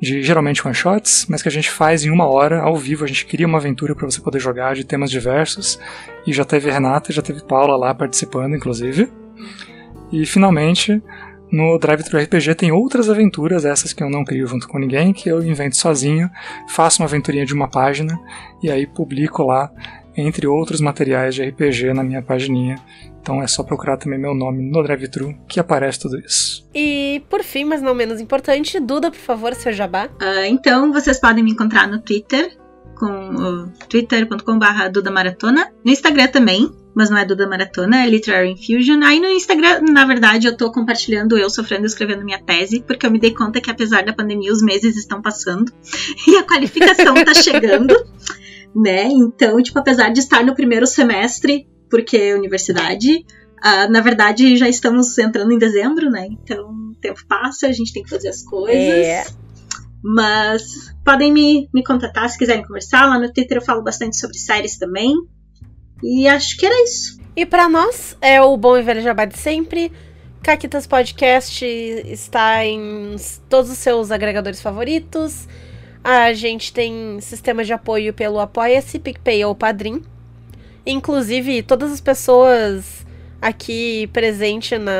de 0.00 0.22
geralmente 0.22 0.66
one 0.66 0.74
shots, 0.74 1.26
mas 1.28 1.42
que 1.42 1.48
a 1.48 1.52
gente 1.52 1.70
faz 1.70 2.04
em 2.04 2.10
uma 2.10 2.26
hora, 2.26 2.60
ao 2.60 2.76
vivo, 2.76 3.04
a 3.04 3.08
gente 3.08 3.24
cria 3.26 3.46
uma 3.46 3.58
aventura 3.58 3.94
para 3.94 4.10
você 4.10 4.20
poder 4.20 4.38
jogar 4.38 4.74
de 4.74 4.84
temas 4.84 5.10
diversos. 5.10 5.78
E 6.26 6.32
já 6.32 6.44
teve 6.44 6.70
Renata, 6.70 7.12
já 7.12 7.22
teve 7.22 7.42
Paula 7.42 7.76
lá 7.76 7.94
participando, 7.94 8.54
inclusive. 8.56 9.10
E 10.12 10.26
finalmente, 10.26 11.02
no 11.50 11.78
Drive 11.78 12.02
Thru 12.02 12.20
RPG 12.20 12.54
tem 12.56 12.72
outras 12.72 13.08
aventuras, 13.08 13.64
essas 13.64 13.92
que 13.92 14.02
eu 14.02 14.10
não 14.10 14.24
crio 14.24 14.46
junto 14.46 14.66
com 14.66 14.78
ninguém, 14.78 15.12
que 15.12 15.28
eu 15.28 15.42
invento 15.42 15.76
sozinho, 15.76 16.28
faço 16.68 17.00
uma 17.00 17.08
aventurinha 17.08 17.46
de 17.46 17.54
uma 17.54 17.68
página 17.68 18.18
e 18.62 18.70
aí 18.70 18.86
publico 18.86 19.42
lá, 19.42 19.70
entre 20.16 20.46
outros 20.46 20.80
materiais 20.80 21.34
de 21.34 21.44
RPG 21.44 21.92
na 21.92 22.02
minha 22.02 22.22
pagininha. 22.22 22.76
Então 23.24 23.42
é 23.42 23.46
só 23.46 23.62
procurar 23.62 23.96
também 23.96 24.18
meu 24.18 24.34
nome 24.34 24.62
no 24.62 24.82
Drive 24.82 25.08
Thru 25.08 25.34
que 25.48 25.58
aparece 25.58 25.98
tudo 25.98 26.18
isso. 26.18 26.68
E 26.74 27.22
por 27.30 27.42
fim, 27.42 27.64
mas 27.64 27.80
não 27.80 27.94
menos 27.94 28.20
importante, 28.20 28.78
Duda, 28.78 29.10
por 29.10 29.18
favor, 29.18 29.54
seu 29.54 29.72
jabá. 29.72 30.10
Uh, 30.20 30.44
então 30.44 30.92
vocês 30.92 31.18
podem 31.18 31.42
me 31.42 31.52
encontrar 31.52 31.88
no 31.88 31.98
Twitter, 32.02 32.54
com 32.94 33.06
o 33.06 33.68
twitter.com.br 33.88 34.88
Duda 34.92 35.10
Maratona, 35.10 35.72
no 35.82 35.90
Instagram 35.90 36.26
também, 36.26 36.70
mas 36.94 37.08
não 37.08 37.16
é 37.16 37.24
Duda 37.24 37.48
Maratona, 37.48 38.04
é 38.04 38.06
Literary 38.06 38.50
Infusion. 38.50 39.02
Aí 39.02 39.18
no 39.18 39.30
Instagram, 39.30 39.80
na 39.90 40.04
verdade, 40.04 40.46
eu 40.46 40.54
tô 40.54 40.70
compartilhando 40.70 41.38
eu 41.38 41.48
sofrendo 41.48 41.86
escrevendo 41.86 42.26
minha 42.26 42.42
tese, 42.42 42.84
porque 42.86 43.06
eu 43.06 43.10
me 43.10 43.18
dei 43.18 43.32
conta 43.32 43.58
que 43.58 43.70
apesar 43.70 44.04
da 44.04 44.12
pandemia, 44.12 44.52
os 44.52 44.62
meses 44.62 44.98
estão 44.98 45.22
passando 45.22 45.72
e 46.28 46.36
a 46.36 46.42
qualificação 46.42 47.14
tá 47.24 47.32
chegando, 47.32 47.96
né? 48.76 49.04
Então, 49.06 49.62
tipo, 49.62 49.78
apesar 49.78 50.10
de 50.10 50.20
estar 50.20 50.44
no 50.44 50.54
primeiro 50.54 50.86
semestre, 50.86 51.66
porque 51.94 52.16
é 52.16 52.34
universidade, 52.34 53.24
uh, 53.64 53.88
na 53.88 54.00
verdade 54.00 54.56
já 54.56 54.68
estamos 54.68 55.16
entrando 55.16 55.52
em 55.52 55.58
dezembro, 55.58 56.10
né? 56.10 56.26
Então 56.28 56.68
o 56.68 56.96
tempo 57.00 57.20
passa, 57.28 57.68
a 57.68 57.72
gente 57.72 57.92
tem 57.92 58.02
que 58.02 58.10
fazer 58.10 58.30
as 58.30 58.42
coisas. 58.42 58.74
É. 58.74 59.24
Mas 60.02 60.92
podem 61.04 61.32
me, 61.32 61.68
me 61.72 61.84
contatar 61.84 62.28
se 62.28 62.36
quiserem 62.36 62.66
conversar. 62.66 63.06
Lá 63.06 63.16
no 63.16 63.32
Twitter 63.32 63.58
eu 63.58 63.62
falo 63.62 63.80
bastante 63.80 64.16
sobre 64.16 64.36
séries 64.36 64.76
também. 64.76 65.14
E 66.02 66.26
acho 66.26 66.56
que 66.56 66.66
era 66.66 66.74
isso. 66.82 67.16
E 67.36 67.46
para 67.46 67.68
nós 67.68 68.16
é 68.20 68.42
o 68.42 68.56
bom 68.56 68.76
e 68.76 68.82
velho 68.82 69.00
jabá 69.00 69.24
de 69.24 69.38
sempre. 69.38 69.92
Caquitas 70.42 70.88
Podcast 70.88 71.64
está 71.64 72.66
em 72.66 73.14
todos 73.48 73.70
os 73.70 73.78
seus 73.78 74.10
agregadores 74.10 74.60
favoritos. 74.60 75.46
A 76.02 76.32
gente 76.32 76.72
tem 76.72 77.20
sistema 77.20 77.62
de 77.62 77.72
apoio 77.72 78.12
pelo 78.12 78.40
Apoia-se, 78.40 78.98
PicPay 78.98 79.44
ou 79.44 79.54
Padrim. 79.54 80.02
Inclusive, 80.86 81.62
todas 81.62 81.92
as 81.92 82.00
pessoas 82.00 83.04
aqui 83.44 84.06
presente 84.06 84.78
na, 84.78 84.92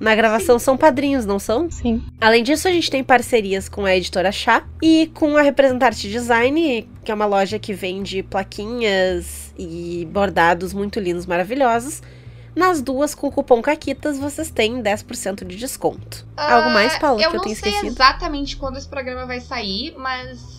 na 0.00 0.14
gravação 0.14 0.58
Sim. 0.58 0.64
são 0.64 0.76
padrinhos, 0.76 1.26
não 1.26 1.38
são? 1.38 1.70
Sim. 1.70 2.02
Além 2.18 2.42
disso, 2.42 2.66
a 2.66 2.70
gente 2.70 2.90
tem 2.90 3.04
parcerias 3.04 3.68
com 3.68 3.84
a 3.84 3.94
editora 3.94 4.32
Chá 4.32 4.64
e 4.82 5.10
com 5.12 5.36
a 5.36 5.42
Representarte 5.42 6.08
Design, 6.08 6.88
que 7.04 7.12
é 7.12 7.14
uma 7.14 7.26
loja 7.26 7.58
que 7.58 7.74
vende 7.74 8.22
plaquinhas 8.22 9.52
e 9.58 10.08
bordados 10.10 10.72
muito 10.72 10.98
lindos, 10.98 11.26
maravilhosos. 11.26 12.02
Nas 12.56 12.80
duas, 12.80 13.14
com 13.14 13.28
o 13.28 13.30
cupom 13.30 13.60
CAQUITAS, 13.60 14.18
vocês 14.18 14.50
têm 14.50 14.82
10% 14.82 15.46
de 15.46 15.56
desconto. 15.56 16.26
Uh, 16.36 16.40
Algo 16.40 16.70
mais, 16.70 16.98
Paulo, 16.98 17.20
que 17.20 17.26
eu 17.26 17.40
tenho 17.40 17.52
esquecido? 17.52 17.66
Eu 17.66 17.90
não 17.90 17.96
sei 17.96 18.04
exatamente 18.06 18.56
quando 18.56 18.78
esse 18.78 18.88
programa 18.88 19.26
vai 19.26 19.40
sair, 19.40 19.94
mas 19.96 20.57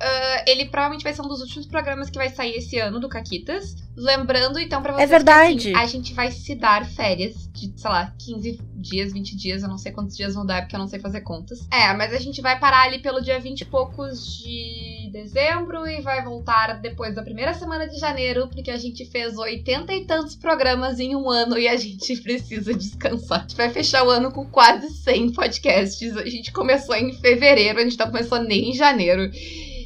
Uh, 0.00 0.44
ele 0.46 0.66
provavelmente 0.66 1.02
vai 1.02 1.12
ser 1.12 1.22
um 1.22 1.28
dos 1.28 1.40
últimos 1.40 1.66
programas 1.66 2.08
que 2.08 2.16
vai 2.16 2.30
sair 2.30 2.54
esse 2.54 2.78
ano 2.78 3.00
do 3.00 3.08
Caquitas. 3.08 3.74
Lembrando, 3.96 4.60
então, 4.60 4.80
pra 4.80 4.92
vocês 4.92 5.02
é 5.02 5.10
verdade. 5.10 5.72
Que, 5.72 5.74
assim, 5.74 5.82
a 5.82 5.86
gente 5.86 6.14
vai 6.14 6.30
se 6.30 6.54
dar 6.54 6.86
férias 6.86 7.48
de, 7.52 7.72
sei 7.76 7.90
lá, 7.90 8.14
15 8.16 8.60
dias, 8.76 9.12
20 9.12 9.36
dias, 9.36 9.62
eu 9.62 9.68
não 9.68 9.76
sei 9.76 9.90
quantos 9.90 10.16
dias 10.16 10.34
vão 10.34 10.46
dar, 10.46 10.62
porque 10.62 10.76
eu 10.76 10.78
não 10.78 10.86
sei 10.86 11.00
fazer 11.00 11.22
contas. 11.22 11.66
É, 11.72 11.92
mas 11.94 12.14
a 12.14 12.18
gente 12.18 12.40
vai 12.40 12.60
parar 12.60 12.82
ali 12.82 13.00
pelo 13.00 13.20
dia 13.20 13.40
20 13.40 13.62
e 13.62 13.64
poucos 13.64 14.38
de 14.38 15.10
dezembro 15.10 15.84
e 15.86 16.00
vai 16.00 16.22
voltar 16.22 16.74
depois 16.80 17.16
da 17.16 17.22
primeira 17.22 17.52
semana 17.54 17.88
de 17.88 17.98
janeiro, 17.98 18.46
porque 18.48 18.70
a 18.70 18.76
gente 18.76 19.04
fez 19.04 19.36
80 19.36 19.92
e 19.94 20.04
tantos 20.04 20.36
programas 20.36 21.00
em 21.00 21.16
um 21.16 21.28
ano 21.28 21.58
e 21.58 21.66
a 21.66 21.76
gente 21.76 22.16
precisa 22.22 22.72
descansar. 22.72 23.40
A 23.40 23.42
gente 23.42 23.56
vai 23.56 23.70
fechar 23.70 24.06
o 24.06 24.10
ano 24.10 24.30
com 24.30 24.46
quase 24.46 24.88
100 24.90 25.32
podcasts. 25.32 26.16
A 26.16 26.24
gente 26.26 26.52
começou 26.52 26.94
em 26.94 27.12
fevereiro, 27.14 27.80
a 27.80 27.82
gente 27.82 27.96
tá 27.96 28.06
começando 28.06 28.46
nem 28.46 28.70
em 28.70 28.74
janeiro. 28.74 29.28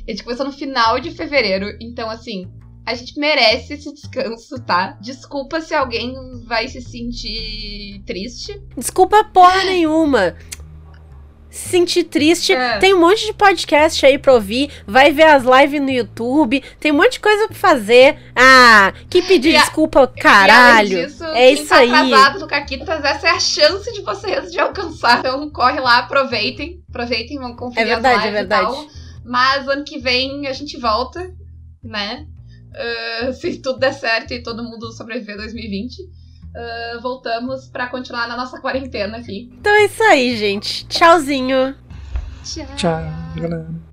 A 0.06 0.10
gente 0.10 0.24
começou 0.24 0.46
no 0.46 0.52
final 0.52 0.98
de 0.98 1.10
fevereiro, 1.12 1.76
então 1.80 2.10
assim, 2.10 2.50
a 2.84 2.94
gente 2.94 3.18
merece 3.18 3.74
esse 3.74 3.92
descanso, 3.92 4.60
tá? 4.62 4.98
Desculpa 5.00 5.60
se 5.60 5.72
alguém 5.72 6.14
vai 6.44 6.66
se 6.66 6.80
sentir 6.80 8.02
triste. 8.04 8.60
Desculpa 8.76 9.22
porra 9.22 9.64
nenhuma. 9.64 10.34
Se 11.48 11.68
sentir 11.68 12.04
triste. 12.04 12.54
É. 12.54 12.78
Tem 12.78 12.94
um 12.94 13.00
monte 13.00 13.26
de 13.26 13.34
podcast 13.34 14.04
aí 14.04 14.18
pra 14.18 14.32
ouvir. 14.32 14.70
Vai 14.86 15.12
ver 15.12 15.24
as 15.24 15.44
lives 15.44 15.82
no 15.82 15.90
YouTube. 15.90 16.64
Tem 16.80 16.90
um 16.90 16.96
monte 16.96 17.12
de 17.12 17.20
coisa 17.20 17.46
pra 17.46 17.54
fazer. 17.54 18.16
Ah, 18.34 18.92
que 19.08 19.20
pedir 19.20 19.52
desculpa, 19.52 20.06
caralho. 20.06 21.06
Disso, 21.06 21.24
é 21.24 21.50
isso 21.50 21.68
tá 21.68 21.76
aí. 21.76 21.92
atrasado 21.92 22.40
no 22.40 22.48
Caquitas, 22.48 23.04
essa 23.04 23.28
é 23.28 23.30
a 23.30 23.38
chance 23.38 23.92
de 23.92 24.00
vocês 24.00 24.50
de 24.50 24.58
alcançar. 24.58 25.18
Então 25.18 25.48
corre 25.50 25.78
lá, 25.78 25.98
aproveitem. 25.98 26.82
Aproveitem, 26.88 27.38
vão 27.38 27.54
conferir 27.54 27.92
é 27.92 27.94
verdade, 27.94 28.16
as 28.16 28.24
lives 28.24 28.34
é 28.34 28.40
verdade. 28.40 28.62
e 28.62 28.74
tal. 28.74 29.01
Mas 29.24 29.68
ano 29.68 29.84
que 29.84 29.98
vem 29.98 30.46
a 30.46 30.52
gente 30.52 30.78
volta, 30.78 31.34
né? 31.82 32.26
Uh, 32.72 33.32
se 33.34 33.60
tudo 33.60 33.78
der 33.78 33.92
certo 33.92 34.32
e 34.32 34.42
todo 34.42 34.64
mundo 34.64 34.92
sobreviver 34.92 35.36
2020. 35.36 36.00
Uh, 36.02 37.00
voltamos 37.00 37.68
para 37.68 37.86
continuar 37.86 38.28
na 38.28 38.36
nossa 38.36 38.60
quarentena 38.60 39.18
aqui. 39.18 39.50
Então 39.58 39.72
é 39.72 39.84
isso 39.86 40.02
aí, 40.02 40.36
gente. 40.36 40.86
Tchauzinho. 40.86 41.74
Tchau. 42.44 42.66
Tchau, 42.76 43.00
galera. 43.36 43.91